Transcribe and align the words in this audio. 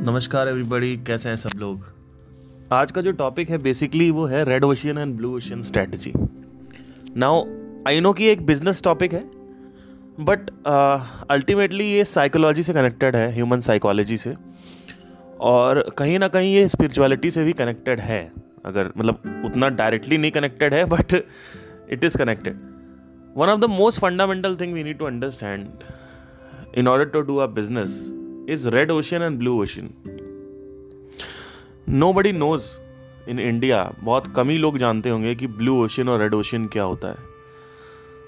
नमस्कार 0.00 0.48
एवरीबॉडी 0.48 0.96
कैसे 0.96 1.28
हैं 1.28 1.36
सब 1.36 1.50
लोग? 1.56 1.84
आज 2.72 2.92
का 2.92 3.00
जो 3.00 3.12
टॉपिक 3.12 3.50
है 3.50 3.58
बेसिकली 3.58 4.10
वो 4.10 4.24
है 4.26 4.44
red 4.44 4.64
ocean 4.64 4.98
and 4.98 5.16
blue 5.16 5.36
ocean 5.36 5.62
strategy 5.62 6.12
now 7.16 7.44
I 7.88 8.00
know 8.00 8.12
कि 8.12 8.26
एक 8.26 8.46
बिज़नेस 8.46 8.82
टॉपिक 8.82 9.12
है 9.12 9.30
बट 10.20 10.50
अल्टीमेटली 11.30 11.84
uh, 11.84 11.90
ये 11.90 12.04
साइकोलॉजी 12.04 12.62
से 12.62 12.72
कनेक्टेड 12.72 13.16
है 13.16 13.34
ह्यूमन 13.34 13.60
साइकोलॉजी 13.60 14.16
से 14.16 14.34
और 15.40 15.94
कहीं 15.98 16.18
ना 16.18 16.28
कहीं 16.28 16.54
ये 16.54 16.68
स्पिरिचुअलिटी 16.68 17.30
से 17.30 17.44
भी 17.44 17.52
कनेक्टेड 17.52 18.00
है 18.00 18.32
अगर 18.64 18.92
मतलब 18.96 19.42
उतना 19.44 19.68
डायरेक्टली 19.68 20.18
नहीं 20.18 20.30
कनेक्टेड 20.30 20.74
है 20.74 20.84
but 20.84 21.12
it 21.90 22.04
is 22.04 22.18
connected 22.18 22.54
one 23.36 23.48
of 23.48 23.60
the 23.60 23.64
most 23.64 24.00
fundamental 24.00 24.56
thing 24.56 24.74
we 24.74 24.84
need 24.84 24.98
to 24.98 25.04
understand 25.04 25.68
in 26.74 26.88
order 26.88 27.04
to 27.04 27.20
do 27.20 27.36
a 27.36 27.54
business 27.54 28.19
is 28.48 28.64
red 28.64 28.90
ocean 28.90 29.20
and 29.20 29.38
blue 29.38 29.56
ocean. 29.60 29.88
Nobody 32.02 32.38
knows 32.38 32.60
इन 33.28 33.38
India 33.38 33.94
बहुत 34.00 34.26
कम 34.26 34.48
ही 34.48 34.56
लोग 34.56 34.78
जानते 34.78 35.10
होंगे 35.10 35.34
कि 35.34 35.46
ब्लू 35.46 35.84
ओशन 35.84 36.08
और 36.08 36.20
red 36.20 36.34
ocean 36.34 36.66
क्या 36.66 36.82
होता 36.82 37.08
है। 37.08 37.16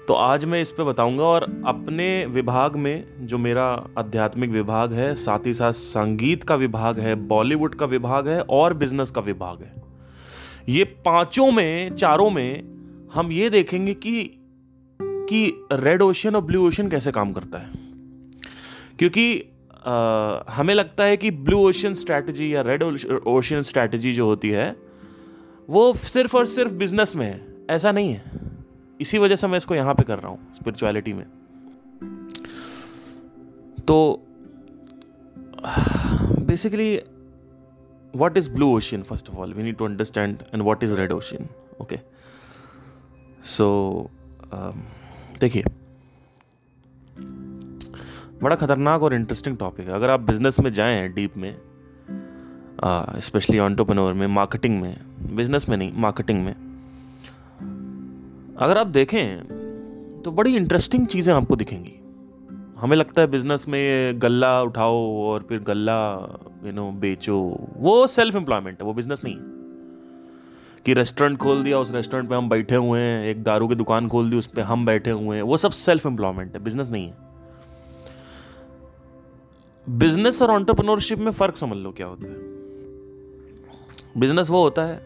तो 0.07 0.13
आज 0.13 0.45
मैं 0.45 0.61
इस 0.61 0.71
पे 0.71 0.83
बताऊँगा 0.83 1.23
और 1.23 1.63
अपने 1.65 2.25
विभाग 2.25 2.75
में, 2.75 3.27
जो 3.27 3.37
मेरा 3.37 3.87
आध्यात्मिक 3.97 4.49
विभाग 4.49 4.93
है, 4.93 5.15
साथ 5.15 5.39
ही 5.45 5.53
साथ 5.53 5.71
संगीत 5.71 6.43
का 6.43 6.55
विभाग 6.55 6.99
है 6.99 7.15
बॉलीवुड 7.15 7.75
का 7.75 7.85
विभाग 7.85 8.27
है 8.27 8.41
और 8.41 8.73
बिज़नेस 8.73 9.11
का 9.11 9.21
विभाग 9.21 9.61
है। 9.61 9.83
ये 10.69 10.83
पाँचों 10.83 11.51
में, 11.51 11.95
चारों 11.95 12.29
में 12.29 12.73
हम 13.13 13.31
ये 13.31 13.49
देखेंगे 13.49 13.93
कि 13.93 14.39
कि 15.01 15.67
रेड 15.71 16.01
ओशन 16.01 16.35
और 16.35 16.41
ब्लू 16.41 16.67
ओशन 16.67 16.89
कैसे 16.89 17.11
काम 17.11 17.33
करता 17.33 17.57
है। 17.57 17.69
क्योंकि 18.99 19.45
आ, 19.85 20.43
हमें 20.49 20.73
लगता 20.73 21.03
है 21.03 21.17
कि 21.17 21.31
ब्लू 21.31 21.59
ओशन 21.59 21.93
स्ट्रैटेजी 21.93 22.55
या 22.55 22.61
रेड 22.61 22.83
ओशियन 23.27 23.61
स्ट्रैटेजी 23.61 24.13
जो 24.13 24.25
होती 24.25 24.49
है 24.49 24.75
वो 25.69 25.93
सिर्फ़ 25.93 26.37
और 26.37 26.45
सिर्फ़ 26.45 26.73
बिज़नेस 26.73 27.15
में 27.15 27.25
है 27.25 27.65
ऐसा 27.69 27.91
नहीं 27.91 28.13
है। 28.13 28.23
इसी 29.01 29.17
वजह 29.17 29.35
से 29.35 29.47
मैं 29.47 29.57
इसको 29.57 29.75
यहाँ 29.75 29.93
पे 29.95 30.03
कर 30.03 30.19
रहा 30.19 30.31
हूँ 30.31 30.53
स्पिरिचुअलिटी 30.53 31.13
में। 31.13 31.25
तो 33.87 34.25
basically 36.39 37.01
is 38.15 38.47
blue 38.47 38.71
ocean 38.77 39.03
first 39.03 39.29
of 39.29 39.37
all? 39.37 39.53
We 39.53 39.63
need 39.63 39.77
to 39.77 39.85
understand 39.85 40.43
and 40.53 40.65
what 40.65 40.83
is 40.83 40.91
red 40.97 41.11
ocean? 41.11 41.47
Okay. 41.81 42.01
So 43.41 44.09
um, 44.51 44.83
देखिए 45.39 45.63
बड़ा 48.43 48.55
खतरनाक 48.55 49.03
और 49.03 49.13
इंटरेस्टिंग 49.13 49.57
टॉपिक 49.57 49.87
है। 49.87 49.93
अगर 49.93 50.09
आप 50.09 50.19
बिज़नेस 50.21 50.59
में 50.59 50.71
जाएँ 50.73 51.07
डीप 51.09 51.37
में 51.37 51.55
स्पेशली 53.21 53.59
ऑन्टोपनोर 53.59 54.13
में 54.13 54.27
मार्केटिंग 54.29 54.81
में 54.81 54.95
बिज़नेस 55.35 55.67
में 55.69 55.75
नहीं 55.77 55.91
मार्केटिंग 55.97 56.43
में, 56.45 56.53
अगर 58.57 58.77
आप 58.77 58.87
देखें 58.89 60.21
तो 60.23 60.31
बड़ी 60.31 60.55
इंटरेस्टिंग 60.55 61.07
चीज़ें 61.07 61.33
आपको 61.33 61.55
दिखेंगी। 61.55 61.93
हमें 62.79 62.95
लगता 62.97 63.21
है 63.21 63.27
बिज़नेस 63.27 63.65
में 63.69 64.21
गल्ला 64.21 64.61
उठाओ 64.61 64.99
और 65.23 65.45
फिर 65.49 65.59
गल्ला 65.59 65.99
यू 66.65 66.71
नो 66.71 66.91
बेचो, 66.91 67.39
वो 67.77 67.95
सेल्फ 68.09 68.35
एम्प्लॉयमेंट 68.35 68.81
है, 68.81 68.85
वो 68.87 68.93
बिज़नेस 68.93 69.23
नहीं 69.23 69.35
है। 69.35 69.41
कि 70.85 70.93
रेस्टोरेंट 70.93 71.37
खोल 71.37 71.63
दिया, 71.63 71.79
उस 71.79 71.91
रेस्टोरेंट 71.93 72.29
पे 72.29 72.35
हम 72.35 72.49
बैठे 72.49 72.75
हुए 72.75 72.99
हैं, 72.99 73.25
एक 73.25 73.43
दारू 73.43 73.67
की 73.67 73.75
दुकान 73.75 74.07
खोल 74.07 74.29
दी, 74.29 74.37
उस 74.37 74.47
पर 74.47 74.61
हम 74.61 74.85
बैठे 74.85 75.11
हुए 75.11 75.35
हैं, 75.35 75.43
वो 75.43 75.57
सब 75.57 75.71
सेल्फ 75.71 76.05
एम्प्लॉयमेंट 76.05 76.53
है 76.55 76.63
बिज़नेस 76.63 76.89
नहीं 76.89 77.07
है। 77.07 77.32
बिज़नेस 79.89 80.41
और 80.41 80.51
ऑन्टरप्रनोरशिप 80.51 81.19
में 81.19 81.31
फ़र्क 81.31 81.57
समझ 81.57 81.77
लो 81.77 81.91
क्या 81.91 82.07
होता 82.07 82.27
है। 82.27 82.33
बिज़नेस 84.17 84.49
वो 84.49 84.63
होता 84.63 84.83
है 84.83 85.01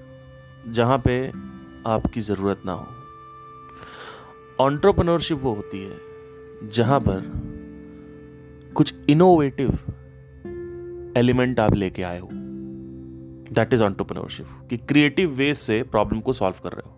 जहाँ 0.67 0.97
पे 0.97 1.31
आपकी 1.87 2.21
ज़रूरत 2.21 2.61
ना 2.65 2.71
हो। 2.71 2.87
ऑन्टरप्रनोरशिप 4.59 5.37
वो 5.37 5.53
होती 5.53 5.83
है 5.83 5.97
जहाँ 6.69 6.99
पर 6.99 7.31
कुछ 8.75 8.93
इनोवेटिव 9.09 9.69
एलिमेंट 11.17 11.59
आप 11.59 11.73
लेके 11.73 12.03
आए 12.03 12.19
हो। 12.19 12.29
दैट 13.53 13.73
इज़ 13.73 13.83
ऑन्टरप्रनोरशिप 13.83 14.47
कि 14.69 14.77
क्रिएटिव 14.77 15.31
वे 15.31 15.53
से 15.53 15.83
प्रॉब्लम 15.83 16.19
को 16.19 16.33
सॉल्व 16.33 16.55
कर 16.63 16.71
रहे 16.71 16.89
हो। 16.89 16.95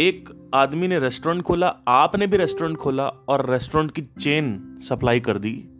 एक 0.00 0.50
आदमी 0.54 0.88
ने 0.88 0.98
रेस्टोरेंट 0.98 1.42
खोला, 1.42 1.68
आपने 1.88 2.26
भी 2.26 2.36
रेस्टोरेंट 2.36 2.76
खोला 2.76 3.08
और 3.08 3.50
रेस्टोरेंट 3.50 3.90
की 3.90 4.02
चेन 4.02 4.78
सप्लाई 4.82 5.20
कर 5.20 5.38
दी। 5.38 5.71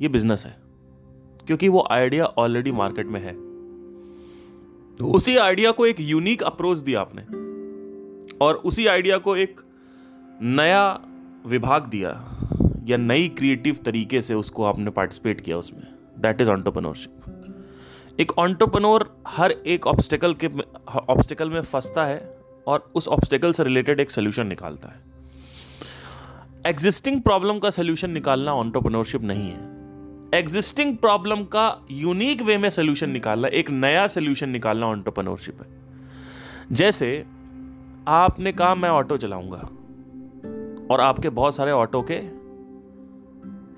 ये 0.00 0.08
बिज़नेस 0.08 0.44
है, 0.46 0.56
क्योंकि 1.46 1.68
वो 1.68 1.86
आइडिया 1.90 2.24
ऑलरेडी 2.24 2.72
मार्केट 2.72 3.06
में 3.06 3.20
है। 3.20 3.32
तो 4.98 5.12
उसी 5.12 5.36
आइडिया 5.36 5.70
को 5.70 5.86
एक 5.86 6.00
यूनिक 6.00 6.42
अप्रोच 6.42 6.78
दिया 6.78 7.00
आपने, 7.00 7.22
और 8.38 8.54
उसी 8.56 8.86
आइडिया 8.86 9.18
को 9.18 9.36
एक 9.36 9.60
नया 10.42 11.00
विभाग 11.46 11.86
दिया, 11.86 12.10
या 12.86 12.96
नई 12.96 13.28
क्रिएटिव 13.28 13.78
तरीके 13.84 14.20
से 14.22 14.34
उसको 14.34 14.64
आपने 14.64 14.90
पार्टिसिपेट 14.90 15.40
किया 15.40 15.58
उसमें। 15.58 15.82
दैट 16.18 16.40
इज़ 16.40 16.50
ऑन्टरप्रनोरशिप 16.50 18.20
एक 18.20 18.32
ऑन्टरप्रनोर 18.38 19.08
हर 19.28 19.50
एक 19.50 19.86
ऑब्स्टिकल 19.86 20.34
के 20.34 20.48
ऑब्स्टिकल 21.08 21.50
में 21.50 21.60
फंसता 21.62 22.04
है, 22.04 22.38
और 22.66 22.90
उस 22.94 23.08
ऑब्स्टिकल 23.08 23.52
से 23.52 23.64
रिलेटेड 23.64 24.00
एक 24.00 24.10
सोल्यूशन 24.10 24.46
निकालता 24.46 24.88
है। 24.88 25.02
एग्जिस्टिंग 26.66 27.20
प्रॉब्लम 27.22 27.58
का 27.58 27.70
सोल्यूशन 27.70 28.10
निकालना 28.10 28.52
ऑन्टरप्रनोरशिप 28.54 29.22
नहीं 29.22 29.50
है। 29.50 29.73
एग्जिस्टिंग 30.34 30.96
प्रॉब्लम 30.96 31.42
का 31.44 31.80
यूनिक 31.90 32.42
वे 32.42 32.56
में 32.58 32.68
सोल्यूशन 32.70 33.10
निकालना, 33.10 33.48
एक 33.48 33.70
नया 33.70 34.06
सोल्यूशन 34.06 34.48
निकालना 34.48 34.86
ऑन्टरप्रनोरशिप 34.86 35.60
है। 35.62 35.66
जैसे, 36.72 37.24
आपने 38.08 38.52
कहा 38.52 38.74
मैं 38.74 38.88
ऑटो 38.88 39.16
चलाऊँगा, 39.16 39.58
और 40.90 41.00
आपके 41.00 41.28
बहुत 41.30 41.56
सारे 41.56 41.72
ऑटो 41.72 42.02
के 42.10 42.20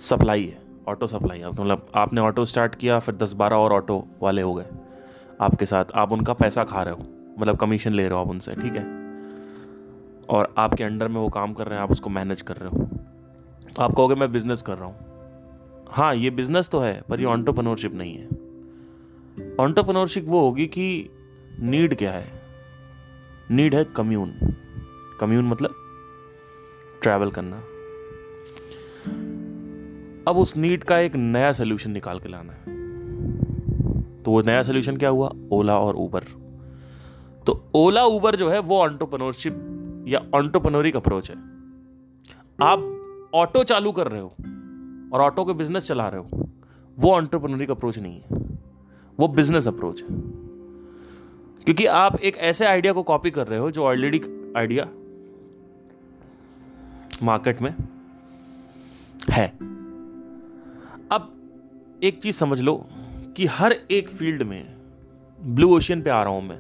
सप्लाई 0.00 0.44
है 0.44 0.58
ऑटो 0.88 1.06
सप्लाई 1.06 1.38
है 1.38 1.50
मतलब 1.50 1.86
आपने 1.94 2.20
ऑटो 2.20 2.44
स्टार्ट 2.44 2.74
किया, 2.74 2.98
फिर 2.98 3.14
दस 3.14 3.32
बारह 3.32 3.56
और 3.56 3.72
ऑटो 3.72 4.04
वाले 4.22 4.42
हो 4.42 4.54
गए 4.54 4.66
आपके 5.40 5.66
साथ। 5.66 5.84
आप 5.94 6.12
उनका 6.12 6.32
पैसा 6.32 6.64
खा 6.64 6.82
रहे 6.82 6.94
हो 6.94 7.04
मतलब 7.38 7.56
कमीशन 7.56 7.92
ले 7.92 8.08
रहे 8.08 8.18
हो 8.18 8.24
आप 8.24 8.30
उनसे, 8.30 8.54
ठीक 8.54 8.76
है? 8.76 8.84
और 10.28 10.54
आपके 10.58 10.84
अंडर 10.84 11.08
में 11.08 11.20
वो 11.20 11.28
काम 11.28 11.52
कर 11.52 11.66
रहे 11.66 11.74
हैं, 11.74 11.82
आप 11.82 11.90
उसको 11.90 12.10
मैनेज 12.10 12.42
कर 12.42 12.56
रहे 12.56 12.70
हो। 12.70 12.88
तो 13.76 13.82
आप 13.82 13.92
कहोगे 13.92 14.14
मैं 14.14 14.32
बिज़नेस 14.32 14.62
कर 14.62 14.78
रहा 14.78 14.86
हूँ 14.86 15.05
हाँ 15.91 16.14
ये 16.14 16.30
बिज़नेस 16.30 16.69
तो 16.69 16.78
है, 16.80 17.02
पर 17.08 17.20
ये 17.20 17.26
ऑन्टरप्रनोरशिप 17.26 17.94
नहीं 17.94 18.14
है। 18.14 18.26
ऑन्टरप्रनोरशिप 19.60 20.24
वो 20.28 20.41
होगी 20.41 20.66
कि 20.66 21.08
नीड 21.60 21.97
क्या 21.97 22.12
है? 22.12 22.26
नीड 23.50 23.74
है 23.74 23.84
कम्यून 23.84 24.32
कम्यून 25.20 25.44
मतलब 25.44 25.74
ट्रैवल 27.02 27.30
करना। 27.30 27.56
अब 30.30 30.36
उस 30.36 30.56
नीड 30.56 30.84
का 30.84 30.98
एक 30.98 31.16
नया 31.16 31.52
सोल्यूशन 31.52 31.91
निकाल 31.91 32.18
के 32.18 32.28
लाना 32.28 32.53
है। 32.53 32.76
तो 34.22 34.30
वो 34.30 34.42
नया 34.42 34.62
सोल्यूशन 34.62 34.97
क्या 34.97 35.08
हुआ? 35.08 35.32
ओला 35.53 35.78
और 35.78 35.97
ऊबर 35.97 36.24
तो 37.47 37.70
ओला 37.74 38.04
ऊबर 38.04 38.36
जो 38.36 38.50
है, 38.50 38.58
वो 38.58 38.78
ऑन्टरप्रनोरशिप 38.78 40.04
या 40.08 40.20
ऑन्टरप्रनोरिक 40.34 40.97
अप्रोच 40.97 41.30
है। 41.30 41.36
आप 42.62 43.30
ऑटो 43.34 43.64
चालू 43.64 43.92
कर 43.92 44.08
रहे 44.08 44.20
हो। 44.20 44.34
और 45.12 45.20
ऑटो 45.20 45.44
के 45.44 45.52
बिज़नेस 45.52 45.86
चला 45.86 46.08
रहे 46.08 46.20
हो, 46.20 46.48
वो 46.98 47.12
ऑन्टरप्रनोरिक 47.12 47.70
अप्रोच 47.70 47.98
नहीं 47.98 48.20
है। 48.20 48.40
वो 49.18 49.28
बिज़नेस 49.28 49.68
अप्रोच 49.68 50.02
है। 50.02 50.08
क्योंकि 51.64 51.86
आप 51.86 52.20
एक 52.20 52.36
ऐसे 52.36 52.66
आइडिया 52.66 52.92
को 52.92 53.02
कॉपी 53.02 53.30
कर 53.30 53.46
रहे 53.46 53.58
हो 53.58 53.70
जो 53.70 53.84
ऑलरेडी 53.84 54.20
आइडिया 54.56 54.88
मार्केट 57.22 57.62
में 57.62 57.74
है। 59.30 59.47
अब 61.12 61.32
एक 62.02 62.20
चीज़ 62.22 62.36
समझ 62.36 62.60
लो 62.60 62.76
कि 63.36 63.47
हर 63.47 63.72
एक 63.91 64.09
फ़ील्ड 64.09 64.42
में 64.42 64.74
ब्लू 65.41 65.76
ओशियन 65.76 66.02
पे 66.02 66.10
आ 66.10 66.22
रहा 66.22 66.32
हूँ 66.32 66.42
मैं। 66.42 66.59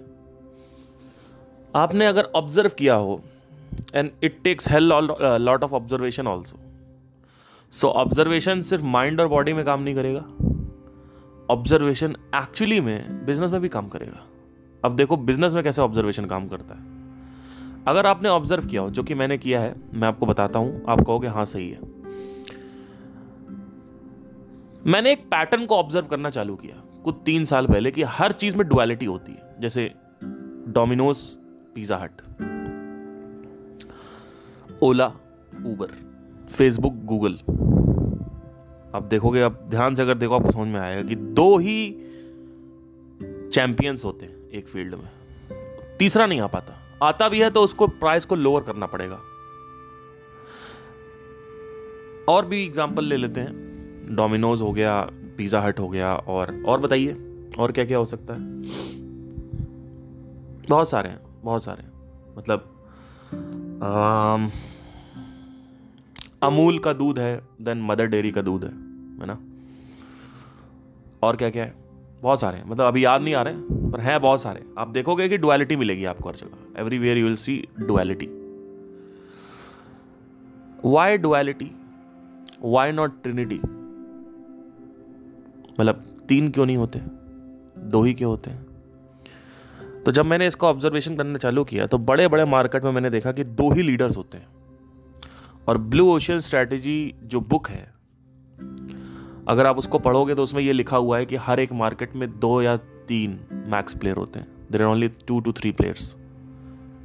आपने 1.74 2.06
अगर 2.06 2.24
ऑब्ज़र्व 2.34 2.70
किया 2.70 2.94
हो 2.94 3.20
and 3.94 4.10
it 4.22 4.38
takes 4.44 4.68
hell 4.70 4.84
lot 5.40 5.62
of 5.64 5.72
observation 5.72 6.26
also 6.26 6.58
so 7.70 7.88
observation 7.88 8.62
सिर्फ़ 8.62 8.84
माइंड 8.84 9.20
और 9.20 9.28
बॉडी 9.28 9.52
में 9.52 9.64
काम 9.64 9.82
नहीं 9.82 9.94
करेगा। 9.94 10.20
ऑब्जर्वेशन 11.50 12.16
एक्चुअली 12.34 12.80
में 12.80 13.26
बिज़नेस 13.26 13.50
में 13.50 13.60
भी 13.60 13.68
काम 13.68 13.88
करेगा। 13.88 14.26
अब 14.84 14.96
देखो 14.96 15.16
बिज़नेस 15.16 15.54
में 15.54 15.64
कैसे 15.64 15.82
ऑब्जर्वेशन 15.82 16.24
काम 16.24 16.48
करता 16.48 16.74
है। 16.74 16.84
अगर 17.88 18.06
आपने 18.06 18.28
ऑब्ज़र्व 18.28 18.66
किया 18.66 18.82
हो, 18.82 18.90
जो 18.90 19.02
कि 19.02 19.14
मैंने 19.14 19.38
किया 19.38 19.60
है, 19.60 19.74
मैं 19.94 20.08
आपको 20.08 20.26
बताता 20.26 20.58
हूँ, 20.58 20.84
आप 20.88 21.00
कहोगे 21.00 21.28
हाँ 21.28 21.44
सही 21.44 21.70
है। 21.70 21.80
मैंने 24.86 25.12
एक 25.12 25.24
पैटर्न 25.24 25.66
को 25.66 25.76
ऑब्ज़र्व 25.76 26.06
करना 26.06 26.30
चालू 26.30 26.56
किया, 26.56 27.02
कुछ 27.04 27.14
तीन 27.24 27.44
साल 27.44 27.66
पहले, 27.66 27.90
कि 27.90 28.02
हर 28.02 28.32
चीज़ 28.32 28.56
में 28.56 28.68
डुअलिटी 28.68 29.06
होती 29.06 29.32
है। 29.32 29.60
जैसे 29.60 29.94
डोमिनोज 30.68 31.18
पिज्जा 31.74 31.96
हट 31.96 32.10
ओला 34.82 35.06
उबर 35.66 36.05
फेसबुक 36.50 36.94
गूगल 37.04 37.34
आप 38.94 39.02
देखोगे 39.02 39.40
आप 39.42 39.60
ध्यान 39.70 39.94
से 39.94 40.02
अगर 40.02 40.14
देखो 40.14 40.34
आपको 40.34 40.50
समझ 40.50 40.68
में 40.68 40.80
आएगा 40.80 41.02
कि 41.08 41.14
दो 41.16 41.56
ही 41.58 41.90
चैंपियंस 43.52 44.04
होते 44.04 44.26
हैं 44.26 44.50
एक 44.50 44.68
फ़ील्ड 44.68 44.94
में। 44.94 45.08
तीसरा 45.98 46.26
नहीं 46.26 46.40
आ 46.40 46.46
पाता। 46.46 46.74
आता 47.02 47.28
भी 47.28 47.40
है 47.40 47.50
तो 47.50 47.62
उसको 47.62 47.86
प्राइस 47.88 48.24
को 48.24 48.34
लोअर 48.34 48.62
करना 48.62 48.86
पड़ेगा। 48.86 49.16
और 52.28 52.46
भी 52.46 52.64
एग्जांपल 52.64 53.04
ले 53.04 53.16
लेते 53.16 53.40
हैं। 53.40 54.14
डोमिनोज 54.16 54.62
हो 54.62 54.72
गया 54.72 55.00
पिज़्ज़ा 55.36 55.60
हट 55.60 55.80
हो 55.80 55.88
गया 55.88 56.14
और 56.14 56.54
और 56.66 56.80
बताइए 56.80 57.16
और 57.58 57.72
क्या 57.72 57.84
क्या 57.84 57.98
हो 57.98 58.04
सकता 58.04 58.34
है? 58.34 58.40
बहुत 60.68 60.88
सारे 60.90 61.08
हैं 61.08 61.20
बहुत 61.44 61.64
सारे 61.64 61.82
हैं। 61.82 61.92
मतलब 62.38 62.72
आम, 63.82 64.50
अमूल 66.42 66.78
का 66.78 66.92
दूध 66.92 67.18
है 67.18 67.40
देन 67.60 67.82
मदर 67.82 68.06
डेयरी 68.06 68.30
का 68.30 68.42
दूध 68.42 68.64
है 68.64 68.70
है 68.70 69.26
ना? 69.26 69.38
और 71.22 71.36
क्या 71.36 71.50
क्या 71.50 71.64
है? 71.64 71.74
बहुत 72.22 72.40
सारे 72.40 72.58
हैं। 72.58 72.68
मतलब 72.68 72.86
अभी 72.86 73.04
याद 73.04 73.22
नहीं 73.22 73.34
आ 73.34 73.42
रहे, 73.42 73.54
पर 73.90 74.00
हैं 74.00 74.20
बहुत 74.20 74.42
सारे। 74.42 74.64
आप 74.78 74.88
देखोगे 74.88 75.28
कि 75.28 75.38
डुअलिटी 75.38 75.76
मिलेगी 75.76 76.04
आपको 76.04 76.28
हर 76.28 76.36
जगह। 76.36 76.80
Everywhere 76.80 77.18
you 77.18 77.24
will 77.24 77.36
see 77.36 77.56
duality 77.80 78.28
why 80.84 81.18
duality 81.18 81.70
why 82.62 82.92
not 82.92 83.22
trinity 83.22 83.60
मतलब 85.80 86.04
तीन 86.28 86.50
क्यों 86.50 86.66
नहीं 86.66 86.76
होते? 86.76 87.00
दो 87.78 88.02
ही 88.02 88.14
क्यों 88.14 88.30
होते 88.30 88.50
हैं? 88.50 88.66
तो 90.02 90.12
जब 90.12 90.26
मैंने 90.26 90.46
इसका 90.46 90.68
ऑब्जर्वेशन 90.68 91.16
करना 91.16 91.38
चालू 91.38 91.64
किया 91.64 91.86
तो 91.86 91.98
बड़े 91.98 92.28
बड़े 92.28 92.44
मार्केट 92.44 92.84
में 92.84 92.92
मैंने 92.92 93.10
देखा 93.10 93.32
कि 93.32 93.44
दो 93.44 93.72
ही 93.72 93.82
लीडर्स 93.82 94.16
होते 94.16 94.38
हैं। 94.38 94.55
और 95.68 95.78
ब्लू 95.78 96.10
ओशन 96.10 96.40
स्ट्रैटेजी 96.40 97.14
जो 97.22 97.40
बुक 97.40 97.68
है, 97.68 97.94
अगर 99.48 99.66
आप 99.66 99.78
उसको 99.78 99.98
पढ़ोगे 99.98 100.34
तो 100.34 100.42
उसमें 100.42 100.62
यह 100.62 100.72
लिखा 100.72 100.96
हुआ 100.96 101.18
है 101.18 101.26
कि 101.26 101.36
हर 101.36 101.60
एक 101.60 101.72
मार्केट 101.72 102.14
में 102.16 102.28
दो 102.40 102.60
या 102.62 102.76
तीन 103.08 103.38
मैक्स 103.66 103.94
प्लेयर 103.94 104.16
होते 104.16 104.38
हैं। 104.38 104.46
There 104.72 104.82
are 104.82 104.88
only 104.88 105.08
two 105.08 105.40
two 105.40 105.52
three 105.52 105.72
players 105.72 106.14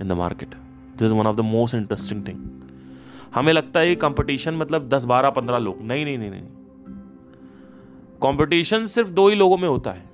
in 0.02 0.08
the 0.08 0.12
market 0.12 0.50
this 0.50 1.04
is 1.04 1.14
one 1.14 1.28
of 1.28 1.38
the 1.38 1.42
most 1.42 1.76
interesting 1.76 2.28
thing 2.28 2.46
हमें 3.36 3.52
लगता 3.54 3.80
है 3.80 3.96
कंपटीशन 3.96 4.56
मतलब 4.56 4.88
दस, 4.90 5.06
बारह, 5.06 5.30
पंद्रह 5.30 5.58
लोग। 5.58 5.82
नहीं 5.82 6.06
नहीं 6.06 6.18
नहीं 6.18 6.32
नहीं। 6.32 6.42
कंपटीशन 8.24 8.86
सिर्फ़ 8.86 9.10
दो 9.10 9.28
ही 9.30 9.36
लोगों 9.36 9.58
में 9.58 9.68
होता 9.70 9.92
है। 9.92 10.10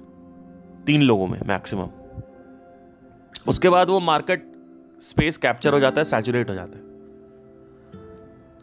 तीन 0.85 1.01
लोगों 1.01 1.27
में 1.27 1.39
मैक्सिमम 1.47 1.87
उसके 3.47 3.69
बाद 3.69 3.89
वो 3.89 3.99
मार्केट 3.99 4.51
स्पेस 5.01 5.37
कैप्चर 5.37 5.73
हो 5.73 5.79
जाता 5.79 6.01
है 6.01 6.05
सैचुरेट 6.05 6.49
हो 6.49 6.55
जाता 6.55 6.77
है। 6.77 6.86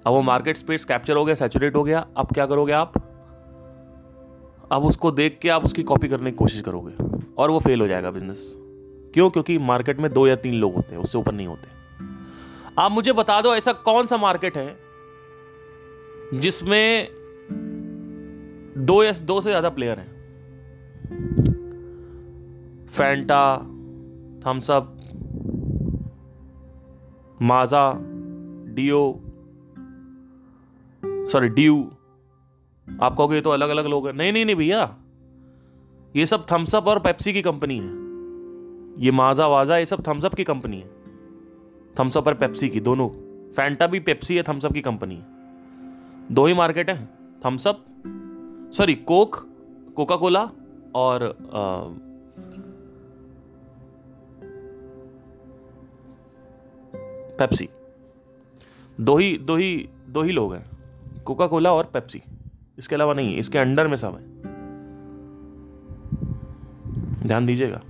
अब 0.06 0.12
वो 0.12 0.22
मार्केट 0.22 0.56
स्पेस 0.56 0.84
कैप्चर 0.84 1.16
हो 1.16 1.24
गया 1.24 1.34
सैचुरेट 1.34 1.76
हो 1.76 1.84
गया। 1.84 2.06
अब 2.16 2.32
क्या 2.32 2.46
करोगे 2.46 2.72
आप? 2.72 2.92
अब 4.72 4.84
उसको 4.84 5.10
देख 5.10 5.38
के 5.42 5.48
आप 5.48 5.64
उसकी 5.64 5.82
कॉपी 5.82 6.08
करने 6.08 6.30
की 6.30 6.36
कोशिश 6.36 6.60
करोगे 6.60 6.94
और 7.38 7.50
वो 7.50 7.58
फेल 7.58 7.80
हो 7.80 7.86
जाएगा 7.86 8.10
बिज़नेस 8.10 8.54
क्यों? 9.14 9.30
क्योंकि 9.30 9.58
मार्केट 9.58 10.00
में 10.00 10.12
दो 10.12 10.26
या 10.26 10.36
तीन 10.36 10.54
लोग 10.54 10.74
होते 10.74 10.94
हैं, 10.94 11.02
उससे 11.02 11.18
ऊपर 11.18 11.32
नहीं 11.32 11.46
होते। 11.46 11.68
आप 12.78 12.92
मुझे 12.92 13.12
बता 13.12 13.40
दो 13.40 13.54
ऐसा 13.54 13.72
कौन 13.72 14.06
सा 14.06 14.16
मार्केट 14.16 14.56
है 14.56 14.76
जिसमें 16.34 17.08
दो 18.78 19.02
या 19.04 19.12
दो 19.12 19.40
से 19.40 19.50
ज़्यादा 19.50 19.68
प्लेयर 19.68 19.98
हैं? 19.98 20.12
Fanta 22.86 23.56
Thums Up 24.46 24.96
Maaza 27.42 27.92
Dew 28.74 29.23
sorry, 31.32 31.48
Dew. 31.48 31.90
आप 33.02 33.16
कहोगे 33.16 33.40
तो 33.40 33.50
अलग 33.50 33.68
अलग 33.68 33.86
लोग 33.86 34.06
हैं। 34.06 34.14
नहीं 34.14 34.32
नहीं 34.32 34.44
नहीं 34.44 34.56
भैया। 34.56 34.96
ये 36.16 36.26
सब 36.26 36.46
थम्सअप 36.52 36.86
और 36.86 37.00
पेप्सी 37.00 37.32
की 37.32 37.42
कंपनी 37.42 37.78
है। 37.78 38.04
ये 39.04 39.10
माजा 39.10 39.46
वाजा 39.46 39.76
ये 39.76 39.84
सब 39.84 40.02
थम्सअप 40.08 40.34
की 40.34 40.44
कंपनी 40.44 40.76
है। 40.76 40.90
थम्सअप 42.00 42.26
और 42.26 42.34
पेप्सी 42.34 42.68
की, 42.68 42.80
दोनों। 42.80 43.08
फैंटा 43.52 43.86
भी 43.86 44.00
पेप्सी 44.00 44.36
है 44.36 44.42
थम्सअप 44.42 44.72
की 44.72 44.80
कंपनी 44.80 45.14
है। 45.14 45.26
दो 46.32 46.46
ही 46.46 46.54
मार्केट 46.54 46.90
है। 46.90 47.08
Thums Up 47.46 47.84
sorry 48.74 48.94
Coke 48.94 49.36
Coca 49.96 50.16
Cola 50.16 50.50
और 50.94 51.36
पेप्सी 57.38 57.68
दो 59.00 59.16
ही 59.16 59.36
दो 59.38 59.56
ही 59.56 59.88
दो 60.08 60.22
ही 60.22 60.32
लोग 60.32 60.54
हैं। 60.54 60.73
कोका 61.24 61.46
कोला 61.46 61.72
और 61.72 61.90
पेप्सी। 61.92 62.22
इसके 62.78 62.94
अलावा 62.94 63.14
नहीं 63.14 63.32
है 63.32 63.38
इसके 63.38 63.58
अंडर 63.58 63.88
में 63.88 63.96
सब 63.96 64.14
है। 64.14 64.42
ध्यान 67.26 67.46
दीजिएगा। 67.46 67.80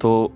तो 0.00 0.32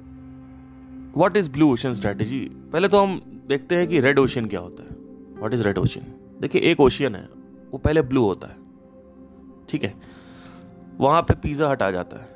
what 1.16 1.37
is 1.37 1.50
blue 1.50 1.72
ocean 1.72 1.94
strategy 1.94 2.38
पहले 2.72 2.88
तो 2.88 3.02
हम 3.02 3.20
देखते 3.49 3.76
हैं 3.76 3.87
कि 3.88 4.00
रेड 4.00 4.19
ओशन 4.19 4.46
क्या 4.46 4.60
होता 4.60 4.82
है। 4.82 4.90
व्हाट 5.37 5.55
इज़ 5.55 5.62
रेड 5.62 5.78
ओशन 5.78 6.00
देखिए, 6.40 6.62
एक 6.62 6.81
ओशियन 6.81 7.14
है, 7.14 7.28
वो 7.72 7.78
पहले 7.78 8.02
ब्लू 8.02 8.25
होता 8.25 8.48
है। 8.48 8.56
ठीक 9.69 9.84
है? 9.84 9.94
वहाँ 10.98 11.22
पे 11.22 11.34
पिज़्ज़ा 11.34 11.70
हट 11.70 11.82
आ 11.82 11.90
जाता 11.90 12.16
है। 12.16 12.28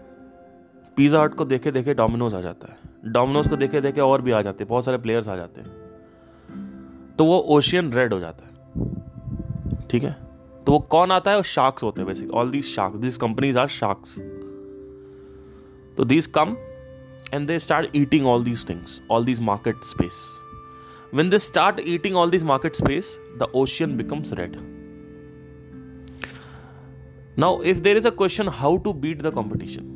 पिज़्ज़ा 0.97 1.23
हट 1.23 1.35
को 1.35 1.45
देखे 1.45 1.71
देखे 1.71 1.95
डोमिनोज 1.95 2.35
आ 2.35 2.41
जाता 2.41 2.69
है। 2.69 3.13
डोमिनोज 3.13 3.49
को 3.49 3.57
देखे 3.57 3.81
देखे 3.81 4.01
और 4.01 4.23
भी 4.23 4.31
आ 4.31 4.43
जाते 4.43 4.65
हैं, 4.65 4.69
बहुत 4.69 4.85
सारे 4.85 4.99
प्लेयर्स 4.99 5.29
आ 5.29 5.37
जाते 5.37 5.61
हैं। 5.61 5.86
तो 7.19 7.25
वो 7.25 7.39
ओशियन 7.49 7.93
रेड 7.93 8.13
हो 8.13 8.21
जाता 8.21 8.47
है। 8.47 8.55
ठीक 9.91 10.05
है? 10.05 10.13
तो 10.67 10.73
वो 10.73 10.79
कौन 10.79 11.11
आता 11.11 11.31
है? 11.31 11.37
वो 11.37 11.43
शार्क्स 11.43 11.83
होते 11.83 12.01
हैं 12.01 12.07
basic 12.09 12.31
all 12.31 12.51
these 12.51 12.65
shark 12.65 12.95
these 12.95 13.17
companies 13.17 13.59
are 13.59 13.69
sharks 13.69 14.19
तो 15.97 16.05
these 16.05 16.27
come 16.27 16.57
and 17.35 17.47
they 17.49 17.59
start 17.59 17.97
eating 17.97 18.27
all 18.27 18.45
these 18.45 18.69
things 18.69 19.03
all 19.11 19.25
these 19.25 19.41
market 19.41 19.77
space 19.85 20.39
when 21.15 21.31
they 21.31 21.39
start 21.39 21.81
eating 21.87 22.17
all 22.17 22.31
these 22.31 22.43
market 22.43 22.75
space 22.75 23.19
the 23.39 23.43
ocean 23.55 23.97
becomes 23.97 24.33
red 24.33 24.57
now 27.39 27.63
if 27.63 27.79
there 27.79 27.97
is 27.97 28.07
a 28.07 28.11
question 28.11 28.49
how 28.49 28.77
to 28.77 28.93
beat 28.93 29.23
the 29.23 29.31
competition 29.31 29.96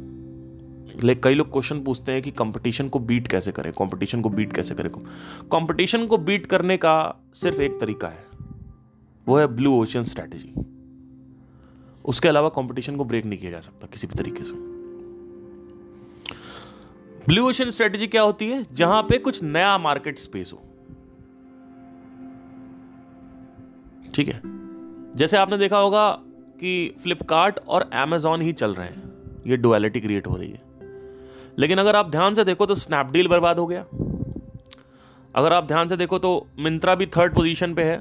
like 1.04 1.22
कई 1.22 1.34
लोग 1.34 1.52
question 1.52 1.84
पूछते 1.84 2.12
हैं 2.12 2.22
कि 2.22 2.30
competition 2.30 2.88
को 2.88 2.98
beat 2.98 3.28
कैसे 3.28 3.52
करें? 3.52 3.72
Competition 3.72 4.20
को 4.20 4.28
beat 4.28 4.52
कैसे 4.52 4.74
करें? 4.74 4.90
कंपटीशन 5.52 6.06
को 6.06 6.18
बीट 6.18 6.46
करने 6.46 6.76
का 6.76 7.16
सिर्फ़ 7.34 7.60
एक 7.60 7.80
तरीका 7.80 8.08
है। 8.08 8.24
वो 9.28 9.38
है 9.38 9.46
ब्लू 9.46 9.80
ओशन 9.80 10.04
स्ट्रैटेजी 10.04 10.54
उसके 12.04 12.28
अलावा 12.28 12.48
कंपटीशन 12.48 12.96
को 12.96 13.04
ब्रेक 13.04 13.26
नहीं 13.26 13.38
किया 13.38 13.50
जा 13.50 13.60
सकता 13.60 13.86
किसी 13.86 14.06
भी 14.06 14.14
तरीके 14.14 14.44
से। 14.44 14.54
ब्लू 17.26 17.48
ओशन 17.48 17.70
स्ट्रेटेजी 17.70 18.06
क्या 18.06 18.22
होती 18.22 18.50
है? 18.50 18.66
जहाँ 18.72 19.02
पे 19.02 19.18
कुछ 19.18 19.42
नया 19.42 19.78
मार्केट 19.78 20.18
स्पेस 20.18 20.52
हो। 20.52 20.62
ठीक 24.14 24.28
है? 24.28 24.40
जैसे 25.16 25.36
आपने 25.36 25.58
देखा 25.58 25.78
होगा 25.78 26.12
कि 26.60 26.94
फ्लिपकार्ट 27.02 27.58
और 27.68 27.90
एमेजॉन 27.94 28.40
ही 28.40 28.52
चल 28.52 28.74
रहे 28.74 28.86
हैं। 28.86 29.02
ये 29.46 29.56
डुअलिटी 29.56 30.00
क्रिएट 30.00 30.26
हो 30.26 30.36
रही 30.36 30.50
है। 30.50 30.69
लेकिन 31.58 31.78
अगर 31.78 31.96
आप 31.96 32.10
ध्यान 32.10 32.34
से 32.34 32.44
देखो 32.44 32.66
तो 32.66 32.74
स्नैपडील 32.76 33.28
बर्बाद 33.28 33.58
हो 33.58 33.66
गया। 33.66 33.84
अगर 35.34 35.52
आप 35.52 35.66
ध्यान 35.66 35.88
से 35.88 35.96
देखो 35.96 36.18
तो 36.18 36.46
मिंत्रा 36.58 36.94
भी 36.94 37.06
थर्ड 37.08 37.34
पोजीशन 37.34 37.74
पे 37.74 37.82
है, 37.82 38.00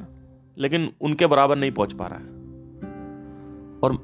लेकिन 0.58 0.89
उनके 1.01 1.27
बराबर 1.27 1.58
नहीं 1.58 1.72
पहुँच 1.72 1.94
पा 1.94 2.08
रहा 2.08 2.20
है। 2.20 2.38
और 3.79 3.98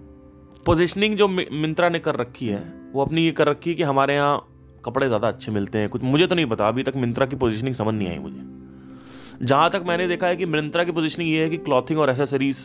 पोजिशनिंग 0.65 1.15
जो 1.15 1.27
मिंत्रा 1.27 1.89
ने 1.89 1.99
कर 1.99 2.15
रखी 2.15 2.47
है, 2.47 2.63
वो 2.93 3.01
अपनी 3.01 3.25
ये 3.25 3.31
कर 3.31 3.47
रखी 3.47 3.69
है 3.69 3.75
कि 3.75 3.83
हमारे 3.83 4.15
यहाँ 4.15 4.45
कपड़े 4.85 5.07
ज़्यादा 5.07 5.27
अच्छे 5.27 5.51
मिलते 5.51 5.77
हैं, 5.77 5.89
कुछ 5.89 6.03
मुझे 6.03 6.27
तो 6.27 6.35
नहीं 6.35 6.45
पता, 6.45 6.67
अभी 6.67 6.83
तक 6.83 6.95
मिंत्रा 6.95 7.25
की 7.25 7.35
पोजिशनिंग 7.35 7.75
समझ 7.75 7.93
नहीं 7.93 8.07
आई 8.07 8.19
मुझे। 8.19 9.45
जहाँ 9.45 9.69
तक 9.69 9.83
मैंने 9.87 10.07
देखा 10.07 10.27
है 10.27 10.35
कि 10.35 10.45
मिंत्रा 10.45 10.83
की 10.83 10.91
पोजिशनिंग 10.91 11.29
ये 11.29 11.43
है 11.43 11.49
कि 11.49 11.57
क्लॉथिंग 11.59 11.99
और 11.99 12.09
एसेसरीज 12.09 12.57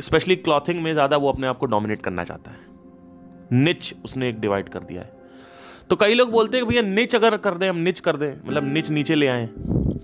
स्पेशली 0.00 0.36
क्लॉथिंग 0.36 0.82
में 0.82 0.92
ज़्यादा 0.92 1.16
वो 1.16 1.32
अपने 1.32 1.46
आप 1.46 1.58
को 1.58 1.66
डोमिनेट 1.66 2.02
करना 2.02 2.24
चाहता 2.24 2.50
है। 2.50 2.58
निच 3.54 3.94
उसने 4.04 4.28
एक 4.28 4.40
डिवाइड 4.40 4.68
कर 4.68 4.82
दिया 4.82 5.02
है। 5.02 5.15
तो 5.90 5.96
कई 5.96 6.14
लोग 6.14 6.30
बोलते 6.30 6.56
हैं 6.56 6.66
भैया, 6.66 6.82
निच 6.82 7.16
अगर 7.16 7.36
कर 7.36 7.54
दें, 7.54 7.70
हम 7.70 7.76
निच 7.76 8.00
कर 8.00 8.16
दें। 8.16 8.48
मतलब 8.48 8.64
निच 8.64 8.90
नीचे 8.90 9.14
ले 9.14 9.26
आए। 9.26 9.48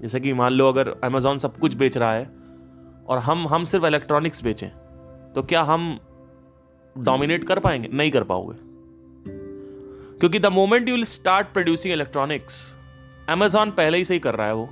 जैसे 0.02 0.20
कि 0.20 0.32
मान 0.32 0.52
लो 0.52 0.68
अगर 0.68 0.88
अमेजोन 1.04 1.38
सब 1.38 1.56
कुछ 1.56 1.74
बेच 1.74 1.98
रहा 1.98 2.14
है 2.14 2.30
और 3.08 3.18
हम 3.18 3.48
हम 3.48 3.64
सिर्फ़ 3.64 3.86
इलेक्ट्रॉनिक्स 3.86 4.44
बेचें 4.44 4.68
तो 5.34 5.42
क्या 5.42 5.62
हम 5.62 5.98
डोमिनेट 6.98 7.44
कर 7.44 7.58
पाएँगे? 7.58 7.88
नहीं 7.92 8.10
कर 8.10 8.22
पाओगे। 8.22 8.56
क्योंकि 10.18 10.38
the 10.38 10.46
moment 10.46 10.88
you 10.88 10.94
will 10.94 11.04
start 11.04 11.46
producing 11.46 11.92
electronics 11.92 12.76
Amazon 13.28 13.70
पहले 13.70 13.98
ही 13.98 14.04
सही 14.04 14.18
कर 14.18 14.34
रहा 14.34 14.46
है 14.46 14.54
वो। 14.54 14.68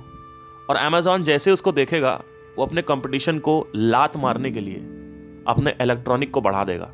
और 0.69 0.75
अमेजॉन 0.75 1.23
जैसे 1.23 1.51
उसको 1.51 1.71
देखेगा, 1.71 2.21
वो 2.57 2.65
अपने 2.65 2.81
कंपटीशन 2.81 3.39
को 3.39 3.67
लात 3.75 4.17
मारने 4.17 4.51
के 4.51 4.59
लिए 4.59 4.75
अपने 5.47 5.75
इलेक्ट्रॉनिक 5.81 6.31
को 6.31 6.41
बढ़ा 6.41 6.63
देगा। 6.63 6.93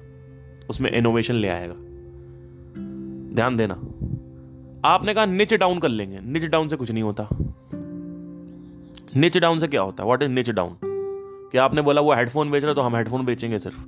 उसमें 0.69 0.91
इनोवेशन 0.91 1.36
ले 1.36 1.47
आएगा। 1.47 1.74
ध्यान 3.36 3.55
देना। 3.55 3.81
आपने 4.88 5.13
कहा 5.13 5.25
निच 5.25 5.53
डाउन 5.53 5.79
कर 5.79 5.89
लेंगे। 5.89 6.20
निच 6.20 6.46
डाउन 6.46 6.67
से 6.67 6.75
कुछ 6.75 6.91
नहीं 6.91 7.03
होता। 7.03 7.27
निच 9.15 9.38
डाउन 9.38 9.60
से 9.60 9.67
क्या 9.67 9.82
होता? 9.82 10.03
है 10.03 10.08
व्हाट 10.08 10.24
इज़ 10.24 10.29
निच 10.29 10.50
डाउन 10.50 10.77
कि 11.51 11.58
आपने 11.58 11.82
बोला 11.82 12.01
वो 12.01 12.13
हेडफोन 12.13 12.51
बेच 12.51 12.63
रहे 12.63 12.75
तो 12.75 12.82
हम 12.82 12.96
हेडफोन 12.96 13.25
बेचेंगे 13.25 13.60
सिर्फ़। 13.60 13.86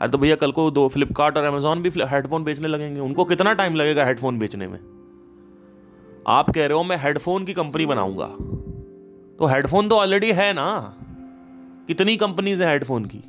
अरे 0.00 0.10
तो 0.10 0.18
भैया 0.18 0.36
कल 0.36 0.52
को 0.52 0.70
दो 0.70 0.88
फ्लिपकार्ट 0.88 1.38
और 1.38 1.44
अमेजोन 1.44 1.82
भी 1.82 1.90
हेडफोन 1.96 2.44
बेचने 2.44 2.68
लगेंगे। 2.68 3.00
उनको 3.00 3.24
कितना 3.24 3.52
टाइम 3.52 3.74
लगेगा 3.74 4.04
हेडफोन 4.04 4.38
बेचने 4.38 4.68
में? 4.68 4.78
आप 6.28 6.50
कह 6.50 6.66
रहे 6.66 6.78
हो, 6.78 6.84
मैं 6.84 6.96
हेडफोन 6.96 7.44
की 7.44 7.52
कंपनी 7.52 7.86
बनाऊँगा। 7.86 8.26
तो 9.38 9.46
हेडफोन 9.46 9.88
तो 9.88 9.96
ऑलरेडी 9.96 10.32
है 10.32 10.52
ना। 10.52 10.96
कितनी 11.86 12.16
कंपनीज़ 12.16 12.64
है 12.64 12.70
हेडफोन 12.70 13.04
की? 13.04 13.24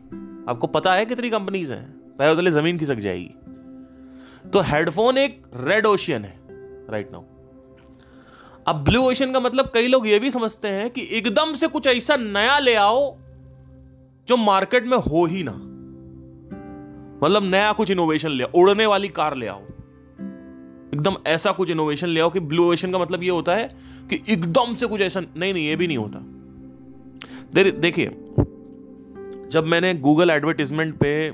आपको 0.50 0.68
पता 0.68 0.94
है 0.94 1.06
कितनी 1.06 1.30
कंपनीज़ 1.30 1.74
हैं? 1.74 1.92
पहले 2.20 2.52
तो 2.52 2.60
ज़मीन 2.60 2.78
खिसक 2.78 2.96
जाएगी। 2.96 3.32
तो 4.50 4.60
हेडफोन 4.62 5.18
एक 5.18 5.44
रेड 5.56 5.86
ओशियन 5.86 6.24
है। 6.24 6.45
राइट 6.90 7.12
नाउ 7.12 7.24
अब 8.68 8.76
ब्लू 8.76 9.02
ओशन 9.02 9.32
का 9.32 9.40
मतलब 9.40 9.72
कई 9.74 9.88
लोग 9.88 10.08
यह 10.08 10.20
भी 10.20 10.32
समझते 10.32 10.68
हैं 10.68 10.90
कि 10.90 11.08
एकदम 11.12 11.54
से 11.54 11.68
कुछ 11.68 11.88
ऐसा 11.88 12.16
नया 12.18 12.60
ले 12.60 12.76
आओ 12.76 13.16
जो 14.28 14.38
मार्केट 14.38 14.86
में 14.88 14.98
हो 14.98 15.26
ही 15.26 15.44
ना। 15.44 15.52
मतलब 17.24 17.44
नया 17.44 17.72
कुछ 17.74 17.92
इनोवेशन 17.92 18.30
ले 18.30 18.44
उड़ने 18.44 18.86
वाली 18.86 19.08
कार 19.08 19.36
ले 19.36 19.48
आओ। 19.48 19.62
एकदम 20.94 21.16
ऐसा 21.28 21.52
कुछ 21.52 21.70
इनोवेशन 21.70 22.08
ले 22.08 22.20
आओ 22.20 22.30
कि 22.30 22.40
ब्लू 22.40 22.72
ओशन 22.72 22.92
का 22.92 23.00
मतलब 23.00 23.24
ये 23.24 23.30
होता 23.30 23.56
है 23.56 23.70
कि 24.10 24.22
एकदम 24.30 24.74
से 24.74 24.88
कुछ 24.88 25.02
ऐसा, 25.02 25.20
नहीं 25.20 25.54
नहीं, 25.54 25.68
ये 25.68 25.76
भी 25.76 25.88
नहीं 25.88 25.98
होता। 25.98 26.20
देखिए, 27.72 28.10
जब 29.52 29.66
मैंने 29.66 29.94
गूगल 29.94 30.30
एडवर्टीजमेंट 30.30 30.98
पे 30.98 31.28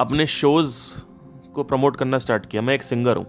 अपने 0.00 0.26
शोज़ 0.26 0.76
को 1.54 1.64
प्रमोट 1.64 1.96
करना 1.96 2.18
स्टार्ट 2.18 2.46
किया, 2.46 2.62
मैं 2.62 2.74
एक 2.74 2.82
सिंगर 2.82 3.16
हूँ। 3.16 3.26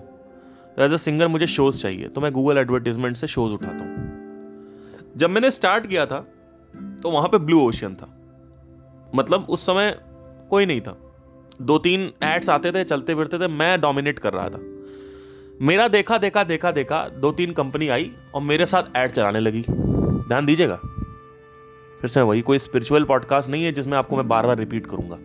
तो 0.77 0.83
एज 0.83 0.93
अ 0.93 0.97
सिंगर 0.97 1.27
मुझे 1.27 1.47
शोज़ 1.47 1.77
चाहिए 1.77 2.07
तो 2.07 2.21
मैं 2.21 2.31
गूगल 2.31 2.57
एडवर्टीजमेंट 2.57 3.15
से 3.17 3.27
शोज़ 3.27 3.53
उठाता 3.53 3.77
हूँ। 3.77 5.11
जब 5.17 5.29
मैंने 5.29 5.51
स्टार्ट 5.51 5.87
किया 5.87 6.05
था 6.05 6.19
तो 7.03 7.11
वहाँ 7.11 7.27
पे 7.27 7.37
ब्लू 7.37 7.61
ओशियन 7.61 7.95
था। 7.95 8.09
मतलब 9.15 9.45
उस 9.49 9.65
समय 9.65 9.97
कोई 10.49 10.65
नहीं 10.65 10.81
था। 10.81 10.97
दो 11.61 11.77
तीन 11.77 12.11
एड्स 12.23 12.49
आते 12.49 12.71
थे, 12.71 12.83
चलते 12.83 13.15
फिरते 13.15 13.39
थे, 13.39 13.47
मैं 13.47 13.81
डोमिनेट 13.81 14.19
कर 14.19 14.33
रहा 14.33 14.49
था। 14.49 14.59
मेरा 15.61 15.87
देखा 15.87 16.17
देखा 16.17 16.43
देखा 16.43 16.71
देखा 16.71 17.07
दो 17.09 17.31
तीन 17.31 17.53
कंपनी 17.53 17.87
आई 17.87 18.11
और 18.33 18.41
मेरे 18.41 18.65
साथ 18.65 18.95
ऐड 18.95 19.11
चलाने 19.11 19.39
लगी। 19.39 19.63
ध्यान 19.69 20.45
दीजिएगा। 20.45 20.75
फिर 22.01 22.07
से 22.07 22.21
वही 22.21 22.41
कोई 22.41 22.59
स्पिरिचुअल 22.59 23.03
पॉडकास्ट 23.03 23.49
नहीं 23.49 23.63
है 23.63 23.71
जिसमें 23.71 23.97
आपको 23.97 24.17
मैं 24.17 24.27
बार 24.27 24.47
बार 24.47 24.57
रिपीट 24.57 24.87
करूँगा। 24.87 25.15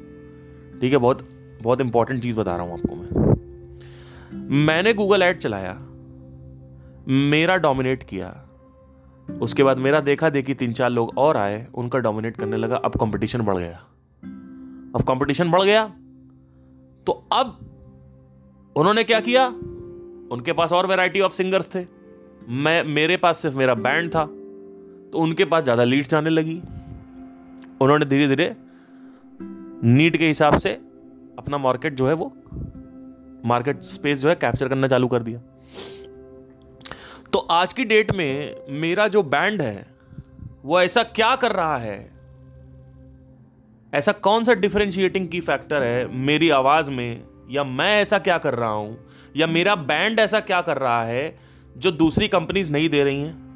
ठीक 0.81 0.93
है, 0.93 0.99
बहुत 0.99 1.29
बहुत 1.63 1.81
इंपॉर्टेंट 1.81 2.23
चीज़ 2.23 2.37
बता 2.37 2.57
रहा 2.57 2.65
हूँ 2.65 2.73
आपको 2.73 2.95
मैं। 2.95 3.30
मैंने 4.33 4.93
गूगल 4.95 5.23
ऐड 5.23 5.39
चलाया, 5.39 5.73
मेरा 7.09 7.57
डोमिनेट 7.59 8.03
किया। 8.05 8.29
उसके 9.29 9.63
बाद 9.63 9.79
मेरा 9.79 10.01
देखा 10.01 10.29
देखी 10.31 10.55
तीन 10.55 10.73
चार 10.73 10.91
लोग 10.91 11.19
और 11.19 11.37
आए, 11.37 11.67
उनका 11.75 11.99
डोमिनेट 11.99 12.37
करने 12.37 12.57
लगा, 12.57 12.77
अब 12.77 12.97
कंपटीशन 13.01 13.43
बढ़ 13.43 13.57
गया। 13.57 13.77
अब 14.95 15.05
कंपटीशन 15.09 15.51
बढ़ 15.51 15.63
गया 15.63 15.85
तो 17.07 17.13
अब 17.33 17.59
उन्होंने 18.77 19.05
क्या 19.05 19.21
किया? 19.21 19.47
उनके 19.47 20.53
पास 20.53 20.73
और 20.73 20.87
वैरायटी 20.87 21.21
ऑफ़ 21.21 21.33
सिंगर्स 21.33 21.75
थे। 21.75 21.85
मैं, 22.49 22.85
मेरे 22.85 23.17
पास 23.17 23.39
सिर्फ़ 23.39 23.57
मेरा 23.57 23.75
बैंड 23.77 24.11
था 24.11 24.25
तो 24.25 25.19
उनके 25.19 25.45
पास 25.45 25.63
ज़्यादा 25.65 25.85
लीड्स 25.85 26.11
जाने 26.11 26.31
लगी। 26.31 26.61
उन्होंने 27.81 28.07
धीरे 28.07 28.29
धीरे 28.29 28.55
नीट 29.85 30.17
के 30.17 30.27
हिसाब 30.27 30.57
से 30.59 30.73
अपना 31.39 31.59
मार्केट 31.59 31.95
जो 31.95 32.09
है 32.09 32.15
वो 32.15 32.33
मार्केट 33.45 33.81
स्पेस 33.81 34.19
जो 34.19 34.29
है 34.29 34.35
कैप्चर 34.35 34.69
करना 34.69 34.89
चालू 34.89 35.09
कर 35.09 35.23
दिया। 35.23 35.39
तो 37.33 37.39
आज 37.39 37.73
की 37.73 37.85
डेट 37.85 38.13
में 38.13 38.57
मेरा 38.71 39.09
जो 39.09 39.23
बैंड 39.23 39.63
है, 39.63 39.87
वो 40.65 40.81
ऐसा 40.81 41.03
क्या 41.03 41.37
कर 41.37 41.53
रहा 41.53 41.77
है? 41.77 42.13
ऐसा 43.95 44.13
कौन 44.13 44.45
सा 44.45 44.55
डिफरेंशिएटिंग 44.55 45.29
की 45.29 45.41
फैक्टर 45.41 45.83
है 45.83 46.17
मेरी 46.17 46.51
आवाज़ 46.51 46.91
में? 46.91 47.25
या 47.51 47.65
मैं 47.65 48.03
ऐसा 48.03 48.19
क्या 48.19 48.39
कर 48.39 48.55
रहा 48.55 48.71
हूँ? 48.71 49.07
या 49.37 49.47
मेरा 49.47 49.75
बैंड 49.75 50.21
ऐसा 50.21 50.41
क्या 50.41 50.61
कर 50.61 50.79
रहा 50.79 51.05
है 51.05 51.39
जो 51.77 51.91
दूसरी 51.91 52.29
कंपनीज़ 52.29 52.73
नहीं 52.73 52.89
दे 52.89 53.05
रही 53.05 53.23
हैं? 53.23 53.51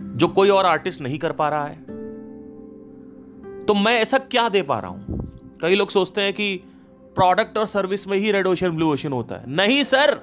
जो 0.00 0.28
कोई 0.28 0.48
और 0.48 0.66
आर्टिस्ट 0.66 1.00
नहीं 1.00 1.18
कर 1.18 1.32
पा 1.32 1.48
रहा 1.48 1.66
है? 1.66 1.76
तो 3.64 3.74
मैं 3.74 3.94
ऐसा 4.00 4.18
क्या 4.18 4.48
दे 4.48 4.62
पा 4.62 4.78
रहा 4.78 4.90
हूँ? 4.90 5.30
कई 5.62 5.74
लोग 5.74 5.88
सोचते 5.88 6.20
हैं 6.20 6.32
कि 6.32 6.60
प्रोडक्ट 7.14 7.58
और 7.58 7.66
सर्विस 7.66 8.08
में 8.08 8.18
ही 8.18 8.32
रेड 8.32 8.46
ओशन 8.46 8.70
ब्लू 8.70 8.92
ओशन 8.92 9.12
होता 9.12 9.34
है। 9.34 9.50
नहीं, 9.50 9.82
सर। 9.82 10.18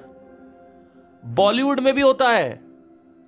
बॉलीवुड 1.24 1.80
में 1.80 1.94
भी 1.94 2.00
होता 2.00 2.28
है। 2.28 2.60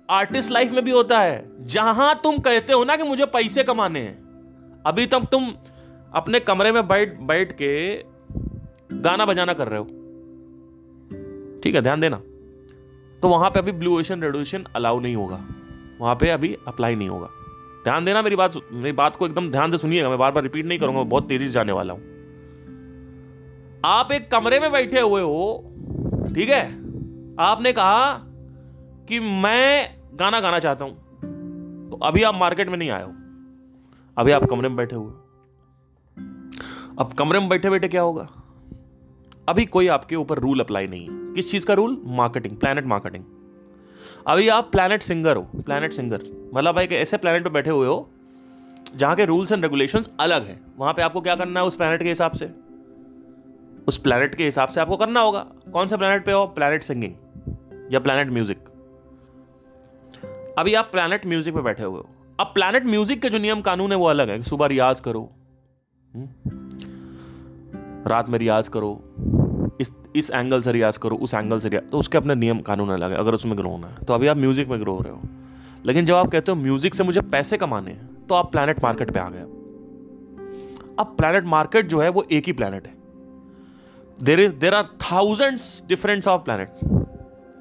आर्टिस्ट 0.09 0.51
लाइफ 0.51 0.71
में 0.71 0.83
भी 0.85 0.91
होता 0.91 1.19
है। 1.19 1.65
जहाँ 1.65 2.19
तुम 2.23 2.37
कहते 2.37 2.73
हो 2.73 2.83
ना 2.83 2.95
कि 2.95 3.03
मुझे 3.03 3.25
पैसे 3.25 3.63
कमाने 3.63 3.99
हैं, 3.99 4.83
अभी 4.85 5.05
तक 5.05 5.25
तुम 5.31 5.53
अपने 6.13 6.39
कमरे 6.39 6.71
में 6.71 6.87
बैठ 6.87 7.19
बैठ 7.19 7.51
के 7.51 7.71
गाना 8.93 9.25
बजाना 9.25 9.53
कर 9.53 9.67
रहे 9.67 9.79
हो। 9.79 9.85
ठीक 11.63 11.75
है, 11.75 11.81
ध्यान 11.81 12.01
देना। 12.01 12.17
तो 13.21 13.29
वहाँ 13.29 13.49
पे 13.49 13.59
अभी 13.59 13.71
blue 13.71 13.99
ocean 13.99 14.21
red 14.21 14.35
ocean 14.35 14.65
allow 14.75 14.99
नहीं 14.99 15.15
होगा। 15.15 15.41
वहाँ 16.01 16.15
पे 16.15 16.29
अभी 16.29 16.55
अप्लाई 16.67 16.95
नहीं 16.95 17.09
होगा। 17.09 17.27
ध्यान 17.83 18.05
देना 18.05 18.21
मेरी 18.21 18.35
बात 18.35 18.53
मेरी 18.71 18.91
बात 18.91 19.15
को 19.15 19.25
एकदम 19.25 19.51
ध्यान 19.51 19.71
से 19.71 19.77
सुनिएगा। 19.77 20.09
मैं 20.09 20.17
बार 20.17 20.31
बार 20.31 20.43
रिपीट 20.43 20.65
नहीं 20.65 20.79
करूँगा 20.79 21.03
बहुत 21.03 21.27
तेज़ी 21.29 21.47
से 21.47 21.51
जाने 21.51 21.71
वाला 21.71 21.93
हूँ। 21.93 22.20
आप 23.85 24.11
एक 24.11 24.31
कमरे 24.31 24.59
में 24.59 24.71
बैठे 24.71 24.99
हुए 24.99 25.21
हो, 25.21 25.73
ठीक 26.35 26.49
है? 26.49 26.65
आपने 27.39 27.71
कहा 27.73 28.13
कि 29.07 29.19
मैं 29.19 29.95
गाना 30.13 30.39
गाना 30.39 30.59
चाहता 30.59 30.85
हूँ। 30.85 30.93
तो 31.89 31.99
अभी 32.03 32.23
आप 32.23 32.35
मार्केट 32.35 32.69
में 32.69 32.77
नहीं 32.77 32.89
आए 32.89 33.03
हो। 33.03 33.11
अभी 34.17 34.31
आप 34.31 34.43
कमरे 34.43 34.69
में 34.69 34.75
बैठे 34.75 34.95
हुए 34.95 35.11
अब 36.99 37.13
कमरे 37.19 37.39
में 37.39 37.49
बैठे 37.49 37.69
बैठे 37.69 37.87
क्या 37.87 38.01
होगा? 38.01 38.27
अभी 39.49 39.65
कोई 39.65 39.87
आपके 39.87 40.15
ऊपर 40.15 40.39
रूल 40.39 40.59
अप्लाई 40.59 40.87
नहीं 40.87 41.01
है। 41.01 41.33
किस 41.33 41.51
चीज़ 41.51 41.65
का 41.65 41.73
रूल 41.73 42.01
मार्केटिंग 42.05 42.57
प्लानट 42.57 42.85
मार्केटिंग 42.85 43.23
अभी 44.27 44.47
आप 44.49 44.71
प्लानट 44.71 45.01
सिंगर 45.01 45.37
हो 45.37 45.41
प्लानट 45.55 45.93
सिंगर 45.93 46.51
मतलब 46.55 46.77
एक 46.77 46.91
ऐसे 46.91 47.17
प्लानट 47.17 47.43
पे 47.43 47.49
बैठे 47.49 47.69
हुए 47.69 47.87
हो, 47.87 48.09
जहाँ 48.95 49.15
के 49.15 49.25
रूल्स 49.25 49.51
एंड 49.51 49.63
रेगुलेशंस 49.63 50.09
अलग 50.19 50.45
है। 50.45 50.59
वहाँ 50.77 50.93
पे 50.93 51.01
आपको 51.01 51.21
क्या 51.21 51.35
करना 51.35 51.59
है 51.59 51.65
उस 51.65 51.75
प्लानट 51.75 52.03
के 52.03 52.09
हिसाब 52.09 52.31
से? 52.31 52.70
उस 53.87 53.97
प्लानट 53.97 54.35
के 54.35 54.45
हिसाब 54.45 54.69
से 54.69 54.81
आपको 54.81 54.97
करना 54.97 55.19
होगा। 55.19 55.39
कौन 55.73 55.87
सा 55.87 55.97
प्लानट 55.97 56.25
पे 56.25 56.31
हो? 56.31 56.45
प्लानट 56.47 56.83
सिंगिंग 56.83 57.13
या 57.93 57.99
प्लानट 57.99 58.29
म्यूज़िक 58.29 58.57
अभी 60.57 60.73
आप 60.73 60.89
प्लानट 60.91 61.25
म्यूज़िक 61.25 61.55
पे 61.55 61.61
बैठे 61.61 61.83
हुए 61.83 61.97
हो। 61.97 62.09
अब 62.39 62.47
प्लानट 62.47 62.85
म्यूज़िक 62.85 63.21
के 63.21 63.29
जो 63.29 63.37
नियम 63.37 63.61
कानून 63.61 63.91
है 63.91 63.97
वो 63.97 64.05
अलग 64.05 64.29
है। 64.29 64.41
सुबह 64.43 64.67
रियाज 64.67 65.01
करो। 65.01 65.21
हम्म? 66.11 66.27
रात 68.07 68.29
में 68.29 68.37
रियाज 68.39 68.67
करो। 68.67 68.91
इस 69.81 69.91
इस 70.15 70.29
एंगल 70.29 70.61
से 70.61 70.71
रियाज 70.71 70.97
करो, 70.97 71.15
उस 71.15 71.33
एंगल 71.33 71.59
से 71.59 71.69
रियाज 71.69 71.89
तो 71.91 71.99
उसके 71.99 72.17
अपने 72.17 72.35
नियम 72.35 72.59
कानून 72.61 72.89
अलग 72.89 73.11
है। 73.11 73.17
अगर 73.17 73.33
उसमें 73.33 73.57
ग्रो 73.57 73.69
होना 73.69 73.87
है। 73.87 74.05
तो 74.05 74.13
अभी 74.13 74.27
आप 74.27 74.37
म्यूज़िक 74.37 74.67
में 74.67 74.79
ग्रो 74.81 74.93
हो 74.93 75.01
रहे 75.01 75.13
हो। 75.13 75.21
लेकिन 75.85 76.05
जब 76.05 76.15
आप 76.15 76.27
कहते 76.27 76.51
हो 76.51 76.57
म्यूज़िक 76.57 76.95
से 76.95 77.03
मुझे 77.03 77.21
पैसे 77.21 77.57
कमाने 77.57 77.91
हैं 77.91 78.25
तो 78.27 78.35
आप 78.35 78.51
प्लानट 78.51 78.83
मार्केट 78.83 79.11
पे 79.11 79.19
आ 79.19 79.29
गए। 79.29 79.41
अब 80.99 81.15
प्लानट 81.17 81.45
मार्केट 81.45 81.87
जो 81.87 82.01
है 82.01 82.09
वो 82.09 82.25
एक 82.31 82.45
ही 82.45 82.53
प्लानट 82.53 82.87
है। 82.87 82.93
There 84.23 84.39
is 84.39 84.53
there 84.55 84.73
are 84.73 84.83
thousands 84.83 85.83
differents 85.87 86.27
of 86.27 86.41
plan 86.41 86.59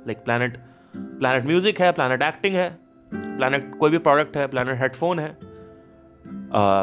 like 0.06 0.18
plan 0.24 0.48
planet 0.96 1.46
music 1.46 1.80
है 1.80 1.92
प्लानट 1.92 2.22
एक्टिंग 2.22 2.54
है 2.54 2.68
प्लानट 3.12 3.74
कोई 3.78 3.90
भी 3.90 3.98
प्रोडक्ट 3.98 4.36
है 4.36 4.46
प्लानट 4.46 4.78
हेडफोन 4.78 5.18
है 5.18 5.36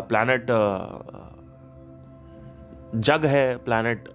प्लानट 0.09 0.47
जग 2.95 3.25
है 3.25 3.57
प्लानट 3.57 4.09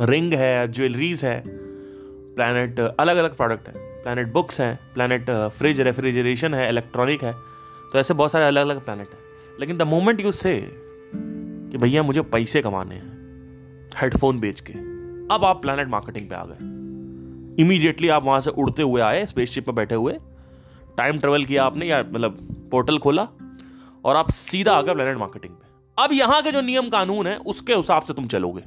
रिंग 0.00 0.32
है 0.34 0.72
ज्वेलरीज 0.72 1.24
है 1.24 1.42
प्लानट 2.34 2.80
अलग 2.80 3.16
अलग 3.16 3.36
प्रोडक्ट 3.36 3.68
है 3.68 3.74
प्लानट 4.02 4.32
बुक्स 4.32 4.60
हैं 4.60 4.78
प्लानट 4.94 5.30
फ्रिज 5.30 5.80
रेफ्रिजरेशन 5.80 6.54
है 6.54 6.68
इलेक्ट्रॉनिक 6.68 7.24
है 7.24 7.32
तो 7.92 7.98
ऐसे 7.98 8.14
बहुत 8.14 8.32
सारे 8.32 8.44
अलग 8.44 8.62
अलग 8.62 8.84
प्लानट 8.84 9.08
हैं. 9.08 9.18
लेकिन 9.60 9.78
द 9.78 9.82
मोमेंट 9.82 10.20
यू 10.20 10.30
से 10.30 10.60
कि 11.14 11.78
भैया 11.78 12.02
मुझे 12.02 12.20
पैसे 12.20 12.62
कमाने 12.62 12.94
हैं 12.94 13.11
हेडफोन 13.96 14.40
बेच 14.40 14.60
के। 14.60 14.72
अब 15.34 15.44
आप 15.44 15.62
प्लानट 15.62 15.88
मार्केटिंग 15.88 16.28
पे 16.28 16.34
आ 16.34 16.44
गए। 16.44 16.82
इमीडिएटली 17.62 18.08
आप 18.08 18.24
वहाँ 18.24 18.40
से 18.40 18.50
उड़ते 18.50 18.82
हुए 18.82 19.00
आए 19.00 19.26
स्पेसशिप 19.26 19.66
पर 19.66 19.72
बैठे 19.72 19.94
हुए। 19.94 20.18
टाइम 20.98 21.18
ट्रेवल 21.18 21.44
किया 21.44 21.64
आपने 21.64 21.86
या 21.86 22.00
मतलब 22.00 22.56
पोर्टल 22.70 22.98
खोला 22.98 23.28
और 24.04 24.16
आप 24.16 24.30
सीधा 24.30 24.72
आ 24.72 24.82
गए 24.82 24.94
प्लानट 24.94 25.18
मार्केटिंग 25.18 25.52
पे। 25.52 25.66
अब 26.04 26.12
यहाँ 26.12 26.42
के 26.42 26.52
जो 26.52 26.60
नियम 26.60 26.88
कानून 26.88 27.26
है, 27.26 27.36
उसके 27.36 27.74
हिसाब 27.74 28.02
से 28.02 28.14
तुम 28.14 28.26
चलोगे। 28.26 28.62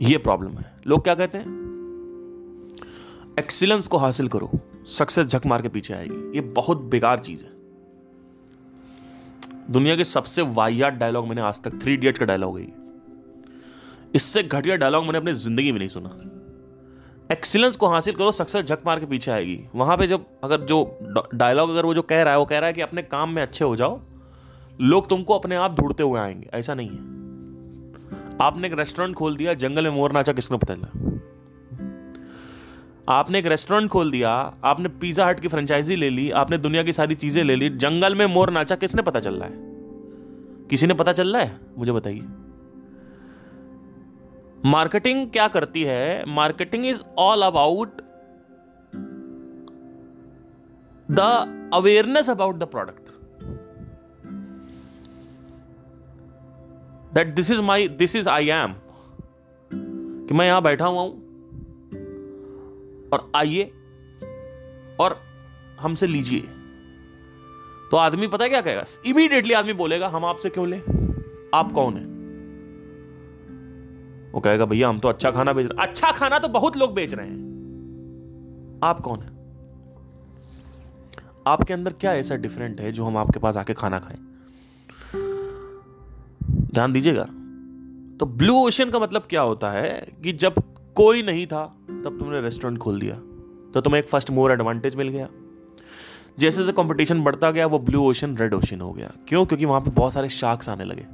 ये 0.00 0.18
प्रॉब्लम 0.18 0.50
है। 0.50 0.72
लोग 0.86 1.04
क्या 1.04 1.14
कहते 1.14 1.38
हैं? 1.38 1.66
एक्सीलेंस 3.38 3.88
को 3.88 3.96
हासिल 3.96 4.28
करो। 4.28 4.50
सक्सेस 4.86 5.26
झक 5.26 5.46
मार 5.46 5.62
के 5.62 5.68
पीछे 5.68 5.94
आएगी। 5.94 6.34
ये 6.34 6.40
बहुत 6.40 6.80
बेकार 6.80 7.18
चीज़ 7.18 7.44
है। 7.44 7.50
दुनिया 9.70 9.96
के 9.96 10.04
सबसे 10.04 10.42
वाहियात 10.42 10.92
डायलॉग 10.92 11.28
मैंने 11.28 11.40
आज 11.40 11.62
तक 11.62 11.82
थ्री 11.82 11.94
इडियट 11.94 12.18
का 12.18 12.24
डायलॉग 12.24 12.58
है 12.58 12.85
इससे 14.16 14.42
घटिया 14.42 14.76
डायलॉग 14.76 15.04
मैंने 15.04 15.18
अपनी 15.18 15.32
ज़िंदगी 15.32 15.72
में 15.72 15.78
नहीं 15.78 15.88
सुना। 15.88 16.20
एक्सीलेंस 17.32 17.76
को 17.76 17.86
हासिल 17.86 18.14
करो 18.14 18.32
सक्सेस 18.32 18.64
झक 18.64 18.78
मार 18.86 19.00
के 19.00 19.06
पीछे 19.06 19.30
आएगी। 19.30 19.64
वहाँ 19.74 19.96
पे 19.96 20.06
जब 20.06 20.24
अगर 20.44 20.60
जो 20.60 20.98
डायलॉग 21.34 21.70
अगर 21.70 21.84
वो 21.84 21.94
जो 21.94 22.02
कह 22.02 22.22
रहा 22.22 22.32
है, 22.32 22.38
वो 22.38 22.44
कह 22.44 22.58
रहा 22.58 22.66
है 22.66 22.72
कि 22.72 22.80
अपने 22.80 23.02
काम 23.02 23.30
में 23.30 23.42
अच्छे 23.42 23.64
हो 23.64 23.76
जाओ, 23.76 24.00
लोग 24.80 25.08
तुमको 25.08 25.38
अपने 25.38 25.56
आप 25.56 25.80
ढूंढते 25.80 26.02
हुए 26.02 26.20
आएँगे। 26.20 26.50
ऐसा 26.54 26.74
नहीं 26.74 26.88
है। 26.88 26.98
आपने 28.42 28.68
एक 28.68 28.74
रेस्टोरेंट 28.74 29.16
खोल 29.16 29.36
दिया, 29.36 29.54
जंगल 29.54 29.84
में 29.84 29.90
मोर 29.90 30.12
नाचा 30.12 30.32
किसने 30.32 30.58
पता 30.58 30.74
चला? 30.74 30.88
आपने 33.08 33.38
एक 33.38 33.46
रेस्टोरेंट 33.46 33.90
खोल 33.90 34.10
दिया, 34.10 34.54
आपने 34.64 34.88
पिज्जा 34.88 35.26
हट 35.26 35.40
की 35.40 35.48
फ्रेंचाइजी 35.48 35.96
ले 35.96 36.10
ली, 36.10 36.30
आपने 36.30 36.58
दुनिया 36.58 36.82
की 36.82 36.92
सारी 36.92 37.14
चीज़ें 37.14 37.44
ले 37.44 37.56
ली, 37.56 37.70
जंगल 37.70 38.14
में 38.14 38.26
मोर 38.26 38.50
नाचा 38.50 38.76
किसने 38.76 39.02
पता 39.02 39.20
चल 39.20 39.34
रहा 39.34 39.48
है? 39.48 39.54
किसी 40.70 40.86
ने 40.86 40.94
पता 40.94 41.12
चल 41.12 41.32
रहा 41.32 41.42
है? 41.42 41.60
मुझे 41.78 41.92
बताइए। 41.92 42.22
मार्केटिंग 44.66 45.30
क्या 45.30 45.48
करती 45.48 45.82
है? 45.82 46.24
Marketing 46.28 46.86
is 46.86 47.02
all 47.18 47.42
about 47.42 48.00
the 51.10 51.20
awareness 51.74 52.30
about 52.30 52.56
the 52.56 52.62
product. 52.62 53.10
That 57.14 57.34
this 57.34 57.50
is 57.50 57.62
my 57.62 57.88
this 57.88 58.16
is 58.16 58.28
I 58.28 58.48
am 58.48 58.74
कि 59.70 60.34
मैं 60.34 60.46
यहाँ 60.46 60.62
बैठा 60.62 60.86
हुआ 60.86 61.00
हूँ 61.00 61.12
और 63.12 63.30
आइए 63.36 63.70
और 65.00 65.20
हमसे 65.80 66.06
लीजिए। 66.06 66.40
तो 67.90 67.96
आदमी 67.96 68.26
पता 68.26 68.44
है 68.44 68.50
क्या 68.50 68.60
कहेगा? 68.60 68.84
इमीडिएटली 69.06 69.54
आदमी 69.54 69.72
बोलेगा, 69.72 70.08
हम 70.08 70.24
आपसे 70.24 70.50
क्यों 70.50 70.68
ले? 70.68 70.78
आप 71.54 71.72
कौन 71.74 71.96
है? 71.96 72.15
वो 74.36 74.40
कहेगा, 74.40 74.64
भैया, 74.64 74.88
हम 74.88 74.98
तो 74.98 75.08
अच्छा 75.08 75.30
खाना 75.30 75.52
बेच 75.52 75.66
रहे 75.66 75.86
अच्छा 75.86 76.12
खाना 76.12 76.38
तो 76.38 76.48
बहुत 76.48 76.76
लोग 76.76 76.94
बेच 76.94 77.14
रहे 77.14 77.26
हैं। 77.26 78.80
आप 78.84 79.00
कौन 79.00 79.20
है? 79.20 79.36
आपके 81.46 81.74
अंदर 81.74 81.92
क्या 81.92 82.14
ऐसा 82.14 82.34
डिफरेंट 82.34 82.80
है 82.80 82.92
जो 82.92 83.04
हम 83.04 83.16
आपके 83.16 83.38
पास 83.38 83.56
आके 83.56 83.74
खाना 83.74 83.98
खाएँ? 83.98 84.18
ध्यान 86.50 86.92
दीजिएगा। 86.92 87.24
तो 88.20 88.26
ब्लू 88.26 88.54
ओशन 88.54 88.90
का 88.90 88.98
मतलब 88.98 89.22
क्या 89.22 89.40
होता 89.40 89.70
है 89.70 90.08
कि 90.22 90.32
जब 90.32 90.54
कोई 90.94 91.22
नहीं 91.22 91.46
था, 91.46 91.76
तब 91.90 92.16
तुमने 92.18 92.40
रेस्टोरेंट 92.40 92.78
खोल 92.78 93.00
दिया। 93.00 93.14
तो 93.74 93.80
तुम्हें 93.80 94.02
एक 94.02 94.08
फ़र्स्ट 94.08 94.30
मोर 94.30 94.52
एडवांटेज 94.52 94.96
मिल 94.96 95.08
गया। 95.08 95.28
जैसे 96.38 96.58
जैसे 96.58 96.72
कंपटीशन 96.72 97.22
बढ़ता 97.22 97.50
गया, 97.50 97.66
वो 97.66 97.78
ब्लू 97.78 98.02
ओशन 98.02 98.36
रेड 98.36 98.54
ओशन 98.54 98.80
हो 98.80 98.92
गया। 98.92 99.12
क्यों? 99.28 99.46
क्योंकि 99.46 99.64
वहाँ 99.64 99.80
पे 99.80 99.90
बहुत 99.90 100.12
सारे 100.12 100.28
शार्क्स 100.28 100.68
आने 100.68 100.84
लगे। 100.84 101.06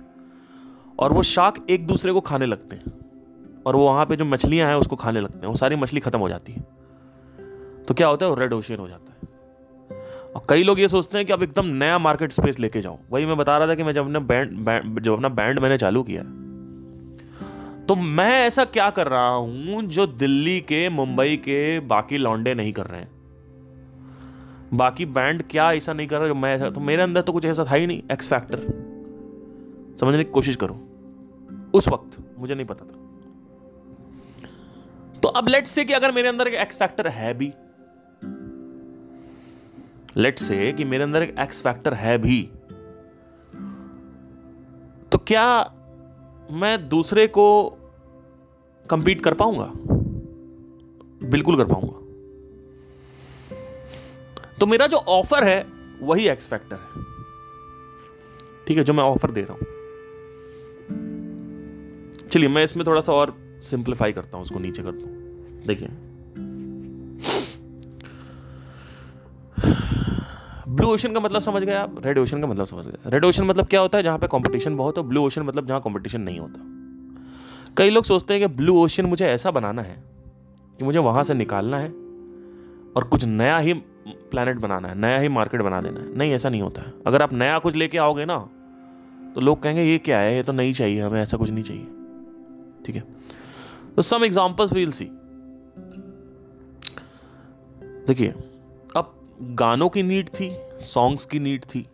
और 0.99 1.13
वो 1.13 1.23
शार्क 1.23 1.67
एक 1.71 1.87
दूसरे 1.87 2.13
को 2.13 2.21
खाने 2.21 2.47
लगते 2.47 2.77
हैं। 2.77 3.02
और 3.67 3.77
वो 3.77 3.85
वहाँ 3.85 4.07
पे 4.07 4.17
जो 4.17 4.25
मछलियाँ 4.25 4.69
हैं, 4.69 4.77
उसको 4.77 4.97
खाने 4.97 5.21
लगते 5.21 5.39
हैं। 5.39 5.47
वो 5.47 5.57
सारी 5.57 5.77
मछली 5.77 6.01
खत्म 6.01 6.19
हो 6.19 6.29
जाती 6.29 6.53
है। 6.53 6.61
तो 7.89 7.95
क्या 7.95 8.09
होता 8.09 8.27
है? 8.27 8.31
वो 8.31 8.39
रेड 8.39 8.53
ओशन 8.53 8.77
हो 8.77 8.89
जाता 8.89 9.13
है। 9.13 9.13
और 10.35 10.43
कई 10.49 10.63
लोग 10.63 10.81
ये 10.81 10.89
सोचते 10.89 11.19
हैं 11.19 11.27
कि 11.27 11.33
अब 11.33 11.43
एकदम 11.43 11.67
नया 11.67 11.99
मार्केट 11.99 12.33
स्पेस 12.33 12.59
लेके 12.59 12.81
जाओ 12.81 12.99
वही 13.11 13.27
मैं 13.27 13.37
बता 13.37 13.59
रहा 13.59 13.69
था 13.69 13.75
कि 13.75 13.83
मैं 13.83 13.93
जब 13.93 14.05
अपना 14.05 14.19
बैंड 14.19 15.01
जब 15.01 15.13
अपना 15.13 15.29
बैंड 15.29 15.59
मैंने 15.59 15.79
चालू 15.79 16.03
किया 16.03 16.23
तो 17.87 17.97
मैं 17.97 18.47
ऐसा 18.47 18.65
क्या 18.65 18.91
कर 18.91 19.07
रहा 19.07 19.29
हूँ 19.29 19.83
जो 19.83 20.07
दिल्ली 20.07 20.61
के, 20.61 20.89
मुंबई 20.89 21.37
के 21.37 21.81
बाकी 21.81 22.19
लौंडे 22.19 22.55
नहीं 22.55 22.73
कर 22.73 22.87
रहे 22.87 23.01
हैं? 23.01 23.11
बाकी 24.75 25.07
बैंड 25.07 25.43
क्या 25.43 25.73
ऐसा 25.73 25.93
नहीं 25.93 26.07
कर 26.07 26.19
रहा? 26.19 26.29
जो 26.29 26.35
मैं 26.35 26.57
ऐसा 26.57 26.71
तो 26.71 26.81
मेरे 26.81 27.03
अंदर 27.03 27.21
तो 27.21 27.33
कुछ 27.33 27.45
ऐसा 27.45 27.65
था 27.65 27.75
ही 27.75 27.87
नहीं 27.87 28.03
एक्स 28.13 28.29
फैक्टर 28.29 28.59
समझने 30.01 30.25
की 30.25 30.31
कोशिश 30.31 30.57
करो। 30.57 30.81
उस 31.75 31.89
वक्त, 31.89 32.39
मुझे 32.39 32.55
नहीं 32.55 32.67
पता 32.67 32.85
था। 32.85 33.02
तो 35.23 35.29
अब 35.29 35.49
लेट 35.49 35.67
से 35.67 35.85
कि 35.85 35.93
अगर 35.93 36.13
मेरे 36.13 36.29
अंदर 36.29 36.47
एक 36.47 36.55
एक्स 36.55 36.77
फैक्टर 36.77 37.09
है 37.09 37.35
भी 37.35 37.53
लेट 40.17 40.39
से 40.39 40.73
कि 40.73 40.85
मेरे 40.85 41.05
अंदर 41.05 41.23
एक 41.23 41.35
एक्स 41.39 41.63
फैक्टर 41.63 41.95
है 41.95 42.19
भी 42.19 42.51
तो 45.13 45.19
क्या 45.19 45.75
मैं 46.51 46.89
दूसरे 46.89 47.27
को 47.27 47.71
कंपीट 48.91 49.25
कर 49.25 49.35
पाऊँगा? 49.35 49.73
बिल्कुल 51.29 51.57
कर 51.57 51.65
पाऊँगा। 51.65 51.99
तो 54.61 54.67
मेरा 54.67 54.87
जो 54.87 54.97
ऑफ़र 54.97 55.45
है, 55.45 55.67
वही 56.01 56.29
एक्स 56.29 56.49
फैक्टर 56.49 56.77
है। 56.77 57.05
ठीक 58.67 58.79
है, 58.79 58.85
जो 58.85 58.93
मैं 58.93 59.05
ऑफ़र 59.05 59.31
दे 59.31 59.43
रहा 59.43 59.53
हूँ। 59.53 59.63
चलिए, 62.29 62.49
मैं 62.49 62.65
इसमें 62.65 62.87
थोड़ा 62.87 63.01
सा 63.01 63.13
और 63.13 63.42
सिंप्लीफाई 63.63 64.13
करता 64.13 64.37
हूँ, 64.37 64.45
उसको 64.45 64.59
नीचे 64.59 64.83
करता 64.83 65.07
हूँ। 65.07 65.67
देखिए। 65.67 65.89
ब्लू 70.69 70.89
ओशन 70.89 71.13
का 71.13 71.21
मतलब 71.21 71.41
समझ 71.41 71.63
गए 71.63 71.75
आप? 71.75 71.95
रेड 72.05 72.19
ओशन 72.19 72.41
का 72.41 72.47
मतलब 72.47 72.67
समझ 72.67 72.85
गए। 72.87 73.11
रेड 73.11 73.25
ओशन 73.25 73.45
मतलब 73.45 73.67
क्या 73.67 73.81
होता 73.81 73.99
है? 73.99 74.05
जहाँ 74.05 74.19
पे 74.19 74.27
कंपटीशन 74.27 74.77
बहुत 74.77 74.99
हो, 74.99 75.03
ब्लू 75.03 75.25
ओशन 75.27 75.43
मतलब 75.43 75.67
जहाँ 75.67 75.81
कंपटीशन 75.81 76.21
नहीं 76.21 76.39
होता। 76.39 77.75
कई 77.77 77.91
लोग 77.91 78.05
सोचते 78.05 78.35
हैं 78.35 78.49
कि 78.49 78.55
ब्लू 78.57 78.77
ओशन 78.79 79.07
मुझे 79.07 79.27
ऐसा 79.27 79.51
बनाना 79.51 79.83
है 79.83 79.97
कि 80.79 80.85
मुझे 80.85 80.99
वहाँ 80.99 81.25
से 81.25 81.35
निकालना 81.35 81.79
है 81.79 81.89
और 82.97 83.09
कुछ 83.11 83.25
नया 83.25 83.59
ही 83.59 83.75
प्लानट 84.05 84.61
बनाना 84.61 84.89
है, 84.89 84.95
नया 84.95 85.19
ही 85.19 85.29
मार्केट 85.29 85.63
बना 85.63 85.81
देना 85.81 86.01
है। 86.01 86.17
नहीं, 86.17 86.33
ऐसा 86.33 86.49
नहीं 86.49 86.63
होता 86.63 86.83
है। 86.83 86.93
अगर 87.07 87.23
आप 87.23 87.33
नया 87.33 87.59
कुछ 87.59 87.75
लेके 87.75 87.99
आओगे 87.99 88.25
ना 88.25 88.39
तो 89.35 89.41
लोग 89.41 89.63
कहेंगे, 89.63 89.83
ये 89.83 89.99
क्या 89.99 90.19
है? 90.19 90.35
ये 90.37 90.43
तो 90.43 90.53
नहीं 90.53 90.73
चाहिए 90.75 91.01
हमें, 91.01 91.23
ऐसा 91.23 91.37
कुछ 91.37 91.51
नहीं 91.51 91.65
चाहिए। 91.65 91.87
ठीक 92.87 92.97
है? 92.97 93.03
तो 93.97 94.03
सम 94.03 94.25
एग्जाम्पल्स 94.25 94.73
वील 94.73 94.91
सी 94.91 95.09
देखिए, 98.07 98.29
अब 98.97 99.13
गानों 99.41 99.89
की 99.89 100.03
नीड 100.03 100.29
थी 100.29 100.51
सॉन्ग्स 100.81 101.27
की 101.27 101.39
नीड 101.39 101.65
थी, 101.65 101.87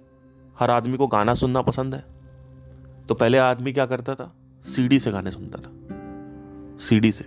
हर 0.59 0.71
आदमी 0.71 0.97
को 0.97 1.07
गाना 1.07 1.35
सुनना 1.35 1.63
पसंद 1.63 1.95
है। 1.95 2.05
तो 3.07 3.15
पहले 3.15 3.39
आदमी 3.39 3.73
क्या 3.73 3.87
करता 3.87 4.15
था? 4.15 4.33
सीडी 4.65 4.99
से 4.99 5.11
गाने 5.11 5.31
सुनता 5.31 5.59
था। 5.59 6.77
सीडी 6.79 7.13
से, 7.13 7.25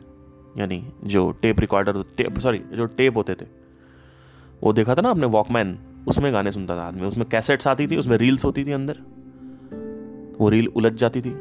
यानी 0.57 0.83
जो 1.03 1.31
टेप 1.31 1.59
रिकॉर्डर 1.59 2.03
टेप 2.17 2.39
सॉरी 2.39 2.57
जो 2.73 2.85
टेप 2.85 3.17
होते 3.17 3.35
थे। 3.35 3.45
वो 4.63 4.73
देखा 4.73 4.95
था 4.95 5.01
ना 5.01 5.09
आपने 5.09 5.27
वॉकमैन 5.27 5.77
उसमें 6.07 6.33
गाने 6.33 6.51
सुनता 6.51 6.75
था 6.77 6.81
आदमी। 6.81 7.07
उसमें 7.07 7.27
कैसेट्स 7.29 7.67
आती 7.67 7.87
थी, 7.87 7.97
उसमें 7.97 8.17
रील्स 8.17 8.45
होती 8.45 8.65
थी 8.65 8.71
अंदर। 8.71 8.97
वो 10.39 10.49
रील 10.49 10.67
उलझ 10.67 10.93
जाती 10.93 11.21
थी, 11.21 11.33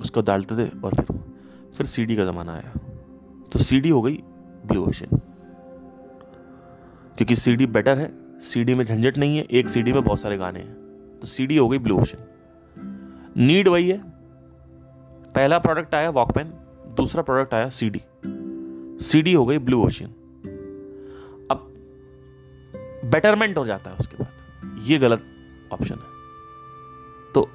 उसको 0.00 0.22
डालते 0.22 0.56
थे 0.56 0.68
और 0.80 0.94
फिर 0.94 1.31
फिर 1.74 1.86
सीडी 1.86 2.16
का 2.16 2.24
ज़माना 2.24 2.52
आया। 2.52 2.72
तो 3.52 3.58
सीडी 3.58 3.88
हो 3.88 4.02
गई 4.02 4.18
ब्लू 4.66 4.84
ओशन 4.84 5.18
क्योंकि 7.16 7.36
सीडी 7.36 7.66
बेटर 7.68 7.98
है 7.98 8.10
सीडी 8.40 8.74
में 8.74 8.84
झंझट 8.84 9.18
नहीं 9.18 9.36
है, 9.36 9.44
एक 9.44 9.68
सीडी 9.68 9.92
में 9.92 10.02
बहुत 10.04 10.20
सारे 10.20 10.36
गाने 10.38 10.60
हैं। 10.60 11.18
तो 11.20 11.26
सीडी 11.26 11.56
हो 11.56 11.68
गई 11.68 11.78
ब्लू 11.78 11.98
ओशन 11.98 12.18
नीड 13.38 13.68
वही 13.68 13.88
है। 13.88 13.98
पहला 15.34 15.58
प्रोडक्ट 15.58 15.94
आया 15.94 16.10
वॉकमैन 16.10 16.52
दूसरा 16.96 17.22
प्रोडक्ट 17.22 17.54
आया 17.54 17.68
सीडी 17.70 18.00
सीडी 19.04 19.32
हो 19.32 19.44
गई 19.46 19.58
ब्लू 19.58 19.82
ओशन 19.82 20.06
अब 21.50 21.68
बेटरमेंट 23.04 23.58
हो 23.58 23.66
जाता 23.66 23.90
है 23.90 23.96
उसके 23.96 24.16
बाद। 24.16 24.80
ये 24.86 24.98
गलत 24.98 25.22
ऑप्शन 25.72 25.94
है। 25.94 26.10
तो 27.34 27.48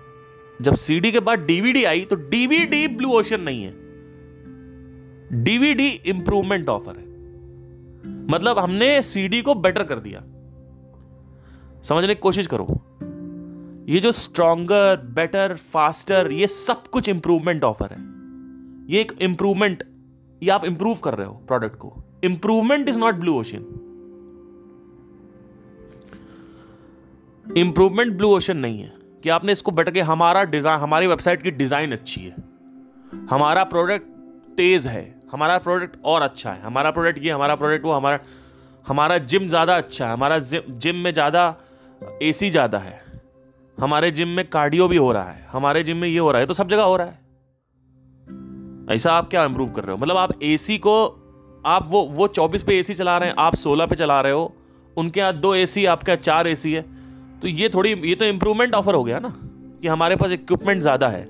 जब 0.61 0.75
सीडी 0.75 1.11
के 1.11 1.19
बाद 1.19 1.39
डीवीडी 1.39 1.83
आई 1.83 2.05
तो 2.05 2.15
डीवीडी 2.15 2.87
ब्लू 2.87 3.09
ओशन 3.09 3.41
नहीं 3.41 3.63
है। 3.63 3.86
डीवीडी 5.33 5.87
इंप्रूवमेंट 5.87 6.69
ऑफ़र 6.69 6.97
है। 6.97 7.05
मतलब 8.27 8.59
हमने 8.59 9.01
सीडी 9.01 9.41
को 9.41 9.55
बेटर 9.55 9.83
कर 9.83 9.99
दिया। 9.99 10.21
समझने 11.83 12.15
की 12.15 12.19
कोशिश 12.19 12.47
करो। 12.47 12.67
ये 13.89 13.99
जो 13.99 14.11
स्ट्रॉन्गर 14.11 14.97
बेटर 14.97 15.55
फास्टर 15.55 16.31
ये 16.31 16.47
सब 16.47 16.87
कुछ 16.87 17.09
इंप्रूवमेंट 17.09 17.63
ऑफ़र 17.63 17.89
है। 17.91 17.99
ये 18.93 19.01
एक 19.01 19.11
इंप्रूवमेंट 19.21 19.83
ये 20.43 20.49
आप 20.49 20.65
इंप्रूव 20.65 20.95
कर 20.95 21.13
रहे 21.15 21.27
हो 21.27 21.33
प्रोडक्ट 21.33 21.75
को। 21.75 22.03
Improvement 22.23 22.89
is 22.89 22.99
not 22.99 23.15
blue 23.15 23.33
ocean 23.33 23.83
improvement 27.57 28.17
blue 28.17 28.29
ocean 28.29 28.57
नहीं 28.57 28.79
है। 28.79 28.93
कि 29.23 29.29
आपने 29.29 29.51
इसको 29.51 29.71
बेटर 29.71 29.91
के 29.91 30.01
हमारा 30.01 30.43
डिज़ाइन 30.43 30.79
हमारी 30.79 31.07
वेबसाइट 31.07 31.41
की 31.41 31.51
डिज़ाइन 31.51 31.91
अच्छी 31.91 32.21
है। 32.21 32.35
हमारा 33.31 33.63
प्रोडक्ट 33.63 34.07
तेज 34.57 34.87
है। 34.87 35.16
हमारा 35.27 35.57
प्रोडक्ट 35.57 35.95
और 36.05 36.21
अच्छा 36.21 36.51
है। 36.51 36.61
हमारा 36.61 36.91
प्रोडक्ट 36.91 37.25
ये, 37.25 37.31
हमारा 37.31 37.55
प्रोडक्ट 37.55 37.85
वो, 37.85 37.91
हमारा 37.91 38.19
हमारा 38.85 39.17
जिम 39.17 39.47
ज़्यादा 39.49 39.75
अच्छा 39.77 40.05
है। 40.05 40.13
हमारा 40.13 40.39
जिम 40.39 40.95
में 40.95 41.11
ज़्यादा 41.13 41.55
एसी 42.23 42.49
ज़्यादा 42.49 42.77
है। 42.77 43.01
हमारे 43.77 44.11
जिम 44.11 44.27
में 44.27 44.47
कार्डियो 44.49 44.87
भी 44.87 44.97
हो 44.97 45.11
रहा 45.11 45.23
है। 45.23 45.45
हमारे 45.51 45.83
जिम 45.83 45.97
में 45.97 46.07
ये 46.07 46.19
हो 46.19 46.31
रहा 46.31 46.39
है 46.39 46.47
तो 46.47 46.53
सब 46.53 46.67
जगह 46.69 46.83
हो 46.83 46.95
रहा 46.95 47.07
है। 47.07 47.25
ऐसा 48.89 49.13
आप 49.13 49.29
क्या 49.29 49.43
इम्प्रूव 49.45 49.71
कर 49.71 49.83
रहे 49.83 49.91
हो? 49.91 49.97
मतलब 49.97 50.17
आप 50.17 50.43
एसी 50.43 50.77
को, 50.77 51.05
आप 51.65 51.87
वो 51.87 52.03
वो 52.11 52.27
चौबीस 52.29 52.63
पे 52.63 52.77
एसी 52.79 52.93
चला 52.93 53.17
रहे 53.17 53.29
हैं, 53.29 53.35
आप 53.39 53.55
सोलह 53.55 53.85
पे 53.85 53.95
चला 53.95 54.19
रहे 54.21 54.33
हो, 54.33 54.53
उनके 54.97 55.19
यहाँ 55.19 55.33
दो 55.33 55.53
आपके 55.87 56.11
यहाँ 56.11 56.15
चार 56.15 56.47
एसी 56.47 56.73
है। 56.73 56.81
तो 57.41 57.47
ये 57.47 57.69
थोड़ी, 57.69 57.93
ये 57.93 58.15
तो 58.15 58.25
इम्प्रूवमेंट 58.25 58.75
ऑफ़र 58.75 58.93
हो 58.93 59.03
गया 59.03 59.19
ना, 59.19 59.33
कि 59.81 59.87
हमारे 59.87 60.15
पास 60.15 60.31
इक्विपमेंट 60.31 60.81
ज़्यादा 60.81 61.07
है। 61.07 61.23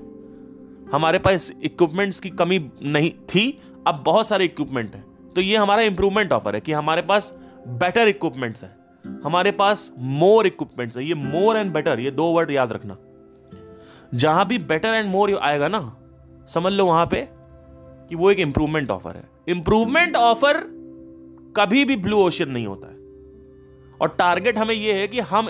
हमारे 0.92 1.18
पास 1.18 1.50
इक्विपमेंट्स 1.62 2.20
की 2.20 2.30
कमी 2.30 2.58
नहीं 2.82 3.10
थी 3.28 3.50
अब 3.88 4.02
बहुत 4.06 4.28
सारे 4.28 4.44
इक्विपमेंट 4.44 4.94
है। 4.94 5.04
तो 5.34 5.40
ये 5.40 5.56
हमारा 5.56 5.82
इंप्रूवमेंट 5.82 6.32
ऑफ़र 6.32 6.54
है 6.54 6.60
कि 6.60 6.72
हमारे 6.72 7.02
पास 7.02 7.34
बेटर 7.68 8.08
इक्विपमेंट्स 8.08 8.64
हैं। 8.64 9.20
हमारे 9.24 9.50
पास 9.52 9.92
मोर 9.98 10.46
इक्विपमेंट्स 10.46 10.96
है। 10.96 11.04
ये 11.04 11.14
मोर 11.14 11.56
एंड 11.56 11.72
बेटर 11.72 12.00
ये 12.00 12.10
दो 12.10 12.24
वर्ड 12.24 12.50
याद 12.50 12.72
रखना। 12.72 12.96
जहाँ 14.14 14.46
भी 14.46 14.58
बेटर 14.58 14.88
एंड 14.88 15.10
मोर 15.10 15.34
आएगा 15.34 15.68
ना, 15.68 15.96
समझ 16.48 16.72
लो 16.72 16.86
वहाँ 16.86 17.06
पे 17.06 17.28
कि 18.08 18.14
वो 18.14 18.30
एक 18.30 18.38
इंप्रूवमेंट 18.38 18.90
ऑफ़र 18.90 19.16
है। 19.16 19.28
इंप्रूवमेंट 19.48 20.16
ऑफ़र 20.16 20.60
कभी 21.56 21.84
भी 21.84 21.96
ब्लू 21.96 22.16
ओशियन 22.16 22.50
नहीं 22.50 22.66
होता 22.66 22.88
है। 22.88 22.94
और 24.00 24.08
टारगेट 24.08 24.58
हमें 24.58 24.74
यह 24.74 24.94
है 24.94 25.08
कि 25.08 25.20
हम 25.20 25.48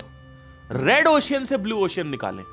रेड 0.73 1.07
ओशियन 1.07 1.45
से 1.45 1.57
ब्लू 1.57 1.77
ओशियन 1.77 2.09
निकालें। 2.09 2.45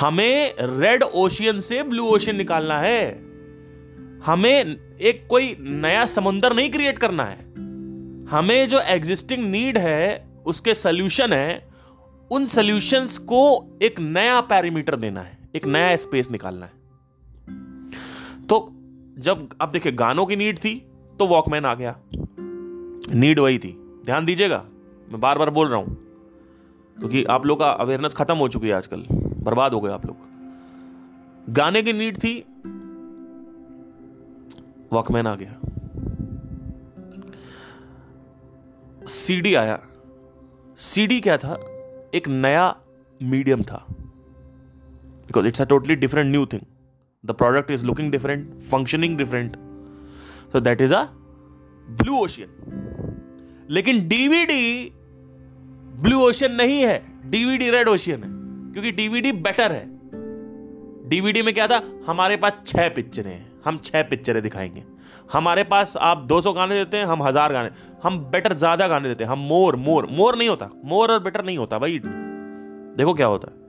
हमें 0.00 0.54
रेड 0.60 1.02
ओशियन 1.02 1.60
से 1.60 1.82
ब्लू 1.82 2.06
ओशियन 2.06 2.36
निकालना 2.36 2.78
है। 2.78 3.25
हमें 4.24 4.76
एक 4.98 5.26
कोई 5.30 5.56
नया 5.60 6.04
समुंदर 6.06 6.52
नहीं 6.52 6.70
क्रिएट 6.70 6.98
करना 6.98 7.24
है। 7.24 7.38
हमें 8.26 8.68
जो 8.68 8.80
एग्जिस्टिंग 8.80 9.44
नीड 9.50 9.78
है, 9.78 10.26
उसके 10.46 10.74
सोल्यूशन 10.74 11.32
है, 11.32 11.68
उन 12.30 12.46
सोल्यूशंस 12.46 13.18
को 13.18 13.42
एक 13.82 14.00
नया 14.00 14.40
पैरामीटर 14.42 14.96
देना 14.96 15.20
है, 15.20 15.38
एक 15.54 15.66
नया 15.66 15.94
स्पेस 15.96 16.30
निकालना 16.30 16.66
है। 16.66 16.72
तो 18.46 18.68
जब 19.18 19.48
आप 19.60 19.68
देखिए, 19.68 19.92
गानों 19.92 20.26
की 20.26 20.36
नीड 20.36 20.58
थी 20.58 20.74
तो 21.18 21.26
वॉकमैन 21.26 21.64
आ 21.64 21.74
गया। 21.74 21.94
नीड 22.10 23.38
वही 23.38 23.58
थी। 23.58 23.72
ध्यान 24.06 24.24
दीजिएगा, 24.24 24.64
मैं 25.08 25.20
बार 25.20 25.38
बार 25.38 25.50
बोल 25.50 25.68
रहा 25.68 25.78
हूँ, 25.78 25.96
क्योंकि 26.96 27.24
आप 27.24 27.46
लोग 27.46 27.58
का 27.58 27.70
अवेयरनेस 27.70 28.14
खत्म 28.14 28.36
हो 28.36 28.48
चुकी 28.48 28.68
है 28.68 28.74
आजकल, 28.74 29.04
बर्बाद 29.10 29.74
हो 29.74 29.80
गए 29.80 29.90
आप 29.92 30.06
लोग। 30.06 31.52
गाने 31.52 31.82
की 31.82 31.92
नीड 31.92 32.16
थी 32.16 32.34
वॉकमैन 34.92 35.26
आ 35.26 35.36
गया। 35.40 35.60
सीडी 39.06 39.54
आया। 39.54 39.82
सीडी 40.76 41.20
क्या 41.20 41.38
था? 41.38 41.54
एक 42.14 42.28
नया 42.28 42.80
मीडियम 43.22 43.62
था। 43.62 43.86
Because 45.26 45.46
it's 45.46 45.62
a 45.62 45.64
totally 45.64 45.96
different 45.96 46.30
new 46.30 46.46
thing 46.46 46.62
the 47.26 47.30
product 47.30 47.70
is 47.70 47.86
looking 47.86 48.12
different 48.12 48.60
functioning 48.60 49.18
different 49.18 49.56
so 50.52 50.60
that 50.60 50.80
is 50.80 50.94
a 50.94 51.02
blue 51.90 52.18
ocean 52.18 52.48
लेकिन 53.70 54.08
डीवीडी 54.08 54.92
ब्लू 55.96 56.20
ओशियन 56.20 56.52
नहीं 56.52 56.80
है। 56.80 57.30
डीवीडी 57.30 57.70
रेड 57.70 57.88
ओशियन 57.88 58.24
है। 58.24 58.30
क्योंकि 58.72 58.92
डीवीडी 58.92 59.32
बेटर 59.32 59.72
है। 59.72 59.86
डीवीडी 61.08 61.42
में 61.42 61.54
क्या 61.54 61.66
था? 61.66 61.82
हमारे 62.06 62.36
पास 62.36 62.52
छह 62.66 62.88
पिक्चरें 62.88 63.34
हैं। 63.34 63.55
हम 63.66 63.78
छह 63.78 64.02
पिक्चरें 64.02 64.42
दिखाएँगे। 64.42 64.82
हमारे 65.32 65.64
पास 65.64 65.96
आप 65.96 66.18
200 66.24 66.52
गाने 66.52 66.74
देते 66.74 66.96
हैं, 66.96 67.04
हम 67.04 67.22
हज़ार 67.22 67.52
गाने। 67.52 67.70
हम 68.02 68.18
बेटर 68.30 68.52
ज़्यादा 68.52 68.88
गाने 68.88 69.08
देते 69.08 69.24
हैं। 69.24 69.30
हम 69.30 69.38
मोर 69.38 69.76
मोर 69.76 70.06
मोर 70.10 70.36
नहीं 70.36 70.48
होता। 70.48 70.70
मोर 70.84 71.12
और 71.12 71.22
बेटर 71.22 71.44
नहीं 71.44 71.58
होता, 71.58 71.78
भाई। 71.78 72.00
देखो 72.96 73.14
क्या 73.14 73.26
होता 73.26 73.48
है। 73.48 73.64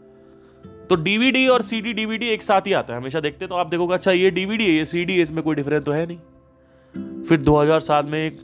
तो 0.88 0.96
डीवीडी 0.96 1.48
और 1.48 1.62
सीडी 1.62 1.94
डीवीडी 1.94 2.28
एक 2.28 2.42
साथ 2.42 2.68
ही 2.68 2.74
आता 2.74 2.94
है। 2.94 3.00
हमेशा 3.00 3.20
देखते 3.20 3.48
तो 3.48 3.56
आप 3.56 3.68
देखोगे 3.68 3.94
अच्छा 3.94 4.12
ये 4.12 4.30
डीवीडी 4.32 4.66
है, 4.66 4.72
ये 4.72 4.86
सीडी 4.86 5.16
है 5.16 5.22
इसमें 5.22 5.44
कोई 5.44 5.56
डिफरेंस 5.56 5.84
तो 5.84 5.92
है 5.92 6.06
नहीं। 6.06 7.24
फिर 7.24 7.42
2007 7.42 8.06
में 8.06 8.20
एक 8.20 8.38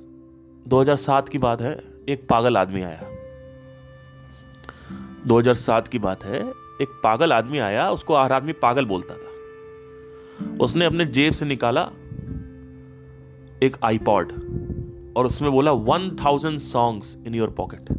2007 0.68 1.30
की 1.30 1.38
बात 1.38 1.62
है, 1.62 1.72
एक 2.10 2.28
पागल 2.30 2.58
आदमी 2.58 2.82
आया। 2.82 3.00
2007 5.28 5.88
की 5.88 6.00
बात 6.00 6.24
है, 6.24 6.39
एक 6.82 7.00
पागल 7.04 7.34
आदमी 7.34 7.60
आया, 7.60 7.89
उसको 7.89 8.18
हर 8.18 8.32
आदमी 8.32 8.54
पागल 8.54 8.86
बोलता 8.86 9.16
था। 9.16 9.23
उसने 10.62 10.86
अपने 10.86 11.06
जेब 11.06 11.34
से 11.34 11.46
निकाला 11.46 11.82
एक 13.63 13.78
आईपॉड 13.84 14.32
और 15.17 15.26
उसमें 15.26 15.52
बोला 15.52 15.72
one 15.72 16.17
thousand 16.26 16.60
songs 16.60 17.17
in 17.28 17.36
your 17.36 17.50
pocket 17.50 17.89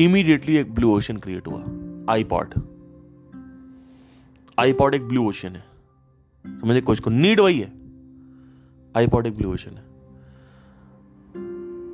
immediately 0.00 0.56
एक 0.56 0.74
ब्लू 0.74 0.96
ओशन 0.96 1.16
क्रिएट 1.16 1.46
हुआ 1.46 1.60
आईपॉड 2.14 2.54
आईपॉड 4.58 4.94
एक 4.94 5.02
ब्लू 5.02 5.28
ओशन 5.28 5.48
है। 5.48 5.64
समझे 6.46 6.80
कुछ 6.80 7.00
को 7.00 7.10
नीड 7.10 7.40
वही 7.40 7.60
है। 7.60 7.72
आईपॉड 8.96 9.26
एक 9.26 9.36
ब्लू 9.36 9.52
ओशन 9.54 9.70
है। 9.70 9.90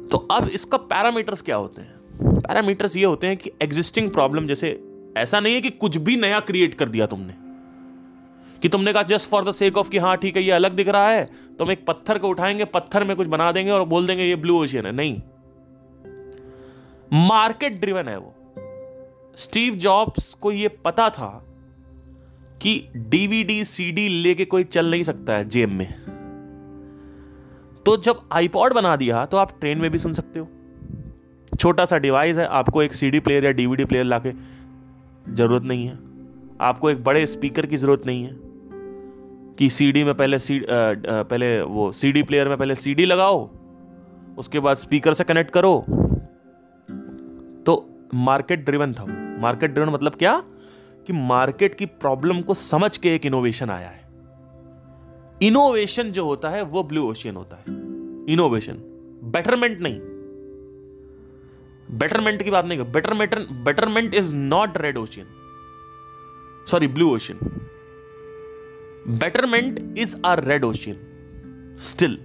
तो 0.09 0.17
अब 0.19 0.49
इसका 0.49 0.77
पैरामीटर्स 0.77 1.43
क्या 1.43 1.57
होते 1.57 1.83
हैं? 1.83 1.95
पैरामीटर्स 2.41 2.97
ये 2.97 3.05
होते 3.05 3.27
हैं 3.27 3.37
कि 3.37 3.51
एग्जिस्टिंग 3.63 4.11
प्रॉब्लम 4.11 4.47
जैसे 4.47 4.85
ऐसा 5.17 5.41
नहीं 5.41 5.55
है 5.55 5.61
कि 5.61 5.71
कुछ 5.71 5.97
भी 5.97 6.17
नया 6.17 6.41
क्रिएट 6.41 6.75
कर 6.75 6.89
दिया 6.89 7.07
तुमने। 7.07 7.46
कि 8.63 8.69
तुमने 8.69 8.93
कहा 8.93 9.03
just 9.03 9.29
for 9.29 9.45
the 9.45 9.53
sake 9.53 9.77
of 9.77 9.91
कि 9.91 9.99
हाँ 9.99 10.17
ठीक 10.17 10.37
है, 10.37 10.43
ये 10.43 10.51
अलग 10.51 10.73
दिख 10.73 10.89
रहा 10.89 11.09
है 11.09 11.25
तो 11.59 11.65
हम 11.65 11.71
एक 11.71 11.85
पत्थर 11.87 12.19
को 12.19 12.29
उठाएँगे, 12.29 12.65
पत्थर 12.65 13.05
में 13.05 13.17
कुछ 13.17 13.29
बना 13.29 13.51
देंगे 13.53 13.71
और 13.71 13.85
बोल 13.85 14.07
देंगे 14.07 14.25
ये 14.25 14.37
ब्लू 14.37 14.63
ओशियन 14.63 14.87
है। 14.87 14.93
नहीं। 14.93 15.21
मार्केट 17.13 17.81
ड्रिवन 17.81 18.09
है 18.09 18.19
वो। 18.19 18.35
स्टीव 19.37 19.75
जॉब्स 19.75 20.33
को 20.35 20.53
ये 20.53 20.69
पता 20.69 21.09
था 21.11 21.29
कि 22.63 22.89
डीवीडी 22.97 23.65
सीडी 23.65 24.09
लेके 24.09 24.45
कोई 24.45 24.65
चल 24.65 24.91
नहीं 24.91 25.03
सकता 25.03 25.33
है 25.33 25.49
जेब 25.49 25.69
में। 25.69 25.93
तो 27.87 27.97
जब 27.97 28.21
आईपॉड 28.33 28.75
बना 28.75 28.97
दिया 28.97 29.25
तो 29.27 29.37
आप 29.37 29.59
ट्रेन 29.61 29.79
में 29.79 29.91
भी 29.91 29.99
सुन 29.99 30.13
सकते 30.13 30.39
हो। 30.39 30.49
छोटा 31.59 31.85
सा 31.85 31.99
डिवाइस 31.99 32.37
है, 32.37 32.47
आपको 32.47 32.83
एक 32.83 32.95
सीडी 32.95 33.21
प्लेयर 33.21 33.45
या 33.45 33.53
डीवीडी 33.53 33.85
प्लेयर 33.85 34.05
लाके 34.05 34.33
ज़रूरत 35.35 35.63
नहीं 35.63 35.87
है। 35.87 35.99
आपको 36.61 36.91
एक 36.91 37.05
बड़े 37.05 37.27
स्पीकर 37.27 37.67
की 37.67 37.77
ज़रूरत 37.77 38.07
नहीं 38.07 38.25
है। 38.25 38.46
कि 39.59 39.69
सीडी 39.71 40.05
में 40.05 40.15
पहले 40.15 40.39
सी 40.39 40.61
पहले 40.69 41.61
वो 41.63 41.91
सीडी 41.93 42.23
प्लेयर 42.23 42.49
में 42.49 42.57
पहले 42.59 42.75
सीडी 42.75 43.05
लगाओ, 43.05 43.49
उसके 44.39 44.61
बाद 44.61 44.77
स्पीकर 44.77 45.15
से 45.15 45.25
कनेक्ट 45.25 45.51
करो। 45.51 45.85
तो 47.67 47.75
मार्केट 48.15 48.65
ड्रिवन 48.65 48.93
था। 48.93 49.05
मार्केट 49.41 49.71
ड्रिवन 49.71 49.89
मतलब 49.91 50.15
क्या? 50.15 50.43
कि 51.07 51.13
मार्केट 51.13 51.75
की 51.75 51.87
प्रॉब्लम 51.87 52.41
को 52.41 52.55
समझ 52.55 52.97
के 52.97 53.15
एक 53.15 53.27
इनोवेशन 53.27 53.71
आया 53.71 53.89
है। 53.89 54.05
इनोवेशन 55.43 56.11
जो 56.13 56.25
होता 56.25 56.49
है, 56.49 56.63
वो 56.63 56.83
ब्लू 56.83 57.09
ओशियन 57.11 57.37
होता 57.37 57.57
है। 57.57 57.65
इनोवेशन 58.33 58.75
बेटरमेंट 59.25 59.81
नहीं। 59.81 59.99
बेटरमेंट 61.91 62.43
की 62.43 62.51
बात 62.51 62.67
नहीं 62.67 62.85
betterment 62.93 63.35
betterment 63.65 64.15
is 64.15 64.35
not 64.35 64.79
red 64.79 64.97
ocean 64.97 65.27
sorry 66.69 66.89
blue 66.89 67.15
ocean 67.15 67.39
betterment 69.09 69.99
is 69.99 70.17
are 70.27 70.45
red 70.45 70.65
ocean 70.65 70.97
still 71.81 72.17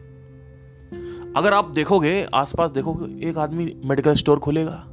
अगर 1.38 1.54
आप 1.54 1.70
देखोगे, 1.70 2.28
आसपास 2.34 2.70
देखोगे, 2.70 3.30
एक 3.30 3.38
आदमी 3.38 3.82
मेडिकल 3.86 4.13
स्टोर 4.13 4.39
खोलेगा, 4.39 4.88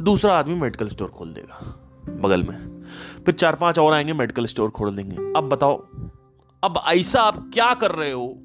दूसरा 0.00 0.38
आदमी 0.38 0.54
मेडिकल 0.54 0.88
स्टोर 0.88 1.08
खोल 1.08 1.32
देगा, 1.32 1.80
बगल 2.12 2.42
में। 2.42 2.82
फिर 3.26 3.34
चार 3.34 3.56
पाँच 3.56 3.78
और 3.78 3.92
आएँगे 3.92 4.12
मेडिकल 4.12 4.46
स्टोर 4.46 4.70
खोल 4.70 4.96
देंगे। 4.96 5.16
अब 5.16 5.48
बताओ, 5.48 5.76
अब 6.64 6.80
ऐसा 6.86 7.20
आप 7.20 7.50
क्या 7.54 7.74
कर 7.74 7.90
रहे 7.90 8.12
हो, 8.12 8.38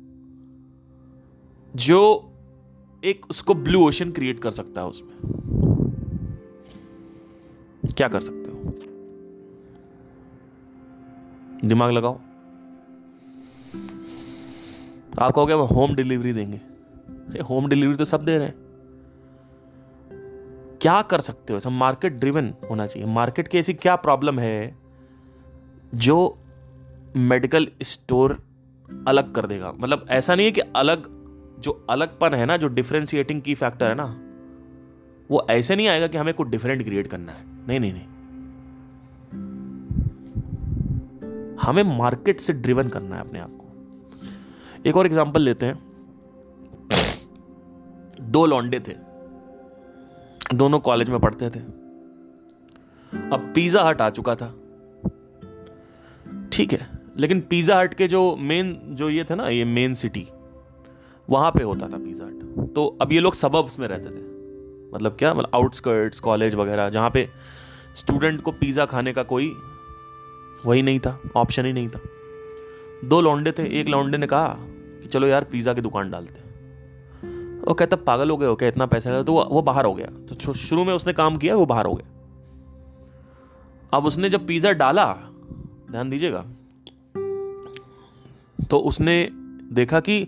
जो 1.75 2.31
एक 3.03 3.25
उसको 3.29 3.53
ब्लू 3.53 3.87
ओशन 3.87 4.11
क्रिएट 4.11 4.39
कर 4.39 4.51
सकता 4.51 4.81
है 4.81 4.87
उसमें? 4.87 5.17
क्या 7.97 8.07
कर 8.07 8.21
सकते 8.21 8.51
हो? 8.51 8.73
दिमाग 11.65 11.91
लगाओ। 11.91 12.19
आप 15.21 15.31
कहोगे 15.31 15.53
हम 15.53 15.59
होम 15.59 15.95
डिलीवरी 15.95 16.33
देंगे। 16.33 16.57
अरे 16.57 17.41
होम 17.41 17.67
डिलीवरी 17.67 17.97
तो 17.97 18.05
सब 18.05 18.25
दे 18.25 18.37
रहे 18.37 18.47
हैं। 18.47 18.55
क्या 20.81 21.01
कर 21.01 21.19
सकते 21.19 21.53
हो? 21.53 21.59
सब 21.59 21.69
मार्केट 21.69 22.13
ड्रिवन 22.13 22.53
होना 22.69 22.87
चाहिए। 22.87 23.07
मार्केट 23.07 23.47
की 23.47 23.57
ऐसी 23.57 23.73
क्या 23.73 23.95
प्रॉब्लम 23.95 24.39
है 24.39 24.77
जो 25.95 26.39
मेडिकल 27.15 27.67
स्टोर 27.81 28.43
अलग 29.07 29.33
कर 29.33 29.47
देगा? 29.47 29.71
मतलब 29.71 30.05
ऐसा 30.09 30.35
नहीं 30.35 30.45
है 30.45 30.51
कि 30.51 30.61
अलग, 30.61 31.03
जो 31.59 31.85
अलगपन 31.89 32.33
है 32.33 32.45
ना, 32.45 32.57
जो 32.57 32.67
डिफ्रेंशिएटिंग 32.67 33.41
की 33.41 33.55
फैक्टर 33.55 33.85
है 33.85 33.95
ना, 33.95 34.19
वो 35.31 35.47
ऐसे 35.49 35.75
नहीं 35.75 35.87
आएगा 35.87 36.07
कि 36.07 36.17
हमें 36.17 36.33
कुछ 36.33 36.47
डिफरेंट 36.47 36.83
क्रिएट 36.83 37.07
करना 37.07 37.31
है। 37.31 37.67
नहीं 37.67 37.79
नहीं 37.79 37.93
नहीं। 37.93 38.05
हमें 41.61 41.83
मार्केट 41.83 42.39
से 42.39 42.53
ड्रिवन 42.53 42.87
करना 42.87 43.15
है 43.15 43.21
अपने 43.21 43.39
आप 43.39 43.58
एक 44.87 44.97
और 44.97 45.05
एग्ज़ाम्पल 45.05 45.41
लेते 45.41 45.65
हैं। 45.65 45.77
दो 48.21 48.45
लौंडे 48.45 48.79
थे। 48.79 48.93
दोनों 50.53 50.79
कॉलेज 50.79 51.09
में 51.09 51.19
पढ़ते 51.19 51.49
थे। 51.49 51.59
अब 53.31 53.51
पिज्जा 53.55 53.83
हट 53.83 54.01
आ 54.01 54.09
चुका 54.09 54.35
था। 54.35 54.47
ठीक 56.53 56.73
है, 56.73 56.87
लेकिन 57.17 57.41
पिज्जा 57.41 57.79
हट 57.79 57.93
के 57.93 58.07
जो 58.07 58.35
मेन 58.37 58.77
जो 58.91 59.09
ये 59.09 59.23
थे 59.23 59.35
ना, 59.35 59.47
ये 59.49 59.65
मेन 59.65 59.93
सिटी 59.95 60.27
वहाँ 61.27 61.51
पे 61.51 61.63
होता 61.63 61.87
था 61.87 61.97
पिज्जा 61.97 62.25
हट 62.25 62.73
तो 62.75 62.85
अब 63.01 63.11
ये 63.11 63.19
लोग 63.19 63.33
सबब्स 63.35 63.79
में 63.79 63.87
रहते 63.87 64.09
थे। 64.09 64.27
मतलब 64.93 65.15
क्या? 65.19 65.33
मतलब 65.33 65.51
आउटस्कर्ट्स 65.55 66.19
कॉलेज 66.19 66.55
वगैरह, 66.55 66.89
जहाँ 66.89 67.09
पे 67.09 67.27
स्टूडेंट 67.95 68.41
को 68.41 68.51
पिज्जा 68.51 68.85
खाने 68.85 69.13
का 69.13 69.23
कोई 69.23 69.53
वही 70.65 70.81
नहीं 70.81 70.99
था 70.99 71.19
ऑप्शन 71.35 71.65
ही 71.65 71.73
नहीं 71.73 71.89
था। 71.89 71.99
दो 73.03 73.21
लौंडे 73.21 73.51
थे, 73.51 73.63
एक 73.79 73.87
लौंडे 73.87 74.17
ने 74.17 74.27
कहा 74.27 74.47
कि 75.01 75.07
चलो 75.07 75.27
यार 75.27 75.43
पिज़्ज़ा 75.43 75.73
की 75.73 75.81
दुकान 75.81 76.09
डालते 76.11 76.39
हैं। 76.39 76.47
वो 77.61 77.73
कहता, 77.73 77.95
पागल 77.97 78.29
हो 78.29 78.37
गए 78.37 78.47
हो 78.47 78.55
क्या? 78.55 78.67
इतना 78.67 78.85
पैसा 78.87 79.09
है? 79.09 79.23
तो 79.23 79.33
वो 79.33 79.61
बाहर 79.61 79.85
हो 79.85 79.93
गया। 79.93 80.07
तो 80.27 80.53
शुरू 80.55 80.83
में 80.85 80.93
उसने 80.93 81.13
काम 81.13 81.37
किया, 81.37 81.55
वो 81.55 81.65
बाहर 81.65 81.85
हो 81.85 81.93
गया। 81.95 82.07
अब 83.93 84.05
उसने 84.05 84.29
जब 84.29 84.45
पिज़्ज़ा 84.47 84.71
डाला, 84.73 85.05
ध्यान 85.91 86.09
दीजिएगा 86.09 86.45
तो 88.59 88.77
उसने 88.79 89.29
देखा 89.73 89.99
कि 89.99 90.27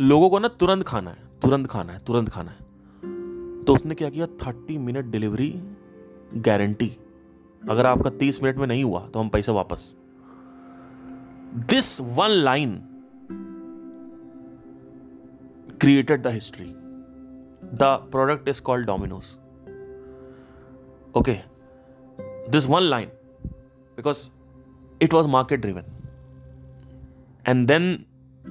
लोगों 0.00 0.28
को 0.30 0.38
ना 0.38 0.48
तुरंत 0.50 0.82
खाना 0.82 1.10
है, 1.10 1.16
तुरंत 1.42 1.66
खाना 1.66 1.92
है, 1.92 1.98
तुरंत 1.98 2.28
खाना 2.28 2.50
है। 2.50 3.64
तो 3.64 3.74
उसने 3.74 3.94
क्या 3.94 4.08
किया? 4.10 4.26
Thirty 4.38 4.78
minute 4.78 5.04
delivery 5.06 5.52
guarantee. 6.36 6.90
अगर 7.62 7.86
आपका 7.86 8.10
तीस 8.12 8.42
मिनट 8.42 8.56
में 8.56 8.66
नहीं 8.66 8.84
हुआ 8.84 9.00
तो 9.06 9.20
हम 9.20 9.28
पैसा 9.28 9.52
वापस 9.52 9.94
This 11.73 11.99
one 12.01 12.31
line 12.31 12.83
created 15.83 16.23
the 16.23 16.31
history. 16.31 16.75
The 17.81 17.97
product 18.13 18.47
is 18.47 18.59
called 18.59 18.87
Domino's. 18.87 19.37
Okay, 21.15 21.35
this 22.47 22.67
one 22.67 22.89
line, 22.89 23.11
because 23.95 24.29
it 24.99 25.13
was 25.13 25.27
market 25.27 25.61
driven. 25.61 25.85
And 27.45 27.67
then 27.67 28.05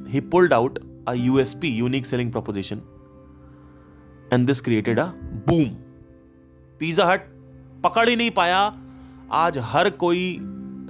he 0.09 0.21
pulled 0.21 0.53
out 0.53 0.79
a 1.07 1.12
USP, 1.12 1.73
unique 1.75 2.07
selling 2.07 2.31
proposition, 2.31 2.83
and 4.31 4.49
this 4.49 4.61
created 4.61 4.99
a 4.99 5.09
boom. 5.51 5.75
Pizza 6.81 7.05
Hut 7.07 7.29
पकड़ 7.85 8.09
ही 8.09 8.17
नहीं 8.17 8.31
पाया 8.31 8.59
आज 9.33 9.59
हर 9.59 9.91
कोई 9.91 10.25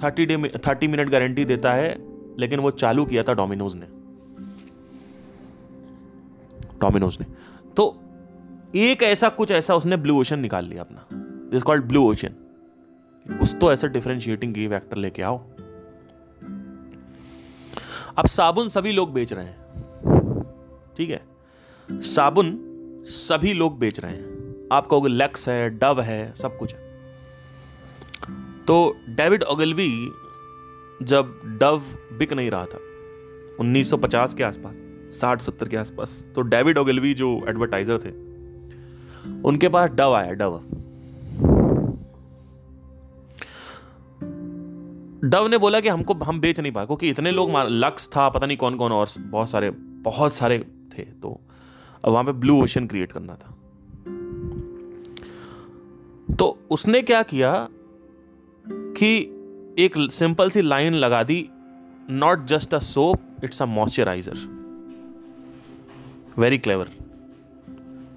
thirty 0.02 0.26
day 0.26 0.52
thirty 0.66 0.86
minute 0.88 1.10
guarantee 1.10 1.44
देता 1.44 1.72
है, 1.72 1.96
लेकिन 2.38 2.60
वो 2.60 2.70
चालू 2.70 3.04
किया 3.04 3.22
था 3.22 3.34
डोमिनोज 3.34 3.74
ने। 3.76 3.86
डोमिनोज 6.80 7.18
ने। 7.20 7.26
तो 7.76 8.00
एक 8.74 9.02
ऐसा 9.02 9.28
कुछ, 9.28 9.50
ऐसा 9.50 9.74
उसने 9.74 9.96
ब्लू 9.96 10.20
ओशन 10.20 10.38
निकाल 10.38 10.64
लिया 10.64 10.82
अपना। 10.82 11.06
दिस 11.50 11.62
कॉल्ड 11.62 11.84
ब्लू 11.84 12.10
ओशन 12.10 12.34
कुछ 13.28 13.56
तो 13.60 13.72
ऐसा 13.72 13.88
डिफरेंशिएटिंग 13.88 14.54
की 14.54 14.68
फैक्टर 14.68 14.96
लेके 14.96 15.22
आओ। 15.22 15.38
अब 18.18 18.26
साबुन 18.26 18.68
सभी 18.68 18.92
लोग 18.92 19.12
बेच 19.12 19.32
रहे 19.32 19.44
हैं। 19.44 19.62
ठीक 20.96 21.10
है? 21.10 21.22
साबुन 21.90 22.58
सभी 23.06 23.52
लोग 23.52 23.78
बेच 23.78 24.00
रहे 24.00 24.12
हैं। 24.12 24.68
आप 24.72 24.86
कहोगे 24.86 25.08
लेक्स 25.08 25.48
है 25.48 25.70
डव 25.70 26.00
है, 26.00 26.34
सब 26.34 26.58
कुछ 26.58 26.74
है। 26.74 26.81
तो 28.66 28.96
डेविड 29.08 29.42
ओगलवी 29.42 29.90
जब 31.02 31.40
डव 31.60 31.82
बिक 32.18 32.32
नहीं 32.32 32.50
रहा 32.50 32.64
था 32.64 32.78
1950 33.60 34.34
के 34.34 34.42
आसपास, 34.42 34.74
साठ 35.12 35.40
सत्तर 35.40 35.68
के 35.68 35.76
आसपास 35.76 36.12
तो 36.34 36.42
डेविड 36.42 36.78
ओगेलवी 36.78 37.14
जो 37.14 37.28
एडवर्टाइजर 37.48 37.98
थे, 37.98 38.10
उनके 39.42 39.68
पास 39.68 39.90
डव 39.90 40.14
आया, 40.14 40.32
डव। 40.32 40.60
डव 45.24 45.46
ने 45.48 45.58
बोला 45.58 45.80
कि 45.80 45.88
हमको, 45.88 46.14
हम 46.14 46.40
बेच 46.40 46.60
नहीं 46.60 46.72
पाए, 46.72 46.86
क्योंकि 46.86 47.08
इतने 47.08 47.30
लोग 47.30 47.50
लक्स 47.56 48.08
था, 48.08 48.28
पता 48.28 48.46
नहीं 48.46 48.56
कौन 48.56 48.76
कौन 48.76 48.92
और 48.92 49.08
बहुत 49.18 49.50
सारे 49.50 49.70
बहुत 50.04 50.32
सारे 50.32 50.58
थे 50.94 51.02
तो 51.02 51.40
अब 52.04 52.12
वहाँ 52.12 52.24
पे 52.24 52.32
ब्लू 52.32 52.62
ओशन 52.62 52.86
क्रिएट 52.86 53.12
करना 53.12 53.34
था। 53.34 53.54
तो 56.34 56.58
उसने 56.70 57.02
क्या 57.02 57.22
किया 57.22 57.68
कि 58.96 59.16
एक 59.78 59.94
सिंपल 60.12 60.50
सी 60.50 60.62
लाइन 60.62 60.94
लगा 60.94 61.22
दी 61.22 61.48
not 62.10 62.44
just 62.44 62.74
a 62.74 62.78
soap 62.78 63.44
it's 63.44 63.62
a 63.62 63.66
moisturiser 63.66 64.36
very 66.38 66.58
clever 66.58 66.90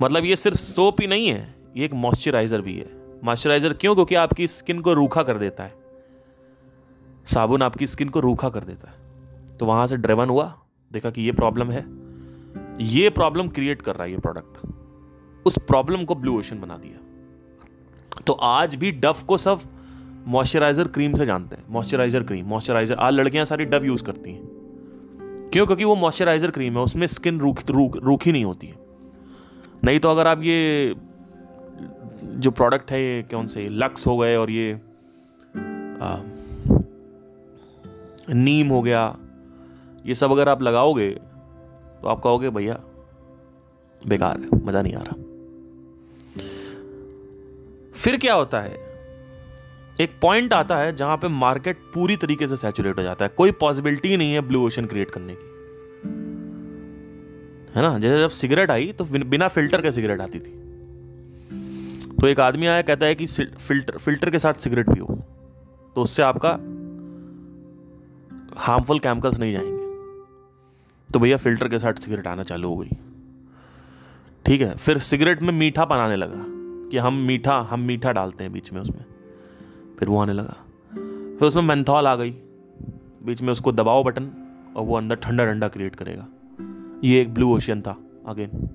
मतलब 0.02 0.26
ये 0.26 0.36
सिर्फ़ 0.36 0.58
सोप 0.58 1.02
ही 1.02 1.08
नहीं 1.08 1.28
है, 1.28 1.56
ये 1.78 1.86
एक 1.86 1.94
मॉइस्चराइजर 1.94 2.62
भी 2.62 2.78
है. 2.78 2.90
मॉइस्चराइजर 3.24 3.74
क्यों? 3.74 3.94
क्योंकि 3.96 4.16
आपकी 4.16 4.48
स्किन 4.48 4.80
को 4.80 4.94
रूखा 4.94 5.24
कर 5.24 5.38
देता 5.38 5.64
है. 5.64 5.74
साबुन 7.26 7.62
आपकी 7.62 7.88
स्किन 7.88 8.10
को 8.10 8.20
रूखा 8.20 8.50
कर 8.50 8.64
देता 8.64 8.90
है. 8.90 9.58
तो 9.58 9.66
वहाँ 9.66 9.88
से 9.88 9.98
ड्रेवन 9.98 10.30
हुआ, 10.30 10.46
देखा 10.92 11.10
कि 11.10 11.22
ये 11.22 11.32
प्रॉब्लम 11.32 11.72
है. 11.72 11.86
ये 12.86 13.10
प्रॉब्लम 13.10 13.48
क्रिएट 13.48 13.82
कर 13.82 13.96
रहा 13.96 14.04
है 14.04 14.12
ये 14.12 14.18
प्रोडक्ट 14.18 15.46
उस 15.46 15.58
प्रॉब्लम 15.58 16.04
को 16.04 16.16
ब्लू 16.16 16.38
ओशन 16.40 16.60
बना 16.60 16.78
दिया. 16.78 18.22
तो 18.28 18.34
आज 18.34 18.76
भी 18.76 18.92
डफ 18.92 19.24
को 19.24 19.38
सब 19.38 19.60
मॉइस्चराइजर 20.28 20.88
क्रीम 20.88 21.14
से 21.14 21.26
जानते 21.26 21.56
हैं। 21.56 21.64
मॉइस्चराइजर 21.70 22.24
क्रीम 22.24 22.46
मॉइस्चराइजर 22.46 22.96
आज 22.96 23.14
लड़कियाँ 23.14 23.46
सारी 23.46 23.66
डव 23.66 23.86
यूज़ 23.86 24.04
करती 24.04 24.32
हैं। 24.32 24.42
क्यों? 25.54 25.66
क्योंकि 25.66 25.84
वो 25.84 25.96
मॉइस्चराइजर 25.96 26.52
क्रीम 26.52 26.78
है 26.78 26.84
उसमें 26.84 27.08
स्किन 27.08 27.40
रूख 27.40 27.62
रूख 27.70 27.98
रूखी 27.98 28.32
नहीं 28.32 28.46
होती 28.46 28.68
है। 28.68 28.76
नहीं 29.84 30.00
तो 30.00 30.10
अगर 30.10 30.28
आप 30.28 30.42
ये 30.44 30.96
जो 32.24 32.52
प्रोडक्ट 32.52 32.92
है 32.92 33.02
ये 33.02 33.22
कौन 33.24 33.48
से 33.48 33.68
लक्स 33.70 34.08
हो 34.08 34.18
गए 34.18 34.36
और 34.36 34.52
ये 34.52 34.74
आ, 36.02 36.18
नीम 38.34 38.68
हो 38.68 38.82
गया 38.82 39.18
ये 40.06 40.16
सब 40.16 40.32
अगर 40.32 40.50
आप 40.50 40.62
लगाओगे 40.62 41.10
तो 41.10 42.08
आप 42.08 42.22
कहोगे 42.24 42.50
भैया 42.50 42.80
बेकार 44.08 44.40
है 44.40 44.66
मज़ा 44.66 44.82
नहीं 44.82 44.96
आ 44.96 45.02
रहा। 45.02 45.16
फिर 47.94 48.18
क्या 48.18 48.34
होता 48.34 48.62
है? 48.62 48.85
एक 50.02 50.12
पॉइंट 50.22 50.54
आता 50.54 50.78
है 50.78 50.96
जहाँ 50.96 51.18
पे 51.18 51.28
मार्केट 51.28 51.78
पूरी 51.94 52.16
तरीके 52.16 52.48
से 52.48 52.58
सैचुरेट 52.58 52.98
हो 52.98 53.04
जाता 53.04 53.26
है। 53.26 53.34
कोई 53.38 53.52
पॉसिबिलिटी 53.52 54.18
नहीं 54.18 54.34
है 54.34 54.42
ब्लू 54.42 54.66
ओशन 54.66 54.86
क्रिएट 54.86 55.10
करने 55.10 55.36
की। 55.36 55.52
है 57.76 57.82
ना? 57.82 58.00
जैसे 58.00 58.20
जब 58.20 58.30
सिगरेट 58.30 58.72
आई 58.72 58.92
तो 58.92 59.06
बिना 59.06 59.48
फ़िल्टर 59.48 59.82
के 59.82 59.92
सिगरेट 59.92 60.22
आती 60.22 60.40
थी। 60.40 60.62
तो 62.22 62.28
एक 62.28 62.40
आदमी 62.40 62.68
आया, 62.68 62.82
कहता 62.82 63.06
है 63.06 63.16
कि 63.16 63.28
फ़िल्टर 63.28 63.98
फ़िल्टर 63.98 64.30
के 64.30 64.40
साथ 64.40 64.54
सिगरेट 64.54 64.90
पियो। 64.90 65.06
तो 65.96 66.02
उससे 66.02 66.24
आपका 66.24 66.50
हार्मफुल 68.58 69.00
केमिकल्स 69.00 69.40
नहीं 69.40 69.54
जाएँगे। 69.54 69.86
तो 71.14 71.20
भैया 71.20 71.38
फ़िल्टर 71.38 71.68
के 71.68 71.80
साथ 71.80 71.94
सिगरेट 71.94 72.28
आना 72.28 72.44
चालू 72.44 72.70
हो 72.70 72.78
गई। 72.78 72.90
ठीक 74.46 74.62
है? 74.62 74.76
फिर 74.76 74.98
सिगरेट 74.98 75.42
में 75.42 75.54
मीठा 75.54 75.86
बनाने 75.86 76.16
लगा 76.16 76.46
कि 76.90 76.98
हम 76.98 77.14
मीठा 77.14 77.58
हम 77.60 77.80
मीठा 77.80 78.12
डालते 78.12 78.44
हैं 78.44 78.54
बीच 78.54 78.74
में 78.74 78.82
उसमें। 78.82 79.06
फिर 80.00 80.10
वो 80.10 80.20
आने 80.20 80.34
लगा। 80.34 80.56
फिर 81.40 81.48
उसमें 81.48 81.64
मैंथॉल 81.64 82.08
आ 82.08 82.16
गई। 82.16 82.32
बीच 83.26 83.42
में 83.42 83.52
उसको 83.52 83.72
दबाओ 83.72 84.04
बटन 84.04 84.32
और 84.76 84.86
वो 84.86 84.98
अंदर 84.98 85.16
ठंडा 85.16 85.46
ठंडा 85.46 85.68
क्रिएट 85.68 85.96
करेगा। 85.96 86.28
ये 87.04 87.22
एक 87.22 87.34
ब्लू 87.34 87.56
ओशियन 87.56 87.82
था 87.82 87.98
अगेन 88.28 88.70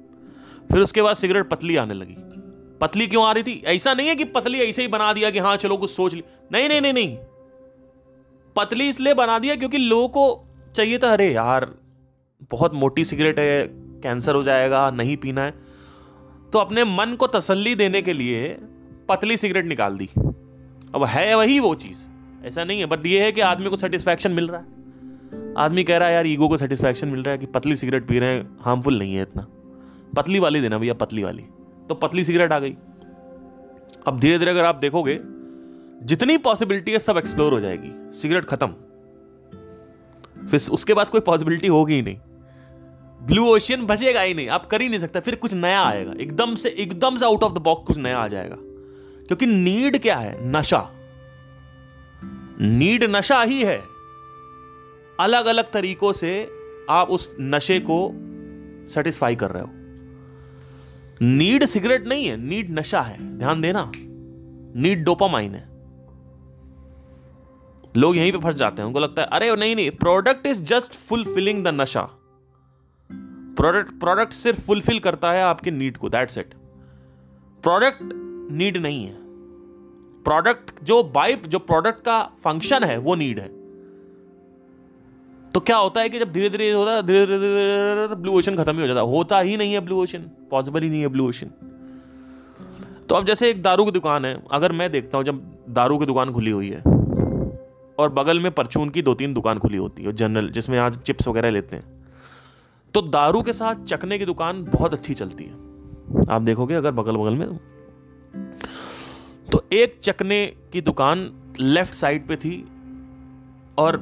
फिर 0.72 0.80
उसके 0.80 1.02
बाद 1.02 1.16
सिगरेट 1.16 1.48
पतली 1.48 1.76
आने 1.76 1.94
लगी। 1.94 2.16
पतली 2.80 3.06
क्यों 3.06 3.24
आ 3.24 3.32
रही 3.32 3.42
थी? 3.42 3.62
ऐसा 3.66 3.94
नहीं 3.94 4.08
है 4.08 4.14
कि 4.14 4.24
पतली 4.24 4.58
ऐसे 4.58 4.82
ही 4.82 4.88
बना 4.88 5.12
दिया 5.12 5.30
कि 5.30 5.38
हाँ 5.38 5.56
चलो 5.56 5.76
कुछ 5.76 5.90
सोच 5.90 6.14
ली। 6.14 6.24
नहीं 6.52 6.68
नहीं 6.68 6.80
नहीं 6.80 6.92
नहीं। 6.92 7.18
पतली 8.56 8.88
इसलिए 8.88 9.14
बना 9.14 9.38
दिया 9.38 9.56
क्योंकि 9.56 9.78
लोगों 9.78 10.08
को 10.08 10.44
चाहिए 10.76 10.98
था, 10.98 11.08
अरे 11.08 11.32
यार, 11.32 11.74
बहुत 12.50 12.74
मोटी 12.74 13.04
सिगरेट 13.04 13.38
है 13.38 13.66
कैंसर 13.72 14.34
हो 14.34 14.42
जाएगा, 14.42 14.90
नहीं 14.90 15.16
पीना 15.16 15.42
है। 15.42 15.54
तो 16.52 16.58
अपने 16.58 16.84
मन 16.84 17.16
को 17.16 17.26
तसल्ली 17.26 17.74
देने 17.74 18.02
के 18.02 18.12
लिए 18.12 18.58
पतली 19.08 19.36
सिगरेट 19.36 19.64
निकाल 19.64 19.96
दी। 19.96 20.10
अब 20.94 21.04
है 21.04 21.36
वही 21.36 21.60
वो 21.60 21.74
चीज़। 21.74 21.98
ऐसा 22.44 22.64
नहीं 22.64 22.80
है 22.80 22.86
बट 22.86 23.06
ये 23.06 23.22
है 23.22 23.32
कि 23.32 23.40
आदमी 23.40 23.70
को 23.70 23.76
सेटिस्फैक्शन 23.76 24.32
मिल 24.32 24.48
रहा 24.48 24.60
है। 24.60 24.80
आदमी 25.58 25.84
कह 25.84 25.96
रहा 25.96 26.08
है, 26.08 26.14
यार 26.14 26.26
ईगो 26.26 26.48
को 26.48 26.56
सेटिस्फैक्शन 26.56 27.08
मिल 27.08 27.22
रहा 27.22 27.32
है 27.32 27.38
कि 27.38 27.46
पतली 27.46 27.76
सिगरेट 27.76 28.08
पी 28.08 28.18
रहे 28.18 28.34
हैं 28.34 28.58
हार्मफुल 28.60 28.98
नहीं 28.98 29.14
है 29.14 29.22
इतना। 29.22 29.46
पतली 30.16 30.38
वाली 30.38 30.60
देना 30.60 30.78
भैया, 30.78 30.94
पतली 30.94 31.22
वाली। 31.22 31.42
तो 31.88 31.94
पतली 31.94 32.24
सिगरेट 32.24 32.52
आ 32.52 32.58
गई। 32.58 32.76
अब 34.06 34.18
धीरे 34.18 34.38
धीरे 34.38 34.50
अगर 34.50 34.64
आप 34.64 34.74
देखोगे, 34.74 35.20
जितनी 36.06 36.38
पॉसिबिलिटी 36.38 36.92
है, 36.92 36.98
सब 36.98 37.16
एक्सप्लोर 37.16 37.52
हो 37.52 37.60
जाएगी। 37.60 38.12
सिगरेट 38.12 38.44
खत्म। 38.44 38.66
फिर 40.46 40.60
उसके 40.70 40.94
बाद 40.94 41.06
कोई 41.06 41.20
पॉसिबिलिटी 41.20 41.66
होगी 41.66 41.94
ही 41.94 42.02
नहीं। 42.02 42.16
ब्लू 43.22 43.46
ओशियन 43.46 43.86
बचेगा 43.86 44.20
ही 44.20 44.34
नहीं। 44.34 44.48
आप 44.48 44.66
कर 44.66 44.80
ही 44.80 44.88
नहीं 44.88 45.00
सकते। 45.00 45.20
फिर 45.20 45.34
कुछ 45.34 45.54
नया 45.54 45.82
आएगा। 45.82 46.12
एकदम 46.20 46.54
से 46.54 46.68
एकदम 46.68 47.16
से 47.16 47.24
आउट 47.24 47.42
ऑफ़ 47.42 47.52
द 47.52 47.58
बॉक्स 47.58 47.86
कुछ 47.86 47.96
नया 47.96 48.18
आ 48.18 48.28
जाएगा। 48.28 48.56
क्योंकि 49.30 49.46
नीड 49.46 50.02
क्या 50.02 50.18
है? 50.18 50.48
नशा। 50.48 50.90
नीड 52.60 53.04
नशा 53.04 53.42
ही 53.42 53.64
है। 53.64 53.78
अलग 55.20 55.46
अलग 55.46 55.70
तरीकों 55.70 56.12
से 56.12 56.50
आप 56.90 57.10
उस 57.10 57.36
नशे 57.40 57.80
को 57.80 58.10
सेटिस्फाई 58.88 59.36
कर 59.36 59.50
रहे 59.50 59.62
हो। 59.62 59.68
नीड 61.22 61.64
सिगरेट 61.64 62.06
नहीं 62.06 62.26
है, 62.26 62.36
नीड 62.36 62.78
नशा 62.78 63.02
है। 63.02 63.38
ध्यान 63.38 63.60
देना, 63.60 63.92
नीड 64.80 65.04
डोपामाइन 65.04 65.54
है। 65.54 65.68
लोग 67.96 68.16
यहीं 68.16 68.32
पे 68.32 68.38
फंस 68.38 68.54
जाते 68.54 68.82
हैं। 68.82 68.86
उनको 68.86 68.98
लगता 68.98 69.22
है, 69.22 69.28
अरे, 69.32 69.56
नहीं 69.56 69.76
नहीं 69.76 69.90
product 69.90 70.46
is 70.46 70.62
just 70.62 70.94
fulfilling 70.94 71.64
the 71.64 71.68
नशा। 71.68 72.08
प्रोडक्ट 73.56 74.00
प्रोडक्ट 74.00 74.32
सिर्फ़ 74.32 74.60
फुलफिल 74.60 74.98
करता 74.98 75.32
है 75.32 75.42
आपके 75.42 75.70
नीड 75.70 75.96
को 75.96 76.08
दैट्स 76.08 76.38
इट 76.38 76.54
प्रोडक्ट 77.62 78.19
नीड 78.50 78.76
नहीं 78.76 79.04
है। 79.04 79.14
प्रोडक्ट 80.24 80.84
जो 80.84 81.02
बाइप 81.02 81.46
जो 81.46 81.58
प्रोडक्ट 81.58 82.04
का 82.04 82.22
फ़ंक्शन 82.44 82.84
है, 82.84 82.98
वो 82.98 83.14
नीड 83.14 83.38
है। 83.38 83.48
तो 85.54 85.60
क्या 85.60 85.76
होता 85.76 86.00
है 86.00 86.08
कि 86.08 86.18
जब 86.18 86.32
धीरे 86.32 86.50
धीरे 86.50 86.70
होता 86.72 86.92
है 86.92 87.02
धीरे 87.02 87.26
धीरे 87.26 88.14
ब्लू 88.14 88.32
ओशन 88.32 88.56
खत्म 88.56 88.74
ही 88.74 88.80
हो 88.80 88.86
जाता 88.86 89.00
होता 89.00 89.40
ही 89.40 89.56
नहीं 89.56 89.72
है 89.72 89.80
ब्लू 89.80 90.02
ओशन 90.02 90.18
पॉसिबल 90.50 90.82
ही 90.82 90.88
नहीं 90.88 91.00
है 91.00 91.08
ब्लू 91.08 91.28
ओशन 91.28 91.50
तो 93.08 93.14
अब 93.14 93.24
जैसे 93.24 93.50
एक 93.50 93.62
दारू 93.62 93.84
की 93.84 93.90
दुकान 93.90 94.24
है 94.24 94.42
अगर 94.52 94.72
मैं 94.72 94.90
देखता 94.92 95.18
हूँ 95.18 95.24
जब 95.24 95.40
दारू 95.68 95.98
की 95.98 96.06
दुकान 96.06 96.32
खुली 96.32 96.50
हुई 96.50 96.68
है 96.68 96.82
और 97.98 98.12
बगल 98.12 98.40
में 98.40 98.52
परचून 98.52 98.90
की 98.90 99.02
दो 99.02 99.14
तीन 99.14 99.34
दुकान 99.34 99.58
खुली 99.58 99.76
होती 99.76 100.02
है 100.02 100.12
जनरल 100.12 100.50
जिसमें 100.50 100.78
आज 100.78 100.98
चिप्स 100.98 101.28
वगैरह 101.28 101.50
लेते 101.50 101.76
हैं 101.76 101.84
तो 102.94 103.02
दारू 103.02 103.42
के 103.42 103.52
साथ 103.52 103.84
चकने 103.84 104.18
की 104.18 104.24
दुकान 104.24 104.64
बहुत 104.64 104.92
अच्छी 104.92 105.14
चलती 105.14 105.44
है 105.44 105.52
आप 106.30 106.42
देखोगे 106.42 106.74
अगर 106.74 106.92
बगल 106.92 107.16
बगल 107.16 107.34
में 107.34 107.58
तो 109.52 109.62
एक 109.72 109.98
चकने 110.02 110.46
की 110.72 110.80
दुकान 110.80 111.30
लेफ़्ट 111.60 111.94
साइड 111.94 112.26
पे 112.28 112.36
थी 112.36 112.56
और 113.78 113.96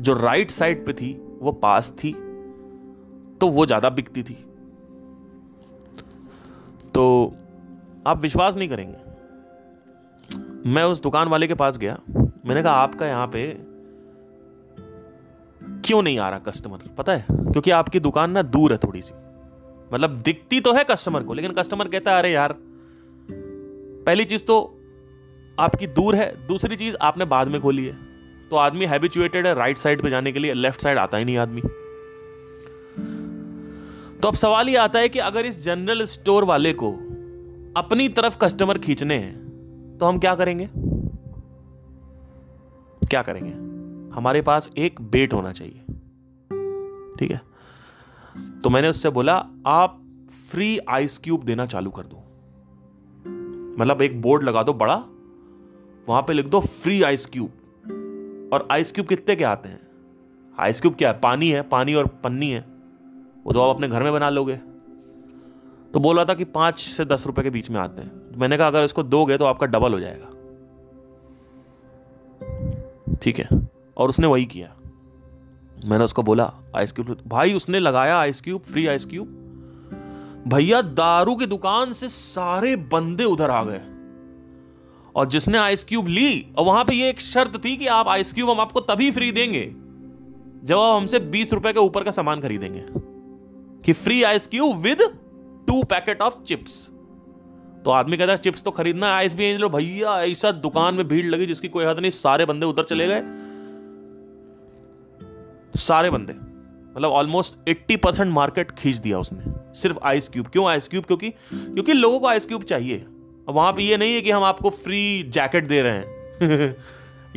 जो 0.00 0.12
राइट 0.14 0.50
साइड 0.50 0.84
पे 0.86 0.92
थी, 0.92 1.12
वो 1.40 1.52
पास 1.52 1.90
थी 1.98 2.12
तो 3.40 3.48
वो 3.48 3.66
ज़्यादा 3.66 3.90
बिकती 3.90 4.22
थी। 4.22 4.34
तो 6.94 7.34
आप 8.06 8.20
विश्वास 8.20 8.56
नहीं 8.56 8.68
करेंगे। 8.68 8.96
मैं 10.70 10.82
उस 10.84 11.02
दुकान 11.02 11.28
वाले 11.28 11.46
के 11.46 11.54
पास 11.54 11.78
गया। 11.78 11.98
मैंने 12.08 12.62
कहा, 12.62 12.72
आपका 12.72 13.06
यहाँ 13.06 13.26
पे 13.26 13.46
क्यों 15.84 16.02
नहीं 16.02 16.18
आ 16.18 16.28
रहा 16.30 16.38
कस्टमर 16.40 16.78
पता 16.98 17.12
है? 17.12 17.24
क्योंकि 17.30 17.70
आपकी 17.70 18.00
दुकान 18.00 18.30
ना 18.30 18.42
दूर 18.42 18.72
है 18.72 18.78
थोड़ी 18.78 19.02
सी। 19.02 19.14
मतलब 19.94 20.20
दिखती 20.24 20.60
तो 20.60 20.72
है 20.72 20.84
कस्टमर 20.84 21.22
को, 21.22 21.34
लेकिन 21.34 21.52
कस्टमर 21.52 21.88
कहता 21.88 22.12
है, 22.12 22.18
अरे 22.18 22.30
यार 22.32 22.54
पहली 24.06 24.24
चीज़ 24.24 24.42
तो 24.42 24.60
आपकी 25.58 25.86
दूर 25.86 26.14
है, 26.14 26.46
दूसरी 26.46 26.76
चीज़ 26.76 26.96
आपने 27.02 27.24
बाद 27.24 27.48
में 27.48 27.60
खोली 27.60 27.84
है। 27.86 27.96
तो 28.50 28.56
आदमी 28.56 28.86
हैबिचुएटेड 28.86 29.46
है 29.46 29.54
राइट 29.54 29.78
साइड 29.78 30.02
पे 30.02 30.10
जाने 30.10 30.32
के 30.32 30.38
लिए 30.38 30.54
लेफ़्ट 30.54 30.80
साइड 30.80 30.98
आता 30.98 31.16
ही 31.16 31.24
नहीं 31.24 31.36
आदमी। 31.36 31.60
तो 34.20 34.28
अब 34.28 34.34
सवाल 34.34 34.68
ये 34.68 34.76
आता 34.76 34.98
है 34.98 35.08
कि 35.08 35.18
अगर 35.18 35.46
इस 35.46 35.62
जनरल 35.64 36.04
स्टोर 36.04 36.44
वाले 36.44 36.72
को 36.72 36.90
अपनी 37.76 38.08
तरफ़ 38.08 38.38
कस्टमर 38.38 38.78
खींचने 38.78 39.18
हैं 39.18 39.98
तो 39.98 40.06
हम 40.06 40.18
क्या 40.18 40.34
करेंगे? 40.34 40.68
क्या 43.06 43.22
करेंगे? 43.22 43.52
हमारे 44.16 44.42
पास 44.42 44.70
एक 44.78 45.00
बेट 45.00 45.32
होना 45.32 45.52
चाहिए। 45.52 45.84
ठीक 47.18 47.30
है? 47.30 47.40
तो 48.64 48.70
मैंने 48.70 48.88
उससे 48.88 49.10
बोला, 49.10 49.34
आप 49.66 50.00
फ्री 50.50 50.78
आइस 50.88 51.18
क्यूब 51.18 51.44
देना 51.44 51.66
चालू 51.66 51.90
कर 51.90 52.02
दो। 52.02 52.21
मतलब 53.78 54.02
एक 54.02 54.22
बोर्ड 54.22 54.42
लगा 54.42 54.62
दो 54.62 54.72
बड़ा, 54.72 55.04
वहाँ 56.08 56.22
पे 56.22 56.32
लिख 56.32 56.46
दो 56.46 56.60
फ्री 56.60 57.02
आइस 57.02 57.26
क्यूब 57.26 57.50
और 58.52 58.68
आइस 58.70 58.92
क्यूब 58.92 59.06
कितने 59.06 59.36
के 59.36 59.44
आते 59.44 59.68
हैं? 59.68 59.80
आइस 60.58 60.80
क्यूब 60.80 60.94
क्या 60.94 61.12
है? 61.12 61.20
पानी 61.20 61.48
है, 61.48 61.62
पानी 61.62 61.94
और 61.94 62.06
पन्नी 62.06 62.50
है। 62.50 62.60
वो 63.44 63.52
तो 63.52 63.60
आप 63.60 63.74
अपने 63.74 63.88
घर 63.88 64.02
में 64.02 64.12
बना 64.12 64.30
लोगे। 64.30 64.56
तो 65.94 66.00
बोल 66.00 66.16
रहा 66.16 66.24
था 66.24 66.34
कि 66.34 66.44
पाँच 66.44 66.78
से 66.78 67.04
दस 67.04 67.26
रुपए 67.26 67.42
के 67.42 67.50
बीच 67.50 67.70
में 67.70 67.80
आते 67.80 68.02
हैं। 68.02 68.38
मैंने 68.38 68.56
कहा, 68.58 68.66
अगर 68.66 68.84
इसको 68.84 69.02
दोगे 69.02 69.38
तो 69.38 69.44
आपका 69.44 69.66
डबल 69.66 69.92
हो 69.92 70.00
जाएगा। 70.00 70.26
ठीक 73.22 73.38
है। 73.38 73.48
और 73.96 74.08
उसने 74.08 74.26
वही 74.26 74.44
किया। 74.44 74.76
मैंने 75.84 76.04
उसको 76.04 76.22
बोला 76.22 76.52
आइस 76.76 76.92
क्यूब 76.92 77.16
भाई 77.26 77.54
उसने 77.54 77.78
लगाया 77.80 78.18
ice 78.18 78.40
cube 78.40 78.62
free 78.62 78.86
ice 78.86 79.06
cube 79.06 79.41
भैया 80.48 80.82
दारू 80.82 81.34
की 81.36 81.46
दुकान 81.46 81.92
से 81.92 82.08
सारे 82.08 82.76
बंदे 82.76 83.24
उधर 83.24 83.50
आ 83.50 83.62
गए। 83.64 83.80
और 85.14 85.26
जिसने 85.26 85.58
आइस 85.58 85.84
क्यूब 85.84 86.08
ली, 86.08 86.46
और 86.58 86.64
वहाँ 86.64 86.84
पे 86.84 86.94
ये 86.94 87.08
एक 87.10 87.20
शर्त 87.20 87.64
थी 87.64 87.76
कि 87.76 87.86
आप 87.86 88.08
आइस 88.08 88.32
क्यूब 88.32 88.50
हम 88.50 88.60
आपको 88.60 88.80
तभी 88.80 89.10
फ्री 89.10 89.32
देंगे, 89.32 89.64
जब 90.64 90.78
आप 90.78 90.96
हमसे 90.96 91.18
बीस 91.18 91.52
रुपए 91.52 91.72
के 91.72 91.80
ऊपर 91.80 92.04
का 92.04 92.10
सामान 92.10 92.40
खरीदेंगे। 92.40 92.84
कि 93.84 93.92
free 93.92 94.22
ice 94.22 94.46
cube 94.46 94.76
with 94.76 95.02
two 95.66 95.82
packet 95.82 96.22
of 96.22 96.42
chips 96.42 96.88
तो 97.84 97.90
आदमी 97.90 98.16
कहता 98.16 98.32
है 98.32 98.38
चिप्स 98.38 98.62
तो 98.62 98.70
खरीदना 98.70 99.06
है 99.06 99.12
आइस 99.12 99.34
भी 99.34 99.56
लो 99.56 99.68
भैया, 99.68 100.22
ऐसा 100.22 100.50
दुकान 100.50 100.94
में 100.94 101.08
भीड़ 101.08 101.26
लगी 101.26 101.46
जिसकी 101.46 101.68
कोई 101.68 101.84
हद 101.84 101.98
नहीं, 101.98 102.10
सारे 102.10 102.46
बंदे 102.46 102.66
उधर 102.66 102.84
चले 102.84 103.06
गए। 103.06 103.22
सारे 105.74 106.10
बंदे। 106.10 106.51
मतलब 106.96 107.10
ऑलमोस्ट 107.10 107.68
80 107.68 107.96
परसेंट 107.96 108.32
मार्केट 108.32 108.70
खींच 108.70 108.96
दिया 108.96 109.18
उसने। 109.18 109.40
सिर्फ़ 109.80 109.98
आइस 110.04 110.28
क्यूब 110.28 110.46
क्यों 110.46 110.66
आइस 110.66 110.88
क्यूब 110.88 111.04
क्योंकि 111.04 111.30
क्योंकि 111.54 111.92
लोगों 111.92 112.20
को 112.20 112.26
आइस 112.26 112.46
क्यूब 112.46 112.62
चाहिए। 112.62 113.06
वहाँ 113.48 113.72
पे 113.72 113.82
ये 113.82 113.96
नहीं 113.96 114.14
है 114.14 114.20
कि 114.20 114.30
हम 114.30 114.42
आपको 114.42 114.70
फ्री 114.70 115.22
जैकेट 115.22 115.68
दे 115.68 115.82
रहे 115.82 115.92
हैं, 115.92 116.76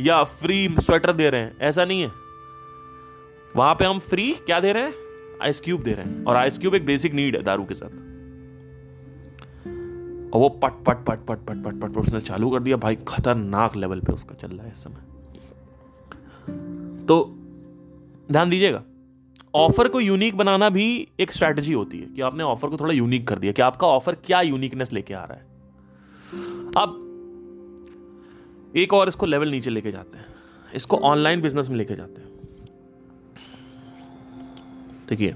या 0.00 0.24
फ्री 0.24 0.74
स्वेटर 0.80 1.12
दे 1.12 1.30
रहे 1.30 1.40
हैं। 1.40 1.56
ऐसा 1.60 1.84
नहीं 1.84 2.02
है। 2.02 2.10
वहाँ 3.56 3.74
पे 3.74 3.84
हम 3.84 3.98
फ्री 3.98 4.34
क्या 4.34 4.60
दे 4.60 4.72
रहे 4.72 4.82
हैं? 4.82 4.94
आइस 5.42 5.60
क्यूब 5.60 5.82
दे 5.82 5.92
रहे 5.92 6.06
हैं। 6.06 6.24
और 6.24 6.36
आइस 6.36 6.58
क्यूब 6.58 6.74
एक 6.74 6.86
बेसिक 6.86 7.14
नीड 7.14 7.36
है 7.36 7.42
दारू 7.42 7.64
के 7.64 7.74
साथ। 7.74 7.88
और 10.26 10.40
वो 10.40 10.48
पट 10.48 10.70
पट 10.70 10.96
पट 10.96 11.18
पट 11.18 11.38
पट 11.38 11.64
पट 11.64 11.80
पट, 11.80 11.96
उसने 11.96 12.20
चालू 12.20 12.50
कर 12.50 12.60
दिया। 12.60 12.76
भाई, 12.76 12.96
खतरनाक 13.08 13.76
लेवल 13.76 14.00
पे 14.00 14.12
उसका 14.12 14.34
चल 14.34 14.48
रहा 14.48 14.66
है 14.66 14.72
इस 14.72 14.84
समय। 14.84 15.16
तो 17.06 17.34
ध्यान 18.32 18.50
दीजिएगा। 18.50 18.82
ऑफ़र 19.56 19.88
को 19.88 20.00
यूनिक 20.00 20.36
बनाना 20.36 20.68
भी 20.68 21.08
एक 21.20 21.32
स्ट्रैटेजी 21.32 21.72
होती 21.72 21.98
है 21.98 22.06
कि 22.06 22.20
आपने 22.20 22.44
ऑफ़र 22.44 22.68
को 22.68 22.76
थोड़ा 22.76 22.92
यूनिक 22.92 23.28
कर 23.28 23.38
दिया, 23.38 23.52
कि 23.52 23.62
आपका 23.62 23.86
ऑफ़र 23.86 24.14
क्या 24.14 24.40
यूनिकनेस 24.40 24.92
लेके 24.92 25.14
आ 25.14 25.24
रहा 25.24 25.34
है। 25.34 25.44
अब, 26.76 27.02
एक 28.76 28.92
और 28.92 29.08
इसको 29.08 29.26
लेवल 29.26 29.48
नीचे 29.48 29.70
लेके 29.70 29.92
जाते 29.92 30.18
हैं। 30.18 30.26
इसको 30.74 30.96
ऑनलाइन 30.96 31.40
बिज़नेस 31.40 31.68
में 31.68 31.76
लेके 31.76 31.94
जाते 31.94 32.20
हैं। 32.20 32.34
देखिए 35.08 35.34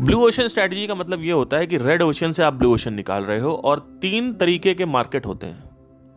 ब्लू 0.00 0.26
ओशन 0.26 0.48
स्ट्रेटजी 0.48 0.86
का 0.86 0.94
मतलब 0.94 1.22
यह 1.22 1.34
होता 1.34 1.56
है 1.56 1.66
कि 1.66 1.76
रेड 1.76 2.02
ओशन 2.02 2.32
से 2.32 2.42
आप 2.42 2.54
ब्लू 2.54 2.72
ओशन 2.74 2.94
निकाल 2.94 3.24
रहे 3.24 3.40
हो 3.40 3.52
और 3.54 3.78
तीन 4.02 4.32
तरीके 4.34 4.74
के 4.74 4.84
मार्केट 4.84 5.26
होते 5.26 5.46
हैं। 5.46 5.64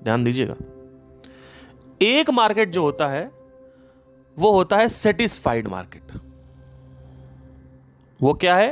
ध्यान 0.03 0.23
दीजिएगा। 0.23 0.55
एक 2.01 2.29
मार्केट 2.29 2.69
जो 2.69 2.81
होता 2.81 3.07
है, 3.07 3.31
वो 4.37 4.51
होता 4.51 4.77
है 4.77 4.89
सेटिस्फाइड 4.89 5.67
मार्केट 5.67 6.19
वो 8.21 8.33
क्या 8.33 8.55
है? 8.55 8.71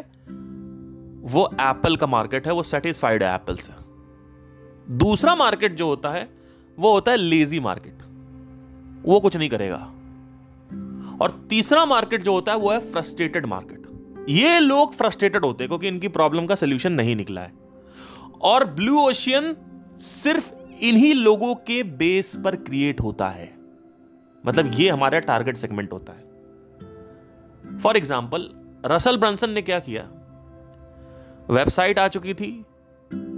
वो 1.25 1.49
एप्पल 1.62 1.95
का 1.95 2.07
मार्केट 2.07 2.47
है, 2.47 2.53
वो 2.53 2.63
सेटिस्फाइड 2.63 3.23
है 3.23 3.33
एप्पल 3.35 3.55
से। 3.55 3.73
दूसरा 4.97 5.35
मार्केट 5.35 5.75
जो 5.75 5.88
होता 5.88 6.09
है, 6.09 6.29
वो 6.77 6.91
होता 6.91 7.12
है 7.12 7.17
लेजी 7.17 7.59
मार्केट 7.59 7.97
वो 9.05 9.19
कुछ 9.19 9.35
नहीं 9.38 9.49
करेगा। 9.49 9.77
और 11.21 11.47
तीसरा 11.49 11.85
मार्केट 11.85 12.23
जो 12.23 12.33
होता 12.33 12.51
है, 12.51 12.57
वो 12.57 12.71
है 12.71 12.79
फ्रस्ट्रेटेड 12.91 13.45
मार्केट 13.45 13.77
ये 14.29 14.59
लोग 14.59 14.93
फ्रस्ट्रेटेड 14.93 15.45
होते 15.45 15.63
हैं, 15.63 15.67
क्योंकि 15.69 15.88
इनकी 15.88 16.07
प्रॉब्लम 16.07 16.45
का 16.45 16.55
सोल्यूशन 16.55 16.91
नहीं 16.91 17.15
निकला 17.15 17.41
है। 17.41 17.53
और 18.41 18.65
ब्लू 18.65 18.99
ओशियन 18.99 19.55
सिर्फ़ 19.97 20.53
इन्हीं 20.81 21.13
लोगों 21.13 21.55
के 21.55 21.83
बेस 21.83 22.35
पर 22.35 22.55
क्रिएट 22.55 23.01
होता 23.01 23.29
है। 23.29 23.51
मतलब 24.45 24.71
ये 24.73 24.89
हमारा 24.89 25.19
टारगेट 25.19 25.57
सेगमेंट 25.57 25.93
होता 25.93 26.13
है। 26.13 27.77
फॉर 27.77 27.97
एग्ज़ाम्पल 27.97 28.49
रसल 28.83 29.17
ब्रंसन 29.17 29.49
ने 29.49 29.61
क्या 29.61 29.79
किया? 29.79 30.03
वेबसाइट 31.51 31.99
आ 31.99 32.07
चुकी 32.07 32.33
थी। 32.33 32.51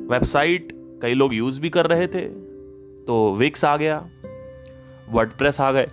वेबसाइट 0.09 0.71
कई 1.01 1.13
लोग 1.13 1.33
यूज़ 1.33 1.59
भी 1.61 1.69
कर 1.69 1.87
रहे 1.87 2.07
थे 2.07 2.21
तो 3.05 3.33
विक्स 3.35 3.65
आ 3.65 3.75
गया 3.77 3.97
वर्ड 5.09 5.43
आ 5.59 5.71
गए, 5.71 5.87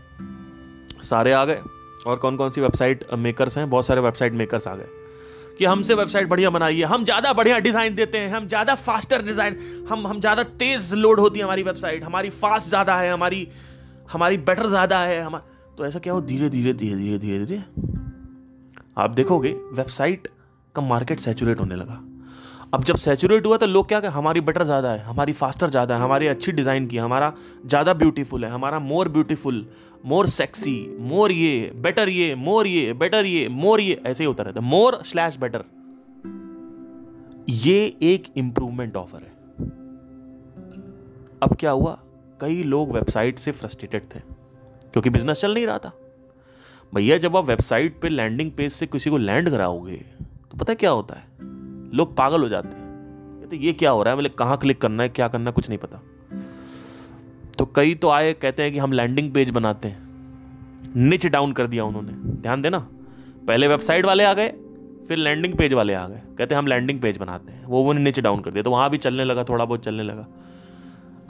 सारे 1.02 1.32
आ 1.32 1.44
गए, 1.44 1.60
और 2.06 2.16
कौन 2.16 2.36
कौन 2.36 2.50
सी 2.50 2.60
वेबसाइट 2.60 3.04
मेकर्स 3.16 3.58
हैं? 3.58 3.68
बहुत 3.70 3.86
सारे 3.86 4.00
वेबसाइट 4.00 4.32
मेकर्स 4.34 4.68
आ 4.68 4.74
गए। 4.74 4.86
कि 5.58 5.64
हमसे 5.64 5.94
वेबसाइट 5.94 6.28
बढ़िया 6.28 6.50
बनाइए, 6.50 6.82
हम 6.84 7.04
ज़्यादा 7.04 7.32
बढ़िया 7.32 7.58
डिज़ाइन 7.58 7.94
देते 7.94 8.18
हैं, 8.18 8.28
हम 8.30 8.46
ज़्यादा 8.48 8.74
फास्टर 8.76 9.22
डिज़ाइन, 9.22 9.56
हम 9.90 10.06
हम 10.06 10.20
ज़्यादा 10.20 10.42
तेज़ 10.42 10.94
लोड 10.96 11.20
होती 11.20 11.38
है 11.38 11.44
हमारी 11.44 11.62
वेबसाइट, 11.62 12.04
हमारी 12.04 12.30
फास्ट 12.32 12.68
ज़्यादा 12.68 12.96
है, 12.96 13.12
हमारी 13.12 13.46
हमारी 14.12 14.36
बेटर 14.38 14.68
ज़्यादा 14.68 14.98
है, 14.98 15.20
हम 15.20 15.38
तो 15.78 15.86
ऐसा 15.86 15.98
क्या 15.98 16.12
हो? 16.12 16.20
धीरे 16.22 16.48
धीरे 16.48 16.72
धीरे 16.74 16.96
धीरे 16.96 17.18
धीरे 17.18 17.44
धीरे 17.44 17.62
आप 18.98 19.10
देखोगे 19.12 19.50
वेबसाइट 19.72 20.28
का 20.74 20.82
मार्केट 20.82 21.20
सेचुरेट 21.20 21.60
होने 21.60 21.74
लगा। 21.76 22.00
अब 22.74 22.84
जब 22.84 22.96
सेचुरेट 22.96 23.46
हुआ 23.46 23.56
तो 23.56 23.66
लोग 23.66 23.86
क्या 23.88 24.00
कहें, 24.00 24.12
हमारी 24.12 24.40
बेटर 24.42 24.64
ज़्यादा 24.64 24.90
है, 24.90 24.98
हमारी 25.00 25.32
फास्टर 25.32 25.70
ज़्यादा 25.70 25.94
है, 25.94 26.02
हमारी 26.02 26.26
अच्छी 26.26 26.52
डिज़ाइन 26.52 26.86
की 26.86 26.96
हमारा 26.98 27.32
ज़्यादा 27.66 27.92
ब्यूटीफुल 27.94 28.44
है, 28.44 28.50
हमारा 28.50 28.78
मोर 28.80 29.08
ब्यूटीफुल 29.08 29.64
मोर 30.06 30.26
सेक्सी 30.28 30.96
मोर 31.00 31.32
ये 31.32 31.70
बेटर 31.76 32.08
ये 32.08 32.34
मोर 32.36 32.66
ये 32.66 32.92
बेटर 32.94 33.26
ये 33.26 33.48
मोर 33.50 33.80
ये, 33.80 34.00
ऐसे 34.06 34.24
ही 34.24 34.28
होता 34.28 34.42
रहता 34.42 34.60
है। 34.60 34.66
मोर 34.66 35.00
स्लैश 35.04 35.36
बेटर 35.36 35.64
ये 37.50 37.78
एक 38.04 38.26
इंप्रूवमेंट 38.36 38.96
ऑफ़र 38.96 39.18
है। 39.18 39.36
अब 41.42 41.56
क्या 41.60 41.70
हुआ? 41.70 41.96
कई 42.40 42.62
लोग 42.64 42.92
वेबसाइट 42.92 43.38
से 43.38 43.52
फ्रस्ट्रेटेड 43.52 44.04
थे, 44.04 44.20
क्योंकि 44.92 45.10
बिज़नेस 45.10 45.40
चल 45.40 45.54
नहीं 45.54 45.66
रहा 45.66 45.78
था। 45.78 45.92
भैया, 46.92 47.16
जब 47.18 47.36
आप 47.36 47.44
वेबसाइट 47.44 47.98
पे 48.00 48.08
लैंडिंग 48.08 48.50
पेज 48.52 48.72
से 48.72 48.86
किसी 48.86 49.10
को 49.10 49.16
लैंड 49.18 49.50
कराओगे 49.50 49.96
तो 50.50 50.58
पता 50.58 50.72
है 50.72 50.76
क्या 50.76 50.90
होता 50.90 51.14
है? 51.14 51.24
लोग 51.94 52.16
पागल 52.16 52.42
हो 52.42 52.48
जाते 52.48 52.68
हैं। 52.68 53.40
कहते 53.40 53.56
ये 53.56 53.72
क्या 53.72 53.90
हो 53.90 54.02
रहा 54.02 54.14
है? 54.14 54.18
मतलब 54.18 54.30
कहाँ 54.30 54.56
क्लिक 54.58 54.80
करना 54.80 55.02
है? 55.02 55.08
क्या 55.08 55.28
करना 55.28 55.50
है? 55.50 55.52
कुछ 55.52 55.68
नहीं 55.68 55.78
पता. 55.78 56.00
तो 57.58 57.66
कई 57.66 57.94
तो 57.94 58.10
आए, 58.10 58.32
कहते 58.32 58.62
हैं 58.62 58.72
कि 58.72 58.78
हम 58.78 58.92
लैंडिंग 58.92 59.32
पेज 59.32 59.50
बनाते 59.50 59.88
हैं। 59.88 60.94
निच 60.96 61.26
डाउन 61.26 61.52
कर 61.52 61.66
दिया 61.66 61.84
उन्होंने। 61.84 62.12
ध्यान 62.42 62.62
देना, 62.62 62.78
पहले 63.48 63.68
वेबसाइट 63.68 64.06
वाले 64.06 64.24
आ 64.24 64.32
गए, 64.34 64.48
फिर 65.08 65.18
लैंडिंग 65.18 65.54
पेज 65.54 65.72
वाले 65.72 65.94
आ 65.94 66.06
गए। 66.08 66.20
कहते 66.38 66.54
हैं, 66.54 66.58
हम 66.58 66.66
लैंडिंग 66.66 67.00
पेज 67.00 67.18
बनाते 67.18 67.52
हैं। 67.52 67.64
वो 67.64 67.80
उन्होंने 67.80 68.00
नीचे 68.00 68.22
डाउन 68.22 68.40
कर 68.40 68.50
दिया 68.50 68.62
तो 68.62 68.70
वहाँ 68.70 68.90
भी 68.90 68.98
चलने 68.98 69.24
लगा, 69.24 69.44
थोड़ा 69.44 69.64
बहुत 69.64 69.84
चलने 69.84 70.02
लगा। 70.02 70.26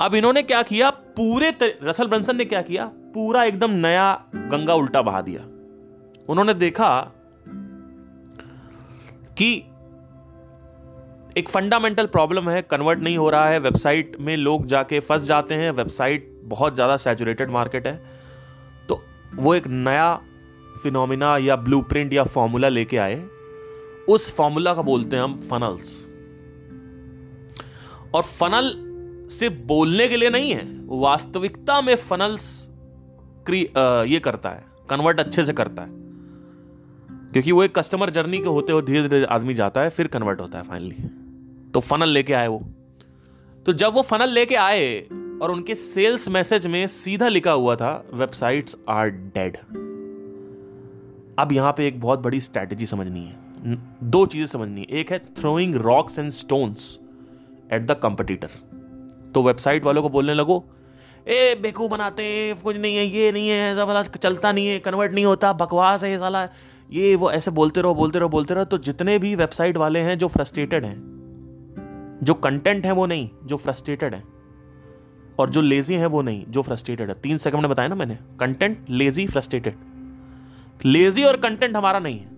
अब 0.00 0.14
इन्होंने 0.14 0.42
क्या 0.42 0.62
किया? 0.62 0.90
पूरे 0.90 1.54
रसल 1.82 2.06
ब्रंसन 2.06 2.36
ने 2.36 2.44
क्या 2.44 2.62
किया? 2.62 2.90
पूरा 3.18 3.44
एकदम 3.44 3.70
नया 3.76 4.10
गंगा 4.34 4.74
उल्टा 4.74 5.02
बहा 5.02 5.20
दिया। 5.20 5.40
उन्होंने 6.28 6.54
देखा 6.54 6.90
कि 9.38 9.54
एक 11.36 11.48
फंडामेंटल 11.48 12.06
प्रॉब्लम 12.06 12.48
है 12.50 12.60
कन्वर्ट 12.62 12.98
नहीं 13.00 13.16
हो 13.18 13.28
रहा 13.30 13.48
है 13.48 13.58
वेबसाइट 13.60 14.16
में 14.20 14.36
लोग 14.36 14.66
जाके 14.66 15.00
फंस 15.00 15.22
जाते 15.22 15.54
हैं 15.54 15.70
वेबसाइट 15.70 16.30
बहुत 16.44 16.74
ज़्यादा 16.74 16.96
सैचुरेटेड 16.96 17.50
मार्केट 17.50 17.86
है। 17.86 17.94
तो 18.88 19.00
वो 19.36 19.54
एक 19.54 19.66
नया 19.66 20.14
फिनोमिना 20.82 21.36
या 21.38 21.56
ब्लूप्रिंट 21.58 22.12
या 22.12 22.24
फॉर्मूला 22.26 22.68
लेके 22.68 22.96
आए। 22.98 23.22
उस 24.08 24.34
फॉर्मूला 24.36 24.74
का 24.74 24.82
बोलते 24.82 25.16
हैं 25.16 25.22
हम 25.22 25.38
फनल्स 25.40 25.96
और 28.14 28.22
फनल 28.22 28.72
सिर्फ़ 29.30 29.54
बोलने 29.66 30.08
के 30.08 30.16
लिए 30.16 30.30
नहीं 30.30 30.50
है, 30.50 30.64
वास्तविकता 30.88 31.80
में 31.80 31.94
फनल्स 31.96 32.67
ये 33.50 34.18
करता 34.20 34.50
है 34.50 34.64
कन्वर्ट 34.90 35.20
अच्छे 35.20 35.44
से 35.44 35.52
करता 35.52 35.82
है। 35.82 35.88
क्योंकि 37.32 37.52
वो 37.52 37.62
एक 37.62 37.74
कस्टमर 37.78 38.10
जर्नी 38.10 38.38
के 38.38 38.48
होते 38.48 38.72
हुए 38.72 38.82
धीरे 38.82 39.08
धीरे 39.08 39.24
आदमी 39.26 39.54
जाता 39.54 39.80
है, 39.80 39.90
फिर 39.90 40.06
कन्वर्ट 40.06 40.40
होता 40.40 40.58
है 40.58 40.64
फाइनली 40.64 40.96
तो 41.74 41.80
फनल 41.80 42.08
लेके 42.08 42.32
आए 42.32 42.46
वो। 42.46 42.60
तो 43.66 43.72
जब 43.72 43.92
वो 43.94 44.02
फनल 44.02 44.30
लेके 44.30 44.54
आए 44.56 45.00
और 45.42 45.50
उनके 45.50 45.74
सेल्स 45.74 46.28
मैसेज 46.28 46.66
में 46.66 46.86
सीधा 46.86 47.28
लिखा 47.28 47.52
हुआ 47.52 47.74
था 47.76 47.92
वेबसाइट्स 48.14 48.76
आर 48.88 49.10
डेड 49.10 49.56
अब 51.38 51.52
यहाँ 51.52 51.72
पे 51.72 51.86
एक 51.86 52.00
बहुत 52.00 52.20
बड़ी 52.20 52.40
स्ट्रैटेजी 52.40 52.86
समझनी 52.86 53.20
है। 53.20 53.76
दो 54.04 54.24
चीज़ें 54.26 54.46
समझनी 54.46 54.80
है। 54.80 54.98
एक 55.00 55.10
है 55.12 55.18
throwing 55.34 55.74
rocks 55.76 56.18
and 56.18 56.30
stones 56.30 56.98
at 57.72 57.82
the 57.82 57.98
competitor 58.02 58.50
तो 59.34 59.42
वेबसाइट 59.42 59.84
वालों 59.84 60.02
को 60.02 60.08
बोलने 60.08 60.34
लगो 60.34 60.64
ए 61.28 61.54
बेकू 61.62 61.88
बनाते 61.88 62.24
कुछ 62.62 62.76
नहीं 62.76 62.96
है, 62.96 63.04
ये 63.06 63.32
नहीं 63.32 63.48
है, 63.48 63.72
ऐसा 63.72 63.84
वाला 63.84 64.02
चलता 64.04 64.52
नहीं 64.52 64.66
है 64.68 64.78
कन्वर्ट 64.80 65.12
नहीं 65.12 65.24
होता, 65.24 65.52
बकवास 65.54 66.02
है 66.02 66.10
ये 66.10 66.18
साला। 66.18 66.48
ये 66.90 67.14
वो 67.16 67.30
ऐसे 67.30 67.50
बोलते 67.50 67.80
रहो 67.80 67.94
बोलते 67.94 68.18
रहो 68.18 68.28
बोलते 68.28 68.54
रहो 68.54 68.64
तो 68.64 68.78
जितने 68.80 69.18
भी 69.18 69.34
वेबसाइट 69.34 69.76
वाले 69.76 70.00
हैं 70.00 70.16
जो 70.18 70.28
फ्रस्ट्रेटेड 70.28 70.84
हैं, 70.84 70.96
जो 72.22 72.34
कंटेंट 72.36 72.86
है 72.86 72.92
वो 72.92 73.06
नहीं, 73.06 73.28
जो 73.44 73.56
फ्रस्ट्रेटेड 73.56 74.14
है, 74.14 74.22
और 75.38 75.50
जो 75.50 75.60
लेजी 75.60 75.94
है 75.94 76.06
वो 76.06 76.22
नहीं, 76.22 76.44
जो 76.46 76.62
फ्रस्ट्रेटेड 76.62 77.08
है। 77.08 77.14
तीन 77.20 77.38
सेकंड 77.38 77.60
में 77.60 77.70
बताया 77.70 77.88
ना 77.88 77.94
मैंने 77.94 78.18
कंटेंट 78.40 78.86
लेजी 78.90 79.26
फ्रस्ट्रेटेड 79.26 79.76
लेजी 80.80 81.24
और 81.24 81.36
कंटेंट 81.38 81.76
हमारा 81.76 81.98
नहीं 81.98 82.18
है, 82.18 82.28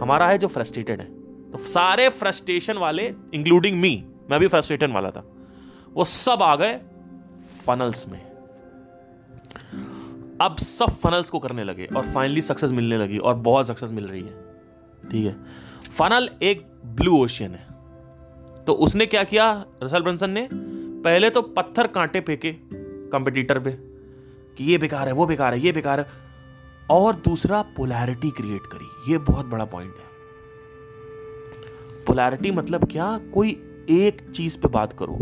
हमारा 0.00 0.26
है 0.26 0.38
जो 0.38 0.48
फ्रस्ट्रेटेड 0.48 1.00
है। 1.00 1.06
तो 1.52 1.58
सारे 1.60 2.08
फ्रस्ट्रेशन 2.10 2.78
वाले 2.78 3.06
इंक्लूडिंग 3.34 3.80
मी 3.80 3.94
मैं 4.30 4.40
भी 4.40 4.46
फ्रस्ट्रेटेड 4.48 4.92
वाला 4.92 5.10
था, 5.10 5.24
वो 5.94 6.04
सब 6.06 6.42
आ 6.42 6.54
गए 6.56 6.78
फनल्स 7.66 8.06
में। 8.08 8.20
अब 10.42 10.56
सब 10.56 10.86
फनल्स 10.86 11.30
को 11.30 11.38
करने 11.38 11.64
लगे 11.64 11.88
और 11.96 12.06
फाइनली 12.06 12.42
सक्सेस 12.42 12.70
मिलने 12.70 12.98
लगी 12.98 13.18
और 13.18 13.34
बहुत 13.34 13.66
सक्सेस 13.66 13.90
मिल 13.90 14.08
रही 14.08 14.20
है। 14.20 14.42
ठीक 15.10 15.26
है? 15.26 15.36
फनल 15.98 16.28
एक 16.42 16.66
ब्लू 16.86 17.24
ओशियन 17.24 17.50
है। 17.50 17.66
तो 18.64 18.72
उसने 18.72 19.06
क्या 19.06 19.24
किया? 19.24 19.64
रसल 19.82 20.02
ब्रंसन 20.02 20.30
ने 20.30 20.48
पहले 21.02 21.30
तो 21.30 21.42
पत्थर 21.42 21.86
कांटे 21.86 22.20
फेंके 22.20 22.52
कंपटीटर 23.08 23.58
पे 23.58 23.72
कि 24.56 24.64
ये 24.64 24.78
बेकार 24.78 25.06
है, 25.06 25.12
वो 25.12 25.26
बेकार 25.26 25.54
है, 25.54 25.60
ये 25.60 25.72
बेकार 25.72 26.00
है। 26.00 26.06
और 26.90 27.14
दूसरा 27.14 27.62
पोलैरिटी 27.62 28.30
क्रिएट 28.30 28.60
करी। 28.60 29.12
ये 29.12 29.18
बहुत 29.18 29.46
बड़ा 29.46 29.64
पॉइंट 29.64 29.94
है। 29.94 30.04
पोलैरिटी 32.06 32.50
मतलब 32.50 32.88
क्या? 32.88 33.18
कोई 33.18 33.50
एक 33.90 34.30
चीज़ 34.30 34.58
पे 34.58 34.68
बात 34.68 34.92
करो। 34.92 35.18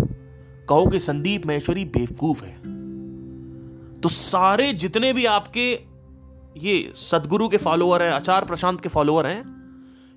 कहो 0.69 0.87
कि 0.87 1.01
संदीप 1.01 1.47
महेश्वरी 1.47 1.85
बेवकूफ़ 1.85 2.45
है। 2.45 2.70
तो 4.03 4.09
सारे 4.09 4.73
जितने 4.73 5.13
भी 5.13 5.27
आपके 5.27 5.81
ये 6.57 6.93
सदगुरु 6.95 7.49
के 7.49 7.57
फॉलोअर 7.57 8.03
हैं, 8.03 8.11
आचार 8.11 8.45
प्रशांत 8.45 8.81
के 8.81 8.89
फॉलोअर 8.89 9.27
हैं, 9.27 9.61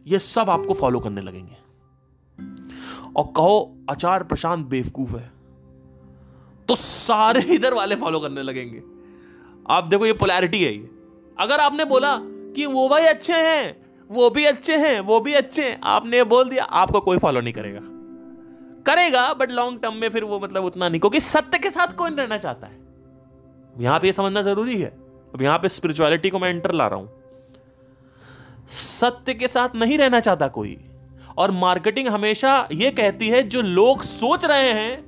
ये 0.08 0.20
सब 0.20 0.50
आपको 0.50 0.74
फॉलो 0.74 1.00
करने 1.00 1.22
लगेंगे। 1.22 1.56
और 3.16 3.34
कहो, 3.36 3.78
आचार 3.92 4.24
प्रशांत 4.24 4.66
बेवकूफ़ 4.66 5.16
है 5.16 5.32
तो 6.68 6.76
सारे 6.76 7.42
इधर 7.56 7.74
वाले 7.74 7.96
फॉलो 7.96 8.20
करने 8.20 8.42
लगेंगे। 8.42 8.84
आप 9.70 9.88
देखो, 9.88 10.06
ये 10.06 10.14
पोलैरिटी 10.14 10.64
है 10.64 10.74
ये। 10.74 10.90
अगर 11.40 11.60
आपने 11.60 11.86
बोला 11.86 12.18
कि 12.24 12.66
वो 12.66 12.90
भाई 12.90 13.04
अच्छे 13.04 13.34
हैं, 13.34 13.86
वो 14.10 14.30
भी 14.30 14.46
अच्छे 14.46 14.78
हैं, 14.78 15.00
वो 15.00 15.20
भी 15.20 15.34
अच्छे 15.34 15.70
हैं, 15.70 15.82
आपने 15.84 16.24
बोल 16.24 16.50
दिया, 16.50 16.64
आपको 16.64 17.00
कोई 17.00 17.18
फॉलो 17.18 17.42
नहीं 17.42 17.54
करेगा। 17.54 17.80
करेगा 18.86 19.34
बट 19.34 19.52
लॉन्ग 19.52 19.80
टर्म 19.82 19.94
में 19.94 20.10
फिर 20.10 20.24
वो 20.24 20.40
मतलब 20.40 20.64
उतना 20.64 20.90
नहीं, 20.90 21.00
क्योंकि 21.00 21.20
सत्य 21.20 21.60
के 21.60 21.70
साथ 21.70 21.88
कौन 21.88 22.16
रहना 22.16 22.38
चाहता 22.38 22.68
है? 22.68 22.83
यहाँ 23.80 24.00
पे 24.00 24.08
ये 24.08 24.14
समझना 24.14 24.42
ज़रूरी 24.42 24.82
है। 24.82 24.90
अब 25.34 25.42
यहाँ 25.42 25.58
पे 25.60 25.70
स्पिरिचुअलिटी 25.70 26.30
को 26.30 26.40
मैं 26.40 26.50
एंटर 26.50 26.72
ला 26.72 26.88
रहा 26.88 27.00
हूँ। 27.00 27.10
सत्य 28.70 29.34
के 29.34 29.48
साथ 29.48 29.70
नहीं 29.76 29.98
रहना 29.98 30.20
चाहता 30.20 30.48
कोई। 30.48 30.78
और 31.38 31.52
मार्केटिंग 31.52 32.08
हमेशा 32.08 32.68
यह 32.72 32.92
कहती 32.92 33.30
है, 33.30 33.44
जो 33.44 33.62
लोग 33.62 34.02
सोच 34.02 34.46
रहे 34.46 34.72
हैं, 34.72 35.04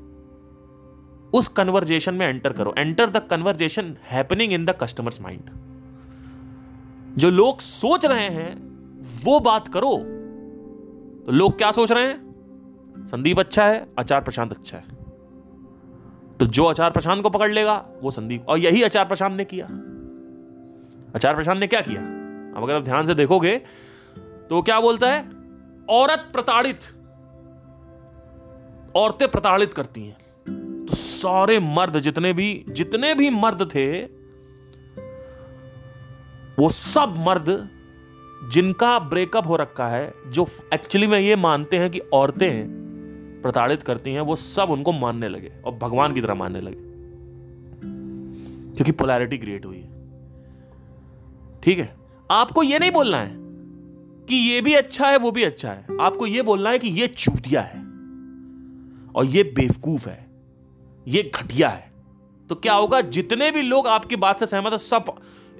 उस 1.32 1.47
कन्वर्जेशन 1.47 2.13
में 2.13 2.28
एंटर 2.28 2.53
करो। 2.53 2.74
Enter 2.78 3.09
the 3.09 3.18
conversation 3.18 3.95
happening 4.03 4.53
in 4.53 4.66
the 4.66 4.70
customers 4.82 5.22
mind 5.22 5.49
जो 7.18 7.30
लोग 7.30 7.59
सोच 7.59 8.05
रहे 8.05 8.30
हैं, 8.30 8.53
वो 9.26 9.39
बात 9.39 9.68
करो। 9.68 9.95
तो 11.26 11.32
लोग 11.32 11.57
क्या 11.57 11.72
सोच 11.72 11.91
रहे 11.91 12.07
हैं? 12.07 13.07
संदीप 13.07 13.39
अच्छा 13.39 13.66
है, 13.66 13.88
आचार 13.99 14.22
प्रशांत 14.22 14.51
अच्छा 14.51 14.78
है। 14.78 15.05
तो 16.39 16.45
जो 16.45 16.65
आचार 16.65 16.91
प्रशांत 16.91 17.23
को 17.23 17.29
पकड़ 17.29 17.51
लेगा, 17.51 17.86
वो 18.01 18.11
संदीप। 18.11 18.45
और 18.49 18.57
यही 18.57 18.83
आचार 18.83 19.05
प्रशांत 19.05 19.33
ने 19.33 19.45
किया। 19.45 19.65
आचार 21.15 21.36
प्रशांत 21.36 21.59
ने 21.59 21.67
क्या 21.67 21.81
किया? 21.81 22.01
अब 22.57 22.63
अगर 22.63 22.73
आप 22.73 22.83
ध्यान 22.83 23.05
से 23.05 23.13
देखोगे 23.13 23.57
तो 24.49 24.61
क्या 24.61 24.79
बोलता 24.79 25.11
है? 25.11 25.21
औरत 25.89 26.29
प्रताड़ित। 26.33 26.79
औरतें 28.95 29.27
प्रताड़ित 29.27 29.73
करती 29.73 30.05
हैं। 30.07 30.17
तो 30.86 30.95
सारे 30.95 31.59
मर्द 31.59 31.99
जितने 31.99 32.33
भी 32.33 32.65
जितने 32.69 33.13
भी 33.13 33.29
मर्द 33.29 33.69
थे, 33.75 34.03
वो 36.59 36.69
सब 36.69 37.15
मर्द 37.17 37.69
जिनका 38.51 38.99
ब्रेकअप 38.99 39.47
हो 39.47 39.55
रखा 39.55 39.88
है, 39.88 40.13
जो 40.27 40.47
एक्चुअली 40.73 41.07
में 41.07 41.19
ये 41.19 41.36
मानते 41.36 41.77
हैं 41.77 41.89
कि 41.89 41.99
औरतें 41.99 42.84
प्रताड़ित 43.45 43.83
करती 43.83 44.11
हैं, 44.11 44.21
वो 44.21 44.35
सब 44.35 44.67
उनको 44.69 44.91
मानने 44.91 45.29
लगे 45.29 45.51
और 45.65 45.75
भगवान 45.75 46.13
की 46.13 46.21
तरह 46.21 46.33
मानने 46.33 46.61
लगे। 46.61 46.95
क्योंकि 48.75 48.91
पोलैरिटी 48.91 49.37
क्रिएट 49.37 49.65
हुई 49.65 49.77
है। 49.77 49.91
ठीक 51.63 51.79
है? 51.79 51.95
आपको 52.31 52.63
ये 52.63 52.79
नहीं 52.79 52.91
बोलना 52.91 53.21
है 53.21 53.35
कि 54.25 54.35
ये 54.35 54.61
भी 54.61 54.73
अच्छा 54.73 55.07
है, 55.07 55.17
वो 55.17 55.31
भी 55.31 55.43
अच्छा 55.43 55.71
है। 55.71 55.85
आपको 56.01 56.27
ये 56.27 56.41
बोलना 56.41 56.69
है 56.69 56.79
कि 56.79 56.87
ये 56.87 57.07
चूतिया 57.07 57.61
है 57.61 57.79
और 59.15 59.25
ये 59.25 59.43
बेवकूफ़ 59.43 60.09
है, 60.09 60.27
ये 61.07 61.31
घटिया 61.35 61.69
है। 61.69 61.91
तो 62.49 62.55
क्या 62.55 62.73
होगा, 62.73 63.01
जितने 63.01 63.51
भी 63.51 63.61
लोग 63.61 63.87
आपकी 63.87 64.15
बात 64.15 64.39
से 64.39 64.45
सहमत 64.45 64.71
है, 64.71 64.77
सब 64.77 65.05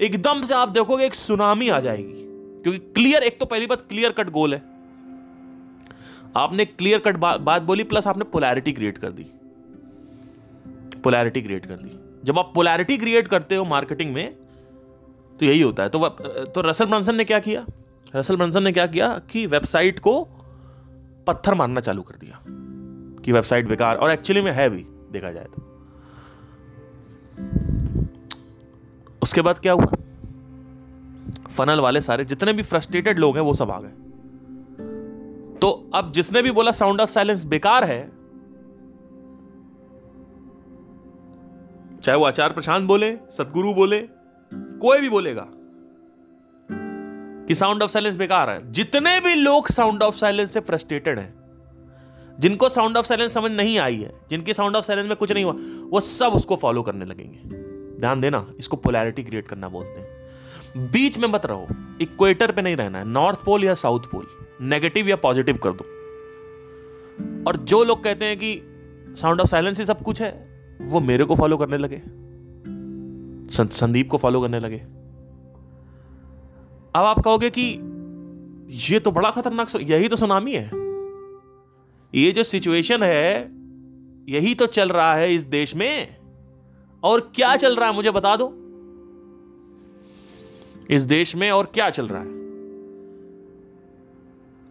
एकदम 0.02 0.44
से 0.44 0.54
आप 0.54 0.70
देखोगे 0.70 1.06
एक 1.06 1.16
सुनामी 1.16 1.70
आ 1.70 1.80
जाएगी। 1.80 2.14
क्योंकि 2.64 2.80
क्लियर 2.80 3.24
एक 3.24 3.40
तो 3.40 3.46
पहली 3.46 3.68
बात 3.68 3.82
क्लियर 3.90 4.12
कट 4.12 4.30
गोल 4.30 4.54
है। 4.54 4.75
आपने 6.36 6.66
क्लियर 6.66 7.00
कट 7.00 7.18
बा, 7.18 7.36
बात 7.38 7.62
बोली 7.62 7.84
प्लस 7.84 8.08
आपने 8.08 8.24
पोलैरिटी 8.24 8.74
क्रिएट 8.74 8.98
कर 8.98 9.12
दी। 9.12 9.24
पोलैरिटी 11.04 11.42
क्रिएट 11.42 11.66
कर 11.66 11.76
दी। 11.76 12.00
जब 12.24 12.40
आप 12.40 12.52
पोलैरिटी 12.56 12.98
क्रिएट 12.98 13.28
करते 13.28 13.56
हो 13.56 13.66
मार्केटिंग 13.66 14.14
में 14.14 14.36
तो 15.40 15.46
यही 15.46 15.62
होता 15.62 15.84
है। 15.84 15.90
तो 15.90 16.08
तो 16.46 16.62
रसल 16.62 16.86
ब्रंसन 16.86 17.16
ने 17.16 17.24
क्या 17.24 17.40
किया? 17.40 17.66
रसल 18.16 18.36
ब्रंसन 18.36 18.64
ने 18.64 18.72
क्या 18.72 18.86
किया 18.88 19.08
कि 19.32 19.46
वेबसाइट 19.46 20.00
को 20.00 20.22
पत्थर 21.28 21.54
मारना 21.54 21.82
चालू 21.82 22.02
कर 22.02 22.16
दिया 22.16 22.40
कि 23.24 23.32
वेबसाइट 23.32 23.68
बेकार 23.68 23.96
और 23.96 24.12
एक्चुअली 24.12 24.42
में 24.42 24.52
है 24.52 24.70
भी 24.70 24.86
देखा 25.12 25.32
जाए 25.32 25.46
तो। 25.46 25.62
उसके 29.22 29.42
बाद 29.42 29.60
क्या 29.60 29.74
हुआ? 29.74 29.86
फनल 31.50 31.80
वाले 31.80 32.02
सारे 32.02 32.26
जितने 32.26 32.54
भी 32.54 32.64
फ्रस्ट्रेटेड 32.64 33.20
लोग 33.20 33.36
हैं 33.36 33.44
वो 33.44 33.54
सब 33.54 33.72
आ 33.72 33.80
गए। 33.80 34.05
तो 35.66 35.70
अब 35.94 36.12
जिसने 36.12 36.42
भी 36.42 36.52
बोला 36.52 36.72
साउंड 36.72 37.02
ऑफ़ 37.02 37.10
साइलेंस 37.10 37.44
बेकार 37.44 37.84
है, 37.84 38.02
चाहे 42.00 42.18
वो 42.18 42.26
आचार 42.26 42.54
प्रशांत 42.54 42.84
बोले, 42.84 43.12
सदगुरु 43.30 43.74
बोले, 43.74 44.00
कोई 44.52 45.00
भी 45.00 45.10
बोलेगा 45.10 45.48
कि 47.48 47.56
साउंड 47.56 47.84
ऑफ़ 47.84 47.92
साइलेंस 47.92 48.16
बेकार 48.16 48.50
है। 48.50 48.72
जितने 48.72 49.20
भी 49.20 49.34
लोग 49.36 49.68
साउंड 49.68 50.04
ऑफ़ 50.04 50.16
साइलेंस 50.16 50.54
से 50.54 50.60
फ्रस्ट्रेटेड 50.60 51.20
हैं, 51.20 51.34
जिनको 52.40 52.70
साउंड 52.70 52.98
ऑफ़ 52.98 53.06
साइलेंस 53.06 53.34
समझ 53.34 53.52
नहीं 53.52 53.80
आई 53.80 53.98
है, 53.98 54.14
जिनकी 54.30 54.54
साउंड 54.54 54.76
ऑफ़ 54.76 54.86
साइलेंस 54.86 55.08
में 55.08 55.18
कुछ 55.18 55.32
नहीं 55.32 55.46
हुआ, 55.46 55.56
वो 55.90 56.00
सब 56.00 56.34
उसको 56.34 56.56
फॉलो 56.56 56.84
करने 56.84 57.06
लगेंगे। 57.06 57.40
ध्यान 58.00 58.22
देना, 58.22 58.46
इसको 58.60 58.78
पोलैरिटी 58.78 59.24
क्रिएट 59.24 59.48
करना 59.48 59.70
बोलते 59.70 60.02
हैं। 60.02 60.90
बीच 60.92 61.20
में 61.20 61.28
मत 61.28 61.46
रहो 61.46 61.68
इक्वेटर 62.02 62.52
पे 62.52 62.62
नहीं 62.62 62.76
रहना 62.76 63.00
है 63.00 63.06
नॉर्थ 63.06 63.44
पोल 63.44 63.64
या 63.64 63.74
साउथ 63.74 64.12
पोल 64.12 64.28
नेगेटिव 64.62 65.08
या 65.08 65.16
पॉजिटिव 65.16 65.58
कर 65.58 65.72
दो। 65.72 65.86
और 67.48 67.58
जो 67.58 67.84
लोग 67.84 68.04
कहते 68.04 68.26
हैं 68.26 68.38
कि 68.38 68.62
साउंड 69.22 69.42
ऑफ़ 69.42 69.48
साइलेंस 69.48 69.80
ही 69.80 69.86
सब 69.86 70.02
कुछ 70.02 70.22
है, 70.22 70.56
वो 70.82 71.00
मेरे 71.00 71.26
को 71.26 71.36
फॉलो 71.36 71.58
करने 71.58 71.78
लगे। 71.78 72.02
संदीप 73.68 74.10
को 74.10 74.18
फॉलो 74.18 74.42
करने 74.42 74.60
लगे। 74.60 74.78
अब 76.96 77.06
आप 77.06 77.20
कहोगे 77.20 77.50
कि 77.50 77.72
ये 78.94 79.00
तो 79.00 79.12
बड़ा 79.12 79.32
खतरनाक 79.32 79.68
यही 79.76 80.10
तो 80.10 80.16
सुनामी 80.16 80.54
है। 80.54 80.72
ये 82.16 82.32
जो 82.32 82.44
सिचुएशन 82.44 83.04
है, 83.04 83.52
यही 84.30 84.56
तो 84.56 84.66
चल 84.66 84.90
रहा 84.90 85.16
है 85.16 85.36
इस 85.36 85.44
देश 85.44 85.76
में। 85.76 86.18
और 87.04 87.32
क्या 87.36 87.56
चल 87.56 87.76
रहा 87.76 87.90
है 87.90 87.96
मुझे 87.96 88.12
बता 88.12 88.36
दो। 88.36 88.62
इस 90.90 91.02
देश 91.02 91.36
में 91.36 91.52
और 91.52 91.66
क्या 91.66 91.90
चल 91.90 92.08
रहा 92.08 92.22
है? 92.22 92.45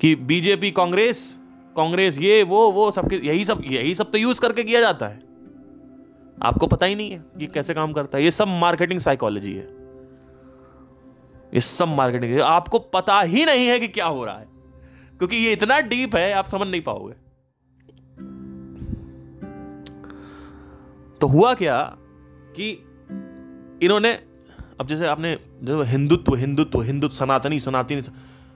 कि 0.04 0.14
बीजेपी, 0.14 0.70
कांग्रेस 0.70 1.40
कांग्रेस 1.76 2.18
ये, 2.18 2.42
वो 2.42 2.72
वो 2.72 2.90
सबके, 2.90 3.16
यही 3.16 3.44
सब 3.44 3.62
यही 3.66 3.94
सब 3.94 4.10
तो 4.10 4.18
यूज़ 4.18 4.40
करके 4.40 4.64
किया 4.64 4.80
जाता 4.80 5.06
है। 5.06 5.20
आपको 6.42 6.66
पता 6.66 6.86
ही 6.86 6.94
नहीं 6.94 7.10
है 7.10 7.24
कि 7.38 7.46
कैसे 7.46 7.74
काम 7.74 7.92
करता 7.92 8.18
है। 8.18 8.24
ये 8.24 8.30
सब 8.30 8.48
मार्केटिंग 8.48 9.00
साइकोलॉजी 9.00 9.52
है। 9.52 9.64
ये 11.54 11.60
सब 11.60 11.88
मार्केटिंग 11.88 12.40
आपको 12.40 12.78
पता 12.78 13.20
ही 13.20 13.44
नहीं 13.44 13.66
है 13.66 13.80
कि 13.80 13.88
क्या 13.88 14.06
हो 14.06 14.24
रहा 14.24 14.38
है। 14.38 14.48
क्योंकि 15.18 15.36
ये 15.36 15.52
इतना 15.52 15.80
डीप 15.80 16.16
है, 16.16 16.32
आप 16.32 16.46
समझ 16.46 16.68
नहीं 16.68 16.82
पाओगे। 16.82 17.14
तो 21.20 21.26
हुआ 21.26 21.54
क्या 21.54 21.96
कि 22.56 22.70
इन्होंने, 23.82 24.12
अब 24.80 24.86
जैसे 24.86 25.06
आपने 25.06 25.38
जो 25.62 25.82
हिंदुत्व 25.82 26.34
हिंदुत्व 26.34 26.82
हिंदुत्व, 26.82 27.14
सनातनी 27.14 27.60
सनातनी 27.60 28.02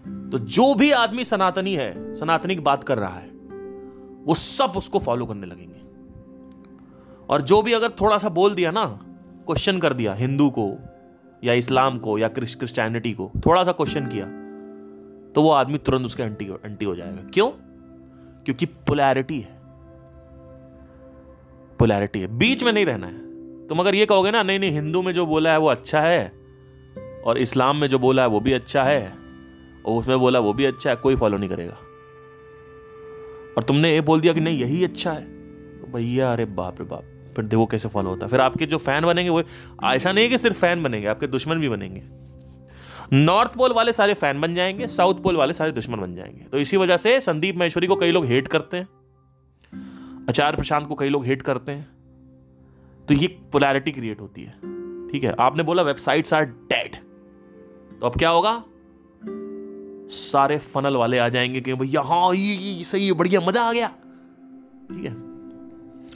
तो 0.06 0.38
जो 0.38 0.74
भी 0.74 0.90
आदमी 0.90 1.24
सनातनी 1.24 1.74
है 1.74 2.14
सनातनी 2.14 2.54
की 2.54 2.60
बात 2.60 2.84
कर 2.84 2.98
रहा 2.98 3.18
है, 3.18 3.28
वो 4.24 4.34
सब 4.34 4.72
उसको 4.76 4.98
फॉलो 4.98 5.26
करने 5.26 5.46
लगेंगे। 5.46 5.78
और 7.30 7.42
जो 7.42 7.62
भी 7.62 7.72
अगर 7.72 7.88
थोड़ा 7.88 8.18
सा 8.18 8.28
बोल 8.28 8.54
दिया 8.54 8.70
ना 8.70 8.86
क्वेश्चन 9.46 9.78
कर 9.78 9.92
दिया, 9.92 10.14
हिंदू 10.14 10.50
को, 10.50 10.78
या 11.44 11.52
इस्लाम 11.52 11.98
को, 11.98 12.18
या 12.18 12.28
क्रिश्चियनिटी 12.28 13.12
को, 13.12 13.30
थोड़ा 13.46 13.64
सा 13.64 13.72
क्वेश्चन 13.72 14.06
किया 14.06 14.24
तो 15.34 15.42
वो 15.42 15.50
आदमी 15.50 15.78
तुरंत 15.78 16.06
उसके 16.06 16.22
एंटी 16.22 16.44
एंटी 16.44 16.84
हो 16.84 16.94
जाएगा। 16.96 17.30
क्यों? 17.34 17.50
क्योंकि 18.44 18.66
पोलैरिटी 18.66 19.40
है। 19.40 19.60
पोलैरिटी 21.78 22.20
है। 22.20 22.26
बीच 22.26 22.64
में 22.64 22.72
नहीं 22.72 22.86
रहना 22.86 23.06
है। 23.06 23.28
तुम 23.66 23.80
अगर 23.80 23.94
ये 23.94 24.06
कहोगे 24.06 24.30
ना, 24.30 24.42
नहीं 24.42 24.58
नहीं, 24.58 24.70
हिंदू 24.70 25.02
में 25.02 25.12
जो 25.12 25.26
बोला 25.26 25.50
है 25.50 25.58
वो 25.58 25.68
अच्छा 25.68 26.00
है, 26.00 26.32
और 27.26 27.38
इस्लाम 27.38 27.76
में 27.76 27.88
जो 27.88 27.98
बोला 27.98 28.22
है 28.22 28.28
वो 28.28 28.40
भी 28.40 28.52
अच्छा 28.52 28.82
है 28.82 29.27
और 29.88 30.00
उसमें 30.00 30.18
बोला, 30.18 30.38
वो 30.38 30.52
भी 30.52 30.64
अच्छा 30.64 30.90
है, 30.90 30.96
कोई 30.96 31.16
फॉलो 31.16 31.38
नहीं 31.38 31.48
करेगा. 31.48 31.76
और 33.56 33.62
तुमने 33.62 33.92
ये 33.94 34.00
बोल 34.00 34.20
दिया 34.20 34.32
कि 34.32 34.40
नहीं, 34.40 34.58
यही 34.58 34.84
अच्छा 34.84 35.12
है। 35.12 35.22
तो 35.80 35.92
भैया, 35.92 36.32
अरे 36.32 36.44
बाप 36.44 36.80
रे 36.80 36.84
बाप, 36.84 37.04
फिर 37.36 37.44
देखो 37.44 37.66
कैसे 37.66 37.88
फॉलो 37.88 38.10
होता 38.10 38.26
है। 38.26 38.30
फिर 38.30 38.40
आपके 38.40 38.66
जो 38.66 38.78
फ़ैन 38.78 39.04
बनेंगे, 39.04 39.30
वो 39.30 39.42
ऐसा 39.84 40.12
नहीं 40.12 40.24
है 40.24 40.30
कि 40.30 40.38
सिर्फ़ 40.38 40.56
फ़ैन 40.56 40.82
बनेंगे, 40.82 41.06
आपके 41.06 41.26
दुश्मन 41.26 41.58
भी 41.58 41.68
बनेंगे। 41.68 42.02
नॉर्थ 43.12 43.54
पोल 43.54 43.72
वाले 43.72 43.92
सारे 43.92 44.14
फ़ैन 44.14 44.40
बन 44.40 44.54
जाएँगे 44.54 44.86
साउथ 44.86 45.14
पोल 45.14 45.36
वाले 45.36 45.52
सारे 45.52 45.72
दुश्मन 45.72 46.00
बन 46.00 46.14
जाएँगे। 46.14 46.44
तो 46.44 46.58
इसी 46.58 46.76
वजह 46.76 46.96
से 46.96 47.20
संदीप 47.20 47.56
महेश्वरी 47.56 47.86
को 47.86 47.96
कई 47.96 48.10
लोग 48.10 48.26
हेट 48.26 48.48
करते 48.48 48.76
हैं, 48.76 48.88
आचार्य 50.28 50.56
प्रशांत 50.56 50.86
को 50.86 50.94
कई 50.94 51.08
लोग 51.08 51.24
हेट 51.24 51.42
करते 51.42 51.72
हैं। 51.72 51.88
तो 53.08 53.14
ये 53.14 53.26
पोलैरिटी 53.52 53.92
क्रिएट 53.92 54.20
होती 54.20 54.42
है, 54.42 54.52
ठीक 55.08 55.24
है? 55.24 55.34
आपने 55.40 55.62
बोला 55.62 55.82
वेबसाइट्स 55.82 56.34
आर 56.34 56.44
डेड 56.44 56.96
तो 58.00 58.06
अब 58.06 58.16
क्या 58.16 58.30
होगा? 58.30 58.62
सारे 60.08 60.58
फनल 60.58 60.96
वाले 60.96 61.18
आ 61.18 61.28
जाएँगे 61.28 61.60
कि 61.60 61.74
भैया 61.74 62.00
हाँ 62.00 62.34
ये, 62.34 62.54
ये 62.54 62.84
सही 62.84 63.06
है 63.06 63.12
बढ़िया 63.12 63.40
मज़ा 63.40 63.62
आ 63.62 63.72
गया। 63.72 63.88
ठीक 64.90 65.04
है? 65.04 65.12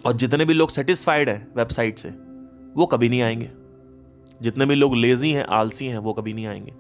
और 0.07 0.13
जितने 0.13 0.45
भी 0.45 0.55
लोग 0.55 0.71
सेटिस्फाइड 0.71 1.29
हैं 1.29 1.55
वेबसाइट 1.57 1.99
से 1.99 2.09
वो 2.75 2.87
कभी 2.87 3.09
नहीं 3.09 3.23
आएँगे। 3.23 3.51
जितने 4.43 4.67
भी 4.67 4.75
लोग 4.75 4.97
लेजी 4.97 5.33
हैं 5.33 5.45
आलसी 5.45 5.87
हैं 5.87 5.99
वो 5.99 6.13
कभी 6.13 6.33
नहीं 6.33 6.47
आएँगे। 6.47 6.73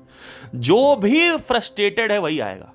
जो 0.54 0.96
भी 0.96 1.36
फ्रस्ट्रेटेड 1.36 2.12
है 2.12 2.18
वही 2.18 2.40
आएगा। 2.40 2.72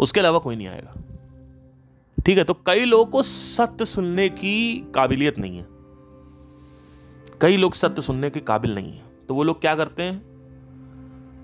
उसके 0.00 0.20
अलावा 0.20 0.38
कोई 0.38 0.56
नहीं 0.56 0.68
आएगा। 0.68 0.94
ठीक 2.26 2.38
है? 2.38 2.44
तो 2.44 2.54
कई 2.54 2.84
लोगों 2.84 3.06
को 3.06 3.22
सत्य 3.22 3.84
सुनने 3.84 4.28
की 4.28 4.86
काबिलियत 4.94 5.38
नहीं 5.38 5.58
है। 5.58 5.66
कई 7.40 7.56
लोग 7.56 7.74
सत्य 7.74 8.02
सुनने 8.02 8.30
के 8.30 8.40
काबिल 8.40 8.74
नहीं 8.74 8.92
है। 8.92 9.02
तो 9.28 9.34
वो 9.34 9.42
लोग 9.42 9.60
क्या 9.60 9.74
करते 9.74 10.02
हैं? 10.02 10.33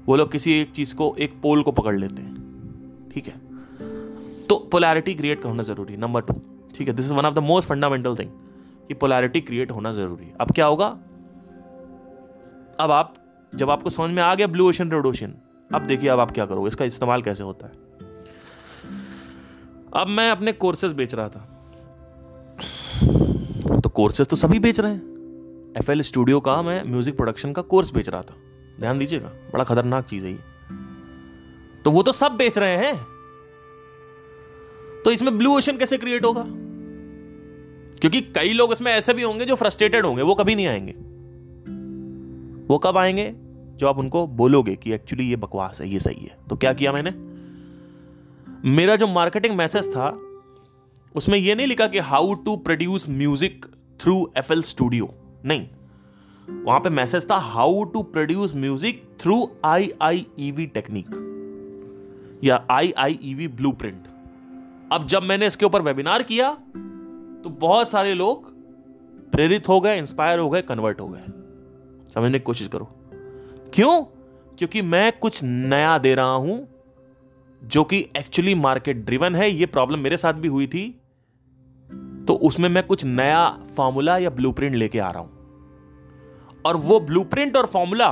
वो 0.06 0.16
लोग 0.16 0.32
किसी 0.32 0.52
एक 0.60 0.70
चीज़ 0.70 0.94
को, 0.94 1.14
एक 1.18 1.40
पोल 1.42 1.62
को 1.62 1.72
पकड़ 1.72 1.98
लेते 1.98 2.22
हैं। 2.22 3.10
ठीक 3.14 3.26
है? 3.26 3.34
तो 4.46 4.56
पोलैरिटी 4.72 5.14
क्रिएट 5.14 5.44
होना 5.44 5.62
ज़रूरी 5.62 5.94
है 5.94 6.00
नंबर 6.00 6.20
टू 6.20 6.34
ठीक 6.74 6.88
है? 6.88 6.94
This 6.94 7.06
is 7.06 7.14
one 7.14 7.26
of 7.26 7.34
the 7.34 7.38
most 7.38 7.68
fundamental 7.68 8.16
thing 8.16 8.30
कि 8.88 8.94
पोलैरिटी 8.94 9.40
क्रिएट 9.40 9.70
होना 9.70 9.92
ज़रूरी। 9.92 10.24
है 10.24 10.34
अब 10.40 10.50
क्या 10.50 10.66
होगा? 10.66 10.86
अब 12.80 12.90
आप, 12.90 13.14
जब 13.54 13.70
आपको 13.70 13.90
समझ 13.90 14.10
में 14.10 14.22
आ 14.22 14.34
गया 14.34 14.46
ब्लू 14.46 14.68
ओशन 14.68 14.90
रेड 14.90 15.06
ओशन 15.06 15.34
अब 15.74 15.82
देखिए 15.82 16.10
अब 16.10 16.20
आप 16.20 16.30
क्या 16.30 16.46
करोगे? 16.46 16.68
इसका 16.68 16.84
इस्तेमाल 16.84 17.22
कैसे 17.22 17.44
होता 17.44 17.66
है? 17.66 17.72
अब 19.94 20.06
मैं 20.06 20.30
अपने 20.30 20.52
कोर्सेज 20.52 20.92
बेच 20.92 21.14
रहा 21.14 21.28
था। 21.28 21.46
तो 23.80 23.88
कोर्सेज 23.88 24.28
तो 24.28 24.36
सभी 24.36 24.58
बेच 24.58 24.80
रहे 24.80 24.92
हैं। 24.92 25.72
एफ़ 25.78 25.90
एल 25.90 26.00
स्टूडियो 26.00 26.40
का 26.40 26.62
मैं 26.62 26.82
म्यूज़िक 26.84 27.16
प्रोडक्शन 27.16 27.52
का 27.52 27.62
कोर्स 27.62 27.94
बेच 27.94 28.08
रहा 28.08 28.22
था। 28.22 28.34
ध्यान 28.80 28.98
दीजिएगा, 28.98 29.28
बड़ा 29.28 29.64
खतरनाक 29.64 30.04
चीज़ 30.04 30.24
है 30.24 30.30
ये। 30.30 30.38
तो 31.84 31.90
वो 31.90 32.02
तो 32.02 32.12
सब 32.12 32.32
बेच 32.32 32.58
रहे 32.58 32.76
हैं। 32.76 32.96
तो 35.04 35.10
इसमें 35.10 35.38
ब्लू 35.38 35.56
ओशन 35.56 35.76
कैसे 35.76 35.98
क्रिएट 35.98 36.24
होगा? 36.24 36.44
क्योंकि 38.00 38.20
कई 38.20 38.52
लोग 38.52 38.72
इसमें 38.72 38.92
ऐसे 38.92 39.14
भी 39.14 39.22
होंगे 39.22 39.44
जो 39.44 39.54
फ्रस्ट्रेटेड 39.54 40.06
होंगे, 40.06 40.22
वो 40.22 40.34
कभी 40.34 40.54
नहीं 40.54 40.66
आएँगे। 40.66 40.92
वो 42.66 42.78
कब 42.78 42.96
आएँगे? 42.96 43.34
जो 43.76 43.88
आप 43.88 43.98
उनको 43.98 44.26
बोलोगे 44.26 44.76
कि 44.76 44.92
एक्चुअली 44.92 45.24
ये 45.24 45.36
बकवास 45.36 45.80
है, 45.80 45.88
ये 45.88 45.98
सही 45.98 46.24
है। 46.24 46.36
तो 46.50 46.56
क्या 46.56 46.72
किया 46.72 46.92
मैंने? 46.92 47.10
मेरा 48.68 48.96
जो 48.96 49.06
मार्केटिंग 49.06 49.56
मैसेज 49.56 49.88
था, 49.88 50.20
उसमें 51.16 51.38
यह 51.38 51.54
नहीं 51.54 51.66
लिखा 51.66 51.86
कि 51.86 51.98
how 51.98 52.34
to 52.34 52.56
produce 52.56 53.06
music 53.08 53.66
through 54.00 54.32
F 54.36 54.52
L 54.52 54.62
studio 54.62 55.14
नहीं। 55.44 55.68
वहाँ 56.64 56.80
पे 56.80 56.90
मैसेज 56.90 57.30
था 57.30 57.36
how 57.36 57.84
to 57.84 58.02
produce 58.02 58.54
music 58.54 59.02
through 59.20 59.50
I 59.64 59.90
I 60.02 60.26
EV 60.38 60.66
technique 60.66 61.06
या 62.44 62.64
I 62.70 62.92
I 62.98 63.18
EV 63.22 63.48
blue 63.48 63.72
print 63.72 64.04
अब 64.92 65.06
जब 65.06 65.22
मैंने 65.22 65.46
इसके 65.46 65.66
ऊपर 65.66 65.82
वेबिनार 65.82 66.22
किया 66.22 66.50
तो 67.44 67.50
बहुत 67.50 67.90
सारे 67.90 68.14
लोग 68.14 68.52
प्रेरित 69.32 69.68
हो 69.68 69.80
गए 69.80 69.98
इंस्पायर 69.98 70.38
हो 70.38 70.48
गए 70.50 70.62
कन्वर्ट 70.62 71.00
हो 71.00 71.08
गए। 71.08 71.22
समझने 72.14 72.38
की 72.38 72.44
कोशिश 72.44 72.68
करो। 72.68 72.88
क्यों? 73.74 74.02
क्योंकि 74.58 74.82
मैं 74.82 75.12
कुछ 75.18 75.42
नया 75.42 75.98
दे 75.98 76.14
रहा 76.14 76.34
हूँ, 76.34 76.68
जो 77.62 77.84
कि 77.84 77.98
एक्चुअली 78.18 78.54
मार्केट 78.54 78.96
ड्रिवन 78.96 79.34
है। 79.34 79.50
ये 79.50 79.66
प्रॉब्लम 79.66 79.98
मेरे 79.98 80.16
साथ 80.16 80.32
भी 80.32 80.48
हुई 80.48 80.66
थी। 80.66 80.84
तो 82.28 82.34
उसमें 82.34 82.68
मैं 82.68 82.86
कुछ 82.86 83.04
नया 83.04 83.48
फॉर्मूला 83.76 84.18
या 84.18 84.30
ब्लूप्रिंट 84.30 84.74
लेके 84.74 84.98
आ 84.98 85.10
रहा 85.10 85.22
हूँ। 85.22 85.39
और 86.64 86.76
वो 86.76 86.98
ब्लूप्रिंट 87.00 87.56
और 87.56 87.66
फॉर्मूला 87.66 88.10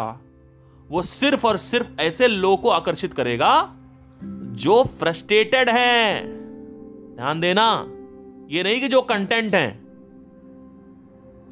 वो 0.90 1.02
सिर्फ़ 1.02 1.46
और 1.46 1.56
सिर्फ़ 1.56 1.88
ऐसे 2.00 2.28
लोगों 2.28 2.56
को 2.56 2.68
आकर्षित 2.68 3.14
करेगा 3.14 3.50
जो 4.22 4.82
फ्रस्ट्रेटेड 4.98 5.68
हैं। 5.68 6.22
ध्यान 7.16 7.40
देना, 7.40 7.64
ये 8.50 8.62
नहीं 8.62 8.80
कि 8.80 8.88
जो 8.88 9.00
कंटेंट 9.02 9.54
हैं। 9.54 9.88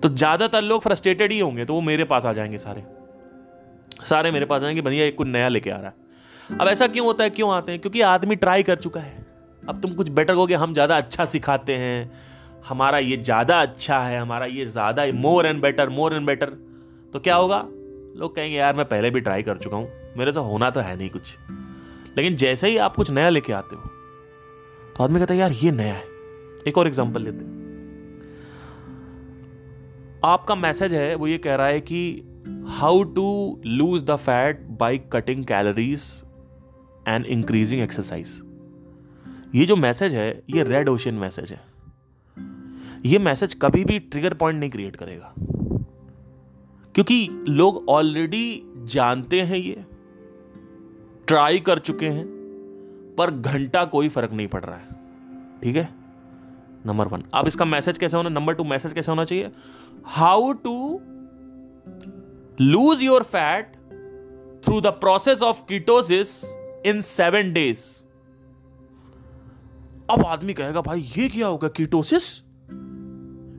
तो 0.03 0.09
ज़्यादातर 0.09 0.63
लोग 0.63 0.83
फ्रस्ट्रेटेड 0.83 1.33
ही 1.33 1.39
होंगे 1.41 1.65
तो 1.65 1.75
वो 1.75 1.81
मेरे 1.81 2.05
पास 2.05 2.27
आ 2.27 2.33
जाएँगे 2.33 2.59
सारे। 2.59 2.85
सारे 4.07 4.31
मेरे 4.31 4.47
पास 4.47 4.63
आएँगे 4.63 4.83
भैया 4.83 5.05
एक 5.05 5.17
कुछ 5.17 5.27
नया 5.27 5.49
लेके 5.49 5.71
आ 5.71 5.77
रहा 5.77 5.87
है। 5.87 6.59
अब 6.61 6.69
ऐसा 6.69 6.87
क्यों 6.87 7.07
होता 7.07 7.25
है, 7.25 7.31
क्यों 7.31 7.51
आते 7.53 7.73
हैं? 7.73 7.81
क्योंकि 7.81 8.01
आदमी 8.01 8.37
ट्राई 8.37 8.63
कर 8.63 8.77
चुका 8.77 9.01
है। 9.01 9.25
अब 9.63 9.81
तुम 9.83 9.95
कुछ 9.95 10.09
बेटर 10.09 10.35
गया 10.37 10.59
हम 10.59 10.73
ज़्यादा 10.75 10.97
अच्छा 10.97 11.25
सिखाते 11.25 11.77
हैं। 11.77 12.11
हमारा 12.69 12.99
ये 12.99 13.17
ज़्यादा 13.17 13.61
अच्छा 13.63 13.99
है, 13.99 14.19
हमारा 14.19 14.47
ये 14.47 14.67
ज़्यादा 14.67 15.07
more 15.15 15.47
and 15.47 15.61
better 15.63 15.89
more 15.89 16.15
and 16.15 16.27
better 16.27 16.51
तो 17.17 17.21
क्या 17.21 17.35
होगा? 17.35 17.59
लोग 18.17 18.35
कहेंगे, 18.37 18.57
यार, 18.57 18.75
मैं 18.77 18.85
पहले 18.85 19.11
भी 19.11 19.21
ट्राई 19.21 19.43
कर 19.43 19.59
चुका 19.59 19.77
हूँ। 19.77 20.15
मेरे 20.17 20.33
से 20.33 20.41
होना 20.41 20.69
तो 20.71 20.81
है 20.81 20.97
नहीं 20.97 21.09
कुछ। 21.11 21.37
लेकिन 22.17 22.37
जैसे 22.37 22.69
ही 22.69 22.77
आप 22.77 22.97
कुछ 22.97 23.11
नया 23.11 23.29
लेके 23.29 23.53
आते 23.53 23.77
हो 23.77 23.83
तो 24.97 25.05
आदमी 25.05 25.19
कहता 25.19 25.35
है, 25.35 25.41
यार, 25.41 25.53
ये 25.53 25.71
नया 25.71 25.95
है। 25.95 26.03
एक 26.69 26.79
और 26.79 26.87
एग्ज़ाम्पल 26.87 27.23
लेते 27.23 27.45
हैं। 27.45 27.55
आपका 30.25 30.55
मैसेज 30.55 30.95
है, 30.95 31.15
वो 31.15 31.27
ये 31.27 31.39
कह 31.39 31.55
रहा 31.55 31.67
है 31.67 31.81
कि 31.81 32.23
how 32.69 33.03
to 33.03 33.61
lose 33.67 34.05
the 34.05 34.17
fat 34.17 34.61
by 34.81 34.99
cutting 35.13 35.45
calories 35.45 36.25
and 37.09 37.27
increasing 37.27 37.83
exercise 37.83 38.41
ये 39.55 39.67
जो 39.67 39.77
मैसेज 39.77 40.15
है, 40.15 40.43
ये 40.51 40.63
रेड 40.65 40.89
ओशन 40.89 41.15
मैसेज 41.15 41.53
है। 41.53 41.61
ये 43.07 43.19
मैसेज 43.19 43.55
कभी 43.55 43.85
भी 43.85 43.99
ट्रिगर 43.99 44.35
पॉइंट 44.35 44.61
नहीं 44.61 44.71
क्रिएट 44.71 44.97
करेगा। 44.97 45.35
क्योंकि 46.97 47.45
लोग 47.49 47.89
ऑलरेडी 47.89 48.63
जानते 48.85 49.41
हैं 49.41 49.57
ये 49.57 49.85
ट्राई 51.27 51.59
कर 51.59 51.79
चुके 51.79 52.07
हैं, 52.07 52.25
पर 53.19 53.31
घंटा 53.31 53.85
कोई 53.85 54.09
फ़र्क 54.09 54.33
नहीं 54.33 54.47
पड़ 54.47 54.63
रहा 54.65 54.77
है। 54.77 54.89
ठीक 55.63 55.77
है? 55.77 55.89
नंबर 56.87 57.07
वन 57.07 57.25
अब 57.35 57.47
इसका 57.47 57.65
मैसेज 57.65 57.99
कैसे 57.99 58.17
होना? 58.17 58.29
नंबर 58.29 58.55
टू 58.55 58.65
मैसेज 58.65 58.93
कैसे 58.93 59.13
होना 59.13 59.25
चाहिए? 59.25 59.51
How 60.05 60.53
to 60.53 61.01
lose 62.61 63.03
your 63.03 63.23
fat 63.23 63.77
through 64.65 64.81
the 64.81 64.87
process 64.87 65.43
of 65.43 65.61
ketosis 65.69 66.45
in 66.87 67.03
seven 67.03 67.53
days 67.53 67.85
अब 70.11 70.25
आदमी 70.27 70.55
कहेगा, 70.55 70.81
भाई, 70.81 71.01
ये 71.19 71.29
क्या 71.29 71.47
होगा 71.47 71.69
कीटोसिस 71.69 72.39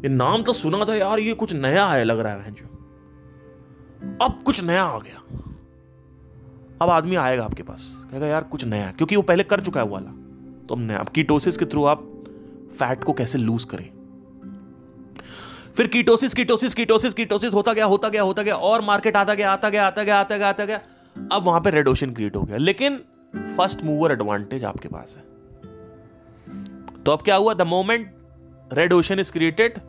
ये 0.03 0.09
नाम 0.09 0.43
तो 0.43 0.53
सुना 0.53 0.83
था 0.85 0.95
यार, 0.95 1.19
ये 1.19 1.33
कुछ 1.33 1.53
नया 1.53 1.87
है 1.87 2.03
लग 2.03 2.19
रहा 2.19 2.33
है 2.33 2.51
जो 2.51 2.76
अब 4.03 4.43
कुछ 4.45 4.63
नया 4.63 4.83
आ 4.83 4.99
गया। 4.99 5.43
अब 6.81 6.89
आदमी 6.89 7.15
आएगा 7.15 7.45
आपके 7.45 7.63
पास। 7.63 7.97
कहेगा, 8.11 8.27
यार, 8.27 8.43
कुछ 8.43 8.65
नया 8.65 8.91
क्योंकि 8.91 9.15
वो 9.15 9.21
पहले 9.21 9.43
कर 9.43 9.61
चुका 9.61 9.79
है 9.79 9.85
वो 9.85 9.93
वाला। 9.93 10.11
तो 10.67 10.75
अब 10.75 10.81
नया। 10.81 10.97
अब 10.97 11.09
कीटोसिस 11.09 11.57
के 11.57 11.65
थ्रू 11.65 11.85
आप 11.85 12.23
फैट 12.79 13.03
को 13.03 13.13
कैसे 13.13 13.37
लूज 13.37 13.63
करें? 13.63 13.89
फिर 15.75 15.87
कीटोसिस 15.87 16.33
कीटोसिस 16.33 16.73
कीटोसिस 16.73 17.13
कीटोसिस। 17.13 17.53
होता 17.53 17.73
गया 17.73 17.85
होता 17.85 18.09
गया 18.09 18.21
होता 18.21 18.43
गया। 18.43 18.55
और 18.55 18.81
मार्केट 18.81 19.15
आता 19.15 19.33
गया 19.33 19.51
आता 19.51 19.69
गया 19.69 19.87
आता 19.87 20.03
गया 20.03 20.19
आता 20.19 20.37
गया 20.37 20.49
आता 20.49 20.65
गया। 20.65 20.81
अब 21.31 21.43
वहाँ 21.43 21.61
पे 21.61 21.69
रेड 21.69 21.87
ओशन 21.87 22.11
क्रिएट 22.11 22.35
हो 22.35 22.41
गया। 22.41 22.57
लेकिन 22.57 22.97
फ़र्स्ट 23.35 23.83
मूवर 23.83 24.11
एडवांटेज 24.11 24.63
आपके 24.63 24.89
पास 24.89 25.17
है। 25.17 25.23
तो 27.03 27.11
अब 27.11 27.21
क्या 27.21 27.35
हुआ? 27.35 27.53
The 27.53 27.61
moment 27.61 28.15
red 28.73 28.93
ocean 28.93 29.19
is 29.19 29.31
created 29.31 29.79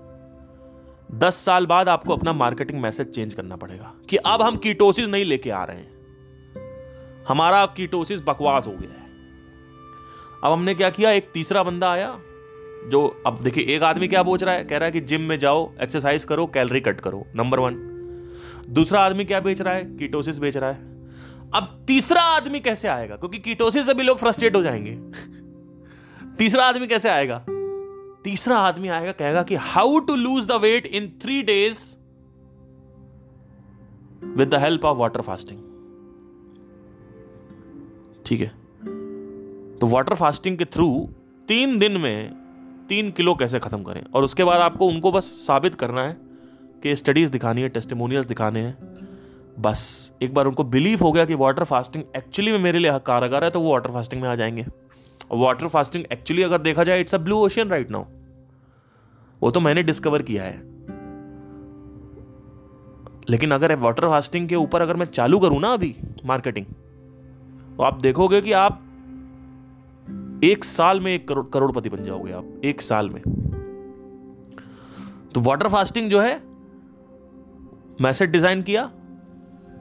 दस 1.15 1.35
साल 1.35 1.67
बाद 1.67 1.89
आपको 1.89 2.13
अपना 2.13 2.33
मार्केटिंग 2.33 2.81
मैसेज 2.81 3.11
चेंज 3.11 3.35
करना 3.35 3.57
पड़ेगा 3.57 3.95
कि 4.11 4.17
अब 4.17 4.43
हम 4.43 4.57
कीटोसिस 4.57 5.09
नहीं 5.09 5.25
लेके 5.25 5.51
आ 5.51 5.65
रहे 5.65 5.77
हैं। 5.77 5.99
हमारा 7.29 7.63
अब 7.63 7.75
कीटोसिस 7.77 8.21
बकवास 8.21 8.67
हो 8.67 8.73
गया 8.73 9.01
है। 9.01 9.07
अब 10.45 10.53
हमने 10.53 10.75
क्या 10.75 10.91
किया? 10.91 11.11
एक 11.11 11.31
तीसरा 11.35 11.63
बंदा 11.63 11.91
आया 11.91 12.21
जो 12.87 13.23
अब 13.27 13.41
देखिए, 13.41 13.65
एक 13.65 13.83
आदमी 13.83 14.09
क्या 14.09 14.23
बोच 14.23 14.43
रहा 14.43 14.55
है? 14.55 14.65
कह 14.65 14.77
रहा 14.77 14.87
है 14.87 14.93
कि 14.93 15.01
जिम 15.01 15.21
में 15.21 15.39
जाओ 15.39 15.73
एक्सरसाइज 15.81 16.25
करो 16.25 16.47
कैलरी 16.47 16.81
कट 16.81 17.01
करो 17.01 17.27
नंबर 17.37 17.59
वन 17.59 17.75
दूसरा 18.69 19.01
आदमी 19.01 19.25
क्या 19.25 19.41
बेच 19.41 19.63
रहा 19.63 19.75
है? 19.75 19.97
कीटोसिस 19.97 20.39
बेच 20.39 20.57
रहा 20.57 20.71
है। 20.71 21.09
अब 21.55 21.85
तीसरा 21.87 22.23
आदमी 22.23 22.61
कैसे 22.61 22.89
आएगा? 22.89 23.17
क्योंकि 23.17 23.39
कीटोसिस 23.39 23.87
से 23.87 23.95
भी 23.95 24.03
लोग 24.03 24.19
फ्रस्ट्रेट 24.19 24.57
हो 24.57 24.63
जाएँगे। 24.63 24.99
तीसरा 26.39 26.65
आदमी 26.65 26.87
कैसे 26.87 27.09
आएगा? 27.09 27.45
तीसरा 28.25 28.59
आदमी 28.59 28.89
आएगा, 28.89 29.13
कहेगा 29.13 29.43
कि 29.43 29.55
how 29.55 29.99
to 29.99 30.17
lose 30.17 30.47
the 30.47 30.53
weight 30.53 30.87
in 30.87 31.19
three 31.23 31.43
days 31.43 31.97
with 34.37 34.49
the 34.49 34.55
help 34.55 34.85
of 34.85 34.99
water 34.99 35.21
fasting 35.21 35.59
ठीक 38.27 38.41
है? 38.41 38.49
तो 39.79 39.87
वाटर 39.87 40.15
फास्टिंग 40.15 40.59
के 40.59 40.65
थ्रू 40.65 41.09
तीन 41.49 41.79
दिन 41.79 41.97
में 41.97 42.35
तीन 42.89 43.11
किलो 43.11 43.35
कैसे 43.35 43.59
खत्म 43.59 43.83
करें? 43.83 44.05
और 44.15 44.25
उसके 44.25 44.45
बाद 44.45 44.61
आपको 44.61 44.87
उनको 44.87 45.13
बस 45.13 45.25
साबित 45.25 45.75
करना 45.75 46.03
है 46.03 46.17
कि 46.83 46.97
स्टडीज़ 46.97 47.31
दिखानी 47.33 47.63
है 47.63 47.69
टेस्टिमोनियल्स 47.69 48.27
दिखाने 48.27 48.61
हैं। 48.61 48.79
बस, 49.59 50.13
एक 50.23 50.35
बार 50.35 50.47
उनको 50.47 50.65
बिलीव 50.65 50.99
हो 51.03 51.13
गया 51.13 51.25
कि 51.25 51.35
वाटर 51.35 51.65
फास्टिंग 51.65 52.05
एक्चुअली 52.17 52.53
में 52.53 52.59
मेरे 52.59 52.79
लिए 52.79 52.99
कारगर 52.99 53.45
है 53.45 53.51
तो 53.51 53.61
वो 53.61 53.73
वाटर 53.73 53.91
फास्टिंग 53.91 54.23
में 54.23 54.29
आ 54.29 54.35
जाएँगे। 54.35 54.67
वाटर 55.33 55.69
फास्टिंग 55.69 56.05
एक्चुअली 56.13 56.43
अगर 56.43 56.59
देखा 56.59 56.85
जाए 56.85 57.01
it's 57.01 57.15
a 57.15 57.19
blue 57.19 57.37
ocean 57.37 57.69
right 57.69 57.91
now 57.91 58.05
वो 59.43 59.51
तो 59.51 59.61
मैंने 59.61 59.83
डिस्कवर 59.83 60.23
किया 60.23 60.45
है। 60.45 60.57
लेकिन 63.29 63.51
अगर 63.51 63.75
वाटर 63.77 64.09
फास्टिंग 64.09 64.49
के 64.49 64.55
ऊपर 64.55 64.83
अगर 64.83 64.97
मैं 64.97 65.07
चालू 65.07 65.39
करूँ 65.39 65.61
ना 65.61 65.69
अभी 65.69 65.95
मार्केटिंग 66.25 66.67
तो 67.77 67.83
आप 67.83 68.01
देखोगे 68.01 68.41
कि 68.41 68.53
आप 68.53 68.85
एक 70.45 70.65
साल 70.65 71.01
में 71.01 71.15
एक 71.15 71.29
करोड़, 71.29 71.47
करोड़पति 71.47 71.89
बन 71.89 72.05
जाओगे 72.05 72.33
आप, 72.33 72.61
एक 72.65 72.81
साल 72.81 73.11
में। 73.11 73.23
तो 75.35 75.41
वाटर 75.41 75.69
फास्टिंग 75.69 76.11
जो 76.11 76.21
है 76.21 76.41
मैसेज 78.01 78.31
डिज़ाइन 78.31 78.63
किया, 78.63 78.91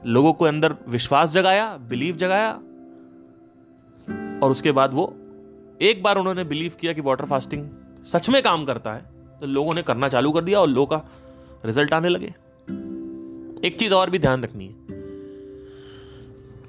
लोगों 0.06 0.32
को 0.32 0.44
अंदर 0.44 0.74
विश्वास 0.88 1.30
जगाया 1.30 1.76
बिलीव 1.88 2.16
जगाया, 2.16 2.50
और 4.42 4.50
उसके 4.50 4.72
बाद 4.72 4.94
वो 4.94 5.06
एक 5.82 6.02
बार 6.02 6.16
उन्होंने 6.16 6.44
बिलीव 6.44 6.72
किया 6.80 6.92
कि 6.92 7.00
वाटर 7.00 7.24
फास्टिंग 7.24 7.68
सच 8.06 8.28
में 8.28 8.42
काम 8.42 8.64
करता 8.64 8.92
है 8.92 9.00
तो 9.40 9.46
लोगों 9.46 9.74
ने 9.74 9.82
करना 9.82 10.08
चालू 10.08 10.32
कर 10.32 10.44
दिया 10.44 10.60
और 10.60 10.68
लोगों 10.68 10.86
का 10.86 11.08
रिज़ल्ट 11.64 11.92
आने 11.92 12.08
लगे। 12.08 12.26
एक 13.64 13.76
चीज़ 13.78 13.94
और 13.94 14.10
भी 14.10 14.18
ध्यान 14.18 14.42
रखनी 14.42 14.66
है। 14.66 14.74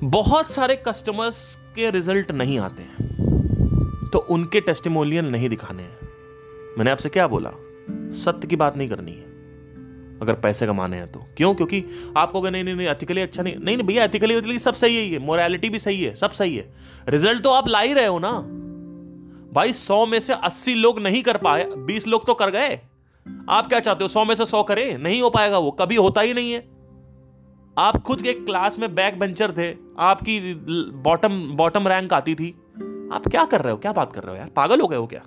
बहुत 0.09 0.51
सारे 0.51 0.75
कस्टमर्स 0.87 1.55
के 1.75 1.89
रिज़ल्ट 1.91 2.31
नहीं 2.31 2.59
आते 2.59 2.83
हैं 2.83 4.09
तो 4.13 4.19
उनके 4.29 4.61
टेस्टिमोनियल 4.61 5.25
नहीं 5.25 5.49
दिखाने 5.49 5.83
हैं। 5.83 5.97
मैंने 6.77 6.91
आपसे 6.91 7.09
क्या 7.09 7.27
बोला? 7.27 7.51
सत्य 8.15 8.47
की 8.47 8.55
बात 8.55 8.77
नहीं 8.77 8.89
करनी 8.89 9.11
है, 9.11 9.23
अगर 10.21 10.33
पैसे 10.33 10.65
कमाने 10.67 10.97
हैं 10.97 11.11
तो। 11.11 11.19
क्यों? 11.37 11.53
क्योंकि 11.55 11.83
आप 12.17 12.31
कहोगे 12.31 12.49
नहीं 12.49 12.63
नहीं 12.63 12.75
नहीं 12.75 12.87
एथिकली 12.87 13.21
अच्छा 13.21 13.43
नहीं 13.43 13.55
नहीं 13.55 13.75
नहीं, 13.77 13.87
भैया 13.87 14.03
एथिकली 14.03 14.33
एथिकली 14.33 14.59
सब 14.59 14.73
सही 14.73 14.97
है 14.97 15.03
ये 15.03 15.19
मोरालिटी 15.19 15.69
भी 15.69 15.79
सही 15.79 16.03
है, 16.03 16.15
सब 16.15 16.31
सही 16.31 16.57
है। 16.57 16.73
रिज़ल्ट 17.09 17.43
तो 17.43 17.49
आप 17.49 17.67
ला 17.67 17.79
ही 17.79 17.93
रहे 17.93 18.05
हो 18.05 18.19
ना। 18.19 18.33
भाई, 19.53 19.73
सौ 19.73 20.05
में 20.05 20.19
से 20.19 20.33
अस्सी 20.33 20.73
लोग 20.75 20.99
नहीं 20.99 21.23
कर 21.23 21.37
पाए। 21.37 21.63
बीस 21.77 22.07
लोग 22.07 22.25
तो 22.27 22.33
कर 22.33 22.49
गए। 22.49 22.79
आप 23.49 23.67
क्या 23.67 23.79
चाहते 23.79 24.03
हो, 24.03 24.07
सौ 24.07 24.25
में 24.25 24.35
से 24.35 24.45
सौ 24.45 24.63
करे? 24.63 24.97
नहीं 24.97 25.21
हो 25.21 25.29
पाएगा 25.29 25.57
वो, 25.57 25.71
कभी 25.71 25.95
होता 25.95 26.21
ही 26.21 26.33
नहीं 26.33 26.51
है। 26.51 26.67
आप 27.77 28.01
खुद 28.01 28.21
के 28.21 28.33
क्लास 28.33 28.79
में 28.79 28.93
बैक 28.95 29.19
बेंचर 29.19 29.51
थे, 29.51 29.75
आपकी 29.99 30.53
बॉटम 31.03 31.41
बॉटम 31.51 31.87
रैंक 31.87 32.13
आती 32.13 32.35
थी। 32.35 32.49
आप 33.13 33.27
क्या 33.27 33.45
कर 33.45 33.61
रहे 33.61 33.71
हो, 33.71 33.77
क्या 33.77 33.91
बात 33.93 34.13
कर 34.13 34.23
रहे 34.23 34.31
हो 34.31 34.37
यार? 34.37 34.49
पागल 34.49 34.81
हो 34.81 34.87
गए 34.87 34.97
हो 34.97 35.07
क्या? 35.07 35.21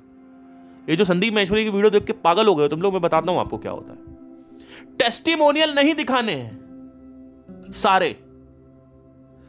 ये 0.88 0.96
जो 0.96 1.04
संदीप 1.04 1.34
महेश्वरी 1.34 1.64
की 1.64 1.70
वीडियो 1.70 1.90
देख 1.90 2.04
के 2.04 2.12
पागल 2.12 2.46
हो 2.46 2.54
गए 2.54 2.62
हो, 2.62 2.68
तुम 2.68 2.82
लोग, 2.82 2.92
मैं 2.92 3.02
बताता 3.02 3.32
हूँ 3.32 3.40
आपको 3.40 3.58
क्या 3.58 3.72
होता 3.72 3.92
है। 3.92 4.96
टेस्टिमोनियल 4.98 5.74
नहीं 5.74 5.94
दिखाने 5.94 6.32
हैं, 6.32 7.72
सारे। 7.72 8.12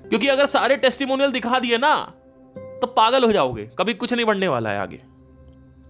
क्योंकि 0.03 0.27
अगर 0.27 0.45
सारे 0.45 0.77
टेस्टिमोनियल 0.77 1.31
दिखा 1.31 1.59
दिए 1.59 1.77
ना 1.77 2.13
तो 2.83 2.87
पागल 2.89 3.23
हो 3.23 3.31
जाओगे, 3.31 3.69
कभी 3.79 3.93
कुछ 3.93 4.13
नहीं 4.13 4.25
बढ़ने 4.25 4.47
वाला 4.47 4.69
है 4.69 4.79
आगे। 4.79 5.01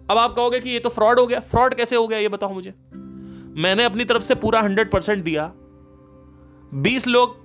अब 0.09 0.17
आप 0.17 0.35
कहोगे 0.35 0.59
कि 0.59 0.69
ये 0.69 0.79
तो 0.79 0.89
फ्रॉड 0.89 1.19
हो 1.19 1.27
गया, 1.27 1.39
फ्रॉड 1.41 1.73
कैसे 1.73 1.95
हो 1.95 2.07
गया, 2.07 2.19
ये 2.19 2.29
बताओ 2.29 2.53
मुझे। 2.53 2.73
मैंने 3.57 3.83
अपनी 3.83 4.05
तरफ़ 4.05 4.23
से 4.23 4.35
पूरा 4.35 4.61
हंड्रेड 4.61 4.91
परसेंट 4.91 5.23
दिया। 5.23 5.51
बीस 6.77 7.07
लोग 7.07 7.41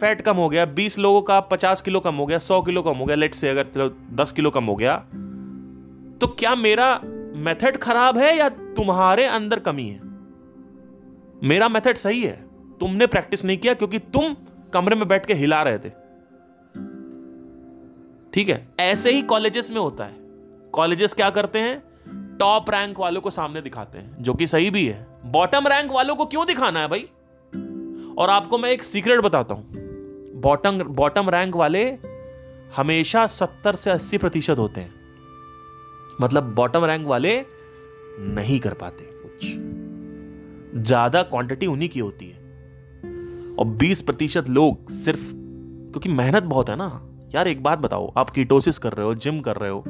फैट 0.00 0.20
कम 0.20 0.36
हो 0.36 0.48
गया, 0.48 0.64
बीस 0.66 0.98
लोगों 0.98 1.22
का 1.22 1.38
पचास 1.46 1.82
किलो 1.82 2.00
कम 2.00 2.14
हो 2.14 2.26
गया, 2.26 2.38
सौ 2.40 2.60
किलो 2.62 2.82
कम 2.82 2.96
हो 2.96 3.04
गया 3.04 3.16
लेट 3.16 3.34
से 3.34 3.48
अगर 3.48 3.90
दस 4.14 4.32
किलो 4.32 4.50
कम 4.50 4.64
हो 4.64 4.74
गया 4.76 4.96
तो 6.20 6.26
क्या 6.28 6.54
मेरा 6.56 7.00
मेथड 7.36 7.76
खराब 7.76 8.18
है 8.18 8.36
या 8.38 8.48
तुम्हारे 8.48 9.24
अंदर 9.26 9.58
कमी 9.60 9.86
है? 9.86 10.00
मेरा 11.44 11.68
मेथड 11.68 11.96
सही 11.96 12.22
है, 12.22 12.36
तुमने 12.80 13.06
प्रैक्टिस 13.06 13.44
नहीं 13.44 13.58
किया 13.58 13.74
क्योंकि 13.74 13.98
तुम 13.98 14.34
कमरे 14.72 14.96
में 14.96 15.06
बैठ 15.08 15.26
के 15.26 15.34
हिला 15.34 15.62
रहे 15.62 15.78
थे। 15.78 15.99
ठीक 18.34 18.48
है? 18.48 18.66
ऐसे 18.80 19.12
ही 19.12 19.22
कॉलेजेस 19.22 19.70
में 19.70 19.80
होता 19.80 20.04
है। 20.04 20.14
कॉलेजेस 20.72 21.14
क्या 21.14 21.30
करते 21.30 21.58
हैं? 21.58 21.82
टॉप 22.38 22.70
रैंक 22.70 23.00
वालों 23.00 23.20
को 23.20 23.30
सामने 23.30 23.60
दिखाते 23.60 23.98
हैं, 23.98 24.22
जो 24.22 24.34
कि 24.34 24.46
सही 24.46 24.70
भी 24.70 24.86
है। 24.86 25.06
बॉटम 25.26 25.66
रैंक 25.66 25.92
वालों 25.92 26.16
को 26.16 26.26
क्यों 26.26 26.46
दिखाना 26.46 26.80
है 26.80 26.88
भाई? 26.88 27.08
और 28.18 28.30
आपको 28.30 28.58
मैं 28.58 28.70
एक 28.70 28.82
सीक्रेट 28.82 29.20
बताता 29.20 29.54
हूँ। 29.54 29.70
बॉटम 30.40 30.78
बॉटम 30.78 31.30
रैंक 31.30 31.56
वाले 31.56 31.98
हमेशा 32.76 33.26
सत्तर 33.26 33.74
से 33.74 33.90
अस्सी 33.90 34.18
प्रतिशत 34.18 34.58
होते 34.58 34.80
हैं। 34.80 34.94
मतलब 36.20 36.54
बॉटम 36.54 36.84
रैंक 36.84 37.06
वाले 37.06 37.44
नहीं 38.18 38.60
कर 38.60 38.74
पाते 38.74 39.04
कुछ। 39.04 39.46
ज़्यादा 40.82 41.22
क्वांटिटी 41.22 41.66
उन्हीं 41.66 41.88
की 41.88 42.00
होती 42.00 42.26
है। 42.26 42.38
और 43.54 43.66
बीस 43.66 44.02
प्रतिशत 44.02 44.48
लोग 44.48 44.90
सिर्फ़, 44.90 45.20
क्योंकि 45.20 46.08
मेहनत 46.08 46.42
बहुत 46.42 46.70
है 46.70 46.76
ना। 46.76 47.09
यार 47.34 47.48
एक 47.48 47.62
बात 47.62 47.78
बताओ, 47.78 48.12
आप 48.16 48.30
कीटोसिस 48.30 48.78
कर 48.78 48.92
रहे 48.92 49.06
हो 49.06 49.14
जिम 49.14 49.40
कर 49.40 49.56
रहे 49.56 49.70
हो, 49.70 49.84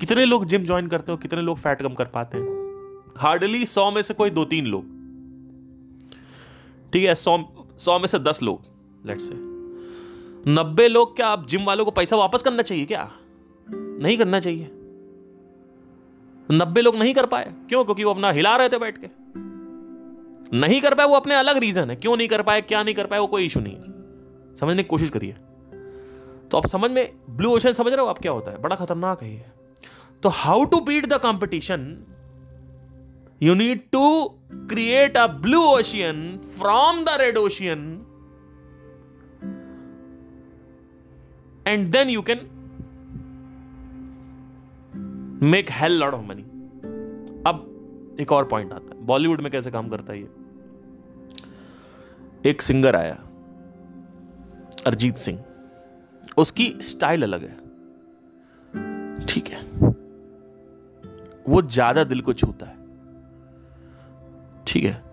कितने 0.00 0.24
लोग 0.24 0.44
जिम 0.44 0.64
ज्वाइन 0.64 0.86
करते 0.86 1.12
हो, 1.12 1.18
कितने 1.18 1.42
लोग 1.42 1.58
फैट 1.58 1.82
कम 1.82 1.94
कर 1.94 2.04
पाते 2.04 2.38
हैं? 2.38 3.02
हार्डली 3.16 3.66
सौ 3.66 3.90
में 3.90 4.02
से 4.02 4.14
कोई 4.14 4.30
दो 4.30 4.44
तीन 4.44 4.66
लोग। 4.66 4.82
ठीक 6.92 7.04
है, 7.04 7.14
सौ 7.14 7.38
सौ 7.78 7.98
में 7.98 8.06
से 8.06 8.18
दस 8.18 8.42
लोग 8.42 8.60
लेट 9.06 9.20
से 9.20 9.34
नब्बे 10.50 10.88
लोग 10.88 11.16
क्या 11.16 11.26
आप 11.26 11.46
जिम 11.46 11.64
वालों 11.64 11.84
को 11.84 11.90
पैसा 11.90 12.16
वापस 12.16 12.42
करना 12.42 12.62
चाहिए 12.62 12.84
क्या? 12.84 13.10
नहीं 13.68 14.18
करना 14.18 14.40
चाहिए। 14.40 14.70
नब्बे 16.50 16.80
लोग 16.80 16.96
नहीं 16.96 17.14
कर 17.14 17.26
पाए, 17.26 17.54
क्यों? 17.68 17.84
क्योंकि 17.84 18.04
वो 18.04 18.10
अपना 18.10 18.30
हिला 18.30 18.56
रहे 18.56 18.68
थे 18.68 18.78
बैठ 18.78 18.98
के। 18.98 19.08
नहीं 20.58 20.80
कर 20.80 20.94
पाए, 20.94 21.06
वो 21.06 21.14
अपने 21.14 21.34
अलग 21.34 21.56
रीजन 21.56 21.90
है, 21.90 21.96
क्यों 21.96 22.16
नहीं 22.16 22.28
कर 22.28 22.42
पाए, 22.42 22.60
क्या 22.60 22.82
नहीं 22.82 22.94
कर 22.94 23.06
पाए, 23.06 23.18
वो 23.18 23.26
कोई 23.26 23.46
इशू 23.46 23.60
नहीं 23.60 23.76
है। 23.76 24.56
समझने 24.56 24.82
की 24.82 24.88
कोशिश 24.88 25.10
करिए। 25.10 25.36
तो 26.50 26.58
आप 26.58 26.66
समझ 26.66 26.90
में 26.90 27.08
ब्लू 27.30 27.50
ओशन 27.50 27.72
समझ 27.72 27.92
रहे 27.92 28.00
हो 28.00 28.06
आप 28.06 28.18
क्या 28.18 28.32
होता 28.32 28.50
है? 28.50 28.58
बड़ा 28.58 28.76
खतरनाक 28.76 29.22
है 29.22 29.32
ये। 29.34 29.44
तो 30.22 30.28
how 30.28 30.64
to 30.64 30.80
beat 30.80 31.06
the 31.06 31.12
competition 31.12 31.80
you 33.42 33.54
need 33.54 33.80
to 33.92 34.24
create 34.70 35.16
a 35.16 35.26
blue 35.26 35.62
ocean 35.62 36.38
from 36.58 37.04
the 37.04 37.08
red 37.10 37.38
ocean 37.38 37.80
and 41.66 41.90
then 41.92 42.08
you 42.08 42.22
can 42.22 42.46
make 45.42 45.70
hell 45.70 45.98
lot 46.00 46.14
of 46.14 46.22
money 46.22 46.42
अब 47.46 48.16
एक 48.20 48.32
और 48.32 48.44
पॉइंट 48.44 48.72
आता 48.72 48.94
है। 48.94 49.06
बॉलीवुड 49.06 49.40
में 49.40 49.50
कैसे 49.52 49.70
काम 49.70 49.88
करता 49.88 50.12
है 50.12 50.20
ये? 50.20 50.28
एक 52.46 52.62
सिंगर 52.62 52.96
आया, 52.96 53.14
अरिजीत 54.86 55.16
सिंह। 55.16 55.44
उसकी 56.38 56.74
स्टाइल 56.82 57.22
अलग 57.22 57.42
है। 57.42 57.56
ठीक 59.26 59.48
है। 59.48 59.60
वो 61.48 61.62
ज़्यादा 61.62 62.04
दिल 62.04 62.20
को 62.20 62.32
छूता 62.32 62.66
है। 62.66 62.76
ठीक 64.66 64.84
है। 64.84 65.04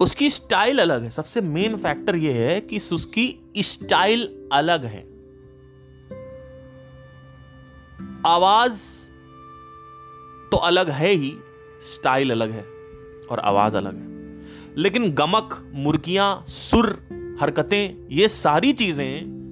उसकी 0.00 0.30
स्टाइल 0.30 0.78
अलग 0.78 1.02
है। 1.02 1.10
सबसे 1.10 1.40
मेन 1.40 1.76
फैक्टर 1.76 2.16
ये 2.16 2.32
है 2.32 2.60
कि 2.60 2.76
उसकी 2.76 3.40
स्टाइल 3.58 4.48
अलग 4.52 4.84
है। 4.84 5.14
आवाज़ 8.26 8.80
तो 10.50 10.56
अलग 10.56 10.88
है 10.88 11.10
ही, 11.10 11.36
स्टाइल 11.80 12.30
अलग 12.30 12.50
है 12.50 12.62
और 13.30 13.40
आवाज़ 13.40 13.76
अलग 13.76 13.94
है। 13.94 14.12
लेकिन 14.76 15.12
गमक, 15.12 15.70
मुर्गियाँ, 15.74 16.44
सुर, 16.48 16.86
हरकतें, 17.40 18.08
ये 18.10 18.28
सारी 18.28 18.72
चीज़ें 18.72 19.43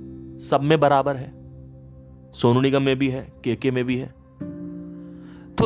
सब 0.51 0.62
में 0.62 0.80
बराबर 0.80 1.16
है। 1.16 1.32
सोनू 2.32 2.61
निगम 2.61 2.82
में 2.82 2.99
भी 2.99 3.09
है, 3.09 3.32
केके 3.45 3.70
में 3.70 3.84
भी 3.84 3.97
है। 3.97 4.07
तो 5.55 5.64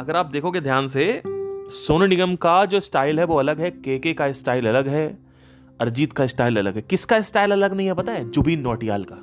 अगर 0.00 0.16
आप 0.16 0.26
देखोगे 0.26 0.60
ध्यान 0.60 0.88
से, 0.88 1.22
सोनू 1.68 2.06
निगम 2.06 2.36
का 2.36 2.64
जो 2.64 2.80
स्टाइल 2.80 3.18
है 3.18 3.24
वो 3.24 3.36
अलग 3.36 3.60
है, 3.60 3.70
केके 3.70 4.14
का 4.14 4.32
स्टाइल 4.32 4.68
अलग 4.68 4.88
है, 4.88 5.18
अरिजीत 5.80 6.12
का 6.12 6.26
स्टाइल 6.26 6.56
अलग 6.56 6.74
है। 6.74 6.82
किसका 6.82 7.20
स्टाइल 7.20 7.50
अलग 7.50 7.74
नहीं 7.74 7.86
है 7.86 7.94
पता 7.94 8.12
है? 8.12 8.30
जुबीन 8.30 8.60
नोटियाल 8.60 9.04
का। 9.12 9.16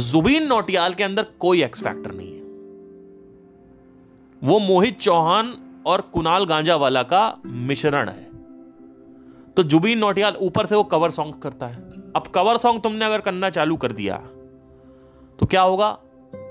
जुबीन 0.00 0.46
नोटियाल 0.46 0.92
के 0.92 1.04
अंदर 1.04 1.26
कोई 1.38 1.62
एक्स 1.62 1.82
फैक्टर 1.82 2.12
नहीं 2.14 2.34
है। 2.34 2.40
वो 4.44 4.58
मोहित 4.58 4.98
चौहान 4.98 5.54
और 5.86 6.00
कुणाल 6.00 6.44
गांजावाला 6.44 7.02
का 7.02 7.38
मिश्रण 7.46 8.08
है। 8.08 8.30
तो 9.56 9.62
जुबीन 9.62 9.98
नोटियाल 9.98 10.34
ऊपर 10.40 10.66
से 10.66 10.76
वो 10.76 10.84
कवर 10.84 11.10
सॉन्ग 11.10 11.34
करता 11.34 11.66
है। 11.66 11.83
अब 12.16 12.26
कवर 12.26 12.56
सॉन्ग 12.56 12.82
तुमने 12.82 13.04
अगर 13.04 13.20
करना 13.20 13.50
चालू 13.50 13.76
कर 13.76 13.92
दिया 13.92 14.16
तो 15.38 15.46
क्या 15.46 15.62
होगा? 15.62 15.98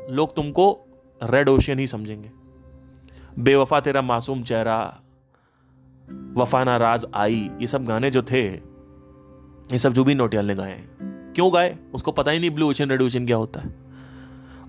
लोग 0.10 0.36
तुमको 0.36 0.86
रेड 1.22 1.50
ओशियन 1.50 1.80
ही 1.80 1.88
समझेंगे। 1.88 2.32
बेवफा 3.40 3.80
तेरा 3.80 4.02
मासूम 4.02 4.42
चेहरा, 4.44 5.00
वफा 6.36 6.64
ना 6.64 6.78
राज 6.78 7.06
आई, 7.16 7.50
ये 7.62 7.68
सब 7.68 7.86
गाने 7.86 8.12
जो 8.12 8.22
थे, 8.22 8.44
ये 8.48 9.80
सब 9.80 9.94
जुबीन 9.94 10.18
नोटियाल 10.18 10.46
ने 10.46 10.56
गाए 10.56 10.82
क्यों 11.36 11.54
गाए? 11.54 11.78
उसको 11.94 12.12
पता 12.12 12.32
ही 12.32 12.40
नहीं 12.40 12.52
ब्लू 12.52 12.70
ओशन 12.70 12.90
रेड 12.90 13.02
ओशन 13.02 13.26
क्या 13.26 13.38
होता 13.38 13.60
है। 13.60 13.76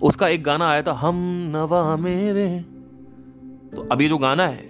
उसका 0.02 0.28
एक 0.28 0.44
गाना 0.44 0.68
आया 0.68 0.82
था, 0.82 0.92
हम 0.92 1.16
नवा 1.56 1.96
मेरे। 1.96 2.60
तो 3.76 3.88
अब 3.92 4.02
ये 4.02 4.08
जो 4.08 4.18
गाना 4.18 4.46
है, 4.46 4.64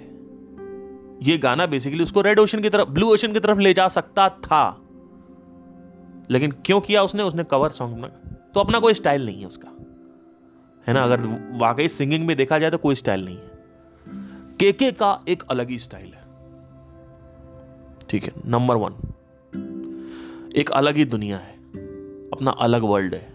ये 1.22 1.38
गाना 1.38 1.66
बेसिकली 1.66 2.02
उसको 2.02 2.20
रेड 2.20 2.38
ओशन 2.38 2.60
की 2.60 2.70
तरफ़ 2.70 2.88
ब्लू 2.88 3.12
ओशन 3.12 3.32
की 3.32 3.40
तरफ़ 3.40 3.58
ले 3.58 3.74
जा 3.74 3.88
सकता 3.88 4.28
था। 4.28 4.80
लेकिन 6.30 6.50
क्यों 6.50 6.80
किया 6.80 7.02
उसने? 7.02 7.22
उसने 7.22 7.44
कवर 7.44 7.70
सॉन्ग 7.70 7.96
में। 7.96 8.10
तो 8.54 8.60
अपना 8.60 8.78
कोई 8.78 8.94
स्टाइल 8.94 9.26
नहीं 9.26 9.40
है 9.40 9.46
उसका। 9.46 9.68
है 10.88 10.94
ना? 10.94 11.04
अगर 11.04 11.20
वाकई 11.58 11.88
सिंगिंग 11.88 12.26
में 12.26 12.36
देखा 12.36 12.58
जाए 12.58 12.70
तो 12.70 12.78
कोई 12.78 12.94
स्टाइल 12.94 13.24
नहीं 13.24 13.36
है। 13.36 13.54
केके 14.60 14.92
का 14.92 15.20
एक 15.28 15.42
अलग 15.50 15.68
ही 15.68 15.78
स्टाइल 15.78 16.06
है। 16.06 16.24
ठीक 18.08 18.22
है? 18.22 18.32
नंबर 18.46 18.76
वन 18.76 19.14
एक 20.56 20.70
अलग 20.70 20.96
ही 20.96 21.04
दुनिया 21.04 21.36
है। 21.36 21.54
अपना 22.30 22.50
अलग 22.50 22.82
वर्ल्ड 22.82 23.14
है। 23.14 23.34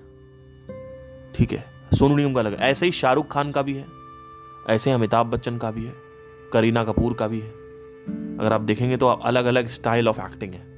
ठीक 1.34 1.52
है? 1.52 1.66
सोनू 1.94 2.16
निगम 2.16 2.34
का 2.34 2.40
अलग 2.40 2.60
है। 2.60 2.72
ऐसे 2.72 2.86
ही 2.86 2.92
शाहरुख 2.92 3.32
खान 3.32 3.52
का 3.52 3.62
भी 3.62 3.74
है। 3.74 3.86
ऐसे 4.70 4.90
ही 4.90 4.94
अमिताभ 4.94 5.28
बच्चन 5.28 5.58
का 5.58 5.72
भी 5.72 5.86
है। 5.86 5.94
करीना 6.54 6.84
कपूर 6.84 7.14
का 7.14 7.28
भी 7.28 7.40
है। 7.40 7.50
अगर 8.38 8.54
आप 8.54 8.62
देखेंगे 8.62 8.98
तो 8.98 9.08
आप 9.08 9.20
अलग 9.24 9.46
अलग 9.46 9.68
स्टाइल 9.68 10.08
ऑफ़ 10.08 10.22
एक्टिंग 10.22 10.54
है। 10.54 10.68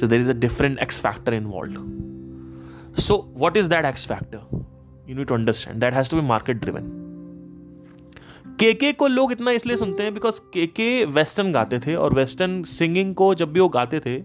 So 0.00 0.06
there 0.06 0.20
is 0.20 0.30
a 0.30 0.34
different 0.34 0.78
X 0.78 1.00
factor 1.00 1.34
in 1.34 1.44
world 1.46 1.78
so 3.00 3.32
what 3.36 3.56
is 3.56 3.68
that 3.68 3.84
X 3.84 4.06
factor 4.08 4.38
you 5.10 5.16
need 5.16 5.26
to 5.26 5.34
understand 5.34 5.80
that 5.80 5.94
has 5.94 6.10
to 6.10 6.20
be 6.20 6.26
market 6.26 6.60
driven 6.60 6.96
KK 8.60 8.92
को 8.92 9.06
लोग 9.06 9.32
इतना 9.32 9.50
इसलिए 9.50 9.76
सुनते 9.76 10.02
हैं 10.02 10.14
बिकॉज़ 10.14 10.40
केके 10.52 11.04
वेस्टर्न 11.04 11.52
गाते 11.52 11.78
थे 11.78 11.94
और 11.94 12.14
वेस्टर्न 12.14 12.62
सिंगिंग 12.62 13.14
को 13.14 13.34
जब 13.34 13.52
भी 13.52 13.60
वो 13.60 13.68
गाते 13.68 14.00
थे, 14.00 14.16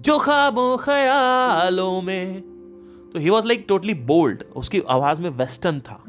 जो 0.00 0.18
खाबों 0.18 0.76
ख्यालों 0.76 2.02
में 2.02 2.40
तो 3.12 3.18
he 3.18 3.30
was 3.30 3.46
like 3.46 3.64
totally 3.68 3.94
bold 3.94 4.42
उसकी 4.56 4.80
आवाज़ 4.88 5.20
में 5.20 5.30
वेस्टर्न 5.30 5.80
था. 5.80 6.04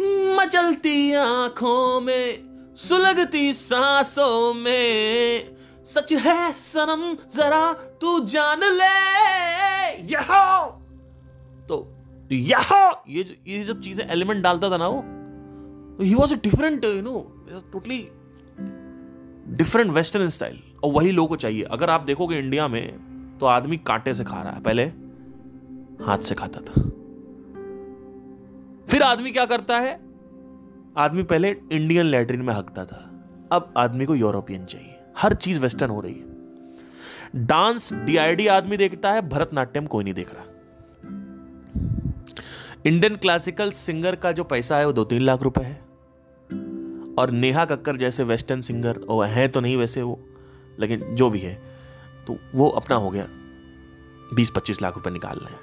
मचलती 0.00 1.12
आँखों 1.12 2.00
में, 2.00 2.48
सुलगती 2.74 3.52
सांसों 3.54 4.54
में। 4.54 5.56
सच 5.84 6.12
है 6.12 6.52
सनम, 6.52 7.16
जरा 7.36 7.72
तू 7.72 8.20
जान 8.24 8.60
ले। 8.64 8.96
यहो! 10.12 10.66
तो 11.68 11.76
यहो! 12.32 13.02
ये 13.08 13.22
जो, 13.22 13.34
ये 13.46 13.64
जब 13.64 13.80
चीज़ें 13.80 14.08
एलिमेंट 14.08 14.42
डालता 14.42 14.70
था 14.70 14.76
ना 14.76 14.88
वो 14.88 15.04
he 16.02 16.14
was 16.14 16.34
different 16.34 16.84
you 16.84 17.02
know 17.02 17.44
totally 17.72 17.98
different 19.56 19.90
western 19.90 20.28
style 20.28 20.62
और 20.84 20.92
वही 20.92 21.10
लोगों 21.10 21.28
को 21.28 21.36
चाहिए। 21.36 21.62
अगर 21.62 21.90
आप 21.90 22.00
देखोगे 22.00 22.38
इंडिया 22.38 22.68
में 22.68 23.38
तो 23.40 23.46
आदमी 23.46 23.76
कांटे 23.76 24.14
से 24.14 24.24
खा 24.24 24.42
रहा 24.42 24.52
है। 24.52 24.62
पहले 24.62 24.84
हाथ 26.04 26.18
से 26.18 26.34
खाता 26.34 26.60
था। 26.60 26.82
फिर 28.90 29.02
आदमी 29.02 29.30
क्या 29.30 29.44
करता 29.46 29.78
है? 29.78 30.00
आदमी 30.96 31.22
पहले 31.22 31.56
इंडियन 31.72 32.06
लैट्रिन 32.06 32.42
में 32.42 32.54
हकता 32.54 32.84
था। 32.84 33.10
अब 33.52 33.74
आदमी 33.76 34.06
को 34.06 34.14
यूरोपियन 34.14 34.64
चाहिए। 34.64 34.96
हर 35.18 35.34
चीज़ 35.34 35.60
वेस्टर्न 35.60 35.90
हो 35.90 36.00
रही 36.00 36.14
है। 36.14 36.38
डांस 37.46 37.92
डीआईडी 37.92 38.46
आदमी 38.46 38.76
देखता 38.76 39.12
है, 39.12 39.28
भरतनाट्यम 39.28 39.86
कोई 39.86 40.04
नहीं 40.04 40.14
देख 40.14 40.30
रहा। 40.34 40.44
इंडियन 42.86 43.16
क्लासिकल 43.16 43.70
सिंगर 43.70 44.16
का 44.16 44.32
जो 44.32 44.44
पैसा 44.44 44.76
है 44.76 44.86
वो 44.86 44.92
दो 44.92 45.04
तीन 45.04 45.20
लाख 45.20 45.42
रुपए 45.42 45.60
है। 45.60 45.80
और 47.18 47.30
नेहा 47.30 47.64
कक्कर 47.64 47.96
जैसे 47.96 48.22
वेस्टर्न 48.22 48.60
सिंगर, 48.60 48.98
वो 48.98 49.22
है 49.22 49.48
तो 49.48 49.60
नहीं 49.60 49.76
वैसे 49.76 50.02
वो, 50.02 50.20
लेकिन 50.80 51.14
जो 51.14 51.30
भी 51.30 51.38
है 51.38 51.54
तो 52.26 52.38
वो 52.54 52.68
अपना 52.68 52.96
हो 52.96 53.10
गया, 53.10 53.26
बीस 54.34 54.50
पच्चीस 54.50 54.82
लाख 54.82 54.94
रुपए 54.96 55.10
निकाल 55.10 55.38
रहे 55.38 55.52
हैं। 55.52 55.60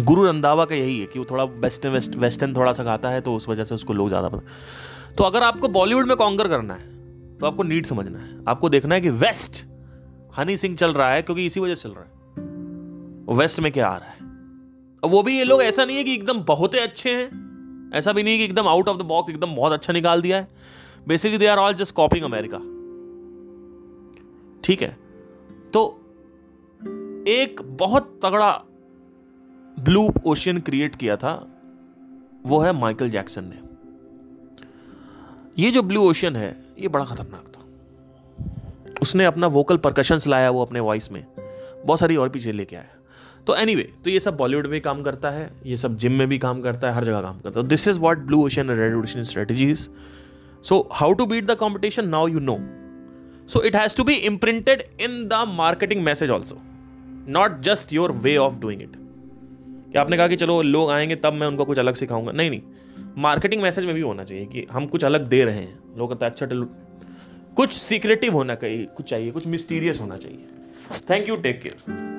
गुरु 0.00 0.24
रंधावा 0.26 0.64
का 0.64 0.74
यही 0.74 0.98
है 1.00 1.06
कि 1.06 1.18
वो 1.18 1.24
थोड़ा 1.30 1.44
वेस्टर्न 1.44 1.92
वेस्ट 1.92 2.16
वेस्टर्न 2.16 2.54
थोड़ा 2.56 2.72
सा 2.72 2.84
गाता 2.84 3.08
है 3.08 3.20
तो 3.20 3.34
उस 3.34 3.48
वजह 3.48 3.64
से 3.64 3.74
उसको 3.74 3.92
लोग 3.92 4.08
ज़्यादा 4.08 4.28
पता 4.28 5.14
तो 5.14 5.24
अगर 5.24 5.42
आपको 5.42 5.68
बॉलीवुड 5.68 6.06
में 6.08 6.16
कॉन्कर 6.16 6.48
करना 6.48 6.74
है 6.74 6.90
तो 7.38 7.46
आपको 7.46 7.62
नीड 7.62 7.86
समझना 7.86 8.18
है। 8.18 8.44
आपको 8.48 8.68
देखना 8.68 8.94
है 8.94 9.00
कि 9.00 9.10
वेस्ट, 9.10 9.64
हनी 10.36 10.56
सिंह 10.56 10.76
चल 10.76 10.92
रहा 10.92 11.10
है 11.10 11.22
क्योंकि 11.22 11.46
इसी 11.46 11.60
वजह 11.60 11.74
से 11.74 11.88
चल 11.88 11.94
रहा 11.94 12.04
है। 12.04 13.36
वेस्ट 13.36 13.60
में 13.60 13.70
क्या 13.72 13.88
आ 13.88 13.96
रहा 13.96 14.08
है? 14.08 14.16
अब 15.02 15.10
वो 15.10 15.22
भी 15.22 15.36
ये 15.38 15.44
लोग 15.44 15.62
ऐसा 15.62 15.84
नहीं 15.84 15.96
है 15.96 16.04
कि 16.04 16.14
एकदम 16.14 16.42
बहुत 16.44 16.74
ही 16.74 16.78
अच्छे 16.78 17.10
हैं। 17.10 17.90
ऐसा 17.94 18.12
भी 18.12 18.22
नहीं 18.22 18.32
है 18.32 18.38
कि 18.38 18.44
एकदम 18.44 18.68
आउट 18.68 18.88
ऑफ़ 18.88 18.98
द 18.98 19.02
बॉक्स 19.02 19.30
एकदम 19.30 19.54
बहुत 19.54 19.72
अच्छा 19.72 19.92
निकाल 19.92 20.22
दिया 20.22 20.36
है। 20.36 20.48
Basically 21.08 21.38
they 21.38 21.46
are 21.46 21.58
all 21.58 21.74
just 21.74 21.94
copying 21.94 22.24
America 22.24 22.58
ठीक 24.64 24.82
है? 24.82 24.96
तो 25.72 25.88
एक 27.28 27.60
बहुत 27.78 28.20
तगड़ा 28.24 28.50
ब्लू 29.80 30.12
ओशियन 30.26 30.60
क्रिएट 30.60 30.96
किया 30.96 31.16
था 31.16 31.34
वो 32.46 32.60
है 32.60 32.72
माइकल 32.72 33.10
जैक्सन 33.10 33.44
ने। 33.44 33.58
ये 35.58 35.70
जो 35.70 35.82
ब्लू 35.82 36.02
ओशन 36.10 36.36
है 36.36 36.56
ये 36.78 36.88
बड़ा 36.88 37.04
खतरनाक 37.04 37.44
था। 37.48 38.98
उसने 39.02 39.24
अपना 39.24 39.46
वोकल 39.46 39.76
परकशंस 39.76 40.26
लाया 40.26 40.50
वो 40.50 40.64
अपने 40.64 40.80
वॉइस 40.80 41.12
में। 41.12 41.24
बहुत 41.86 42.00
सारी 42.00 42.16
और 42.16 42.28
चीज़ें 42.28 42.52
लेके 42.52 42.76
आया। 42.76 42.86
तो 43.46 43.54
एनी 43.54 43.74
anyway, 43.74 44.04
तो 44.04 44.10
ये 44.10 44.20
सब 44.20 44.36
बॉलीवुड 44.36 44.66
में 44.66 44.80
काम 44.80 45.02
करता 45.02 45.30
है 45.30 45.50
ये 45.66 45.76
सब 45.76 45.96
जिम 45.96 46.12
में 46.12 46.28
भी 46.28 46.38
काम 46.38 46.60
करता 46.62 46.88
है 46.88 46.94
हर 46.94 47.04
जगह 47.04 47.20
काम 47.20 47.38
करता 47.38 47.60
है। 47.60 47.66
This 47.66 47.88
is 47.88 47.98
what 47.98 48.18
blue 48.18 48.44
ocean 48.44 48.70
red 48.70 48.94
ocean 48.94 49.22
strategies 49.22 49.88
so 50.62 50.88
how 50.92 51.12
to 51.12 51.26
beat 51.26 51.46
the 51.46 51.56
competition 51.56 52.08
now 52.08 52.28
you 52.28 52.40
know 52.40 52.58
so 53.48 53.62
it 53.62 53.76
has 53.76 53.96
to 53.96 54.04
be 54.04 54.14
imprinted 54.14 54.82
in 55.00 55.28
the 55.28 55.44
marketing 55.48 56.04
message 56.04 56.30
also 56.30 56.60
not 57.28 57.60
just 57.60 57.92
your 57.92 58.12
way 58.12 58.36
of 58.36 58.60
doing 58.60 58.82
it 58.82 58.96
क्या 59.92 60.02
आपने 60.02 60.16
कहा 60.16 60.28
कि 60.28 60.36
चलो 60.36 60.62
लोग 60.62 60.90
आएँगे, 60.90 61.16
तब 61.16 61.32
मैं 61.32 61.46
उनको 61.46 61.64
कुछ 61.64 61.78
अलग 61.78 61.94
सिखाऊँगा। 61.94 62.32
नहीं 62.32 62.50
नहीं। 62.50 62.60
मार्केटिंग 63.18 63.62
मैसेज 63.62 63.84
में 63.84 63.94
भी 63.94 64.00
होना 64.00 64.24
चाहिए 64.24 64.46
कि 64.46 64.66
हम 64.72 64.86
कुछ 64.86 65.04
अलग 65.04 65.26
दे 65.26 65.44
रहे 65.44 65.56
हैं। 65.56 65.98
लोग 65.98 66.12
कहते 66.12 66.24
हैं 66.26 66.32
अच्छा 66.32 66.46
कुछ 67.56 67.72
सीक्रेटिव 67.72 68.32
होना 68.32 68.54
चाहिए 68.54 68.84
कुछ 68.84 69.10
चाहिए, 69.10 69.30
कुछ 69.30 69.46
मिस्टीरियस 69.46 70.00
होना 70.00 70.16
चाहिए। 70.16 70.46
Thank 71.10 71.28
you 71.28 71.36
take 71.36 71.62
care 71.62 72.11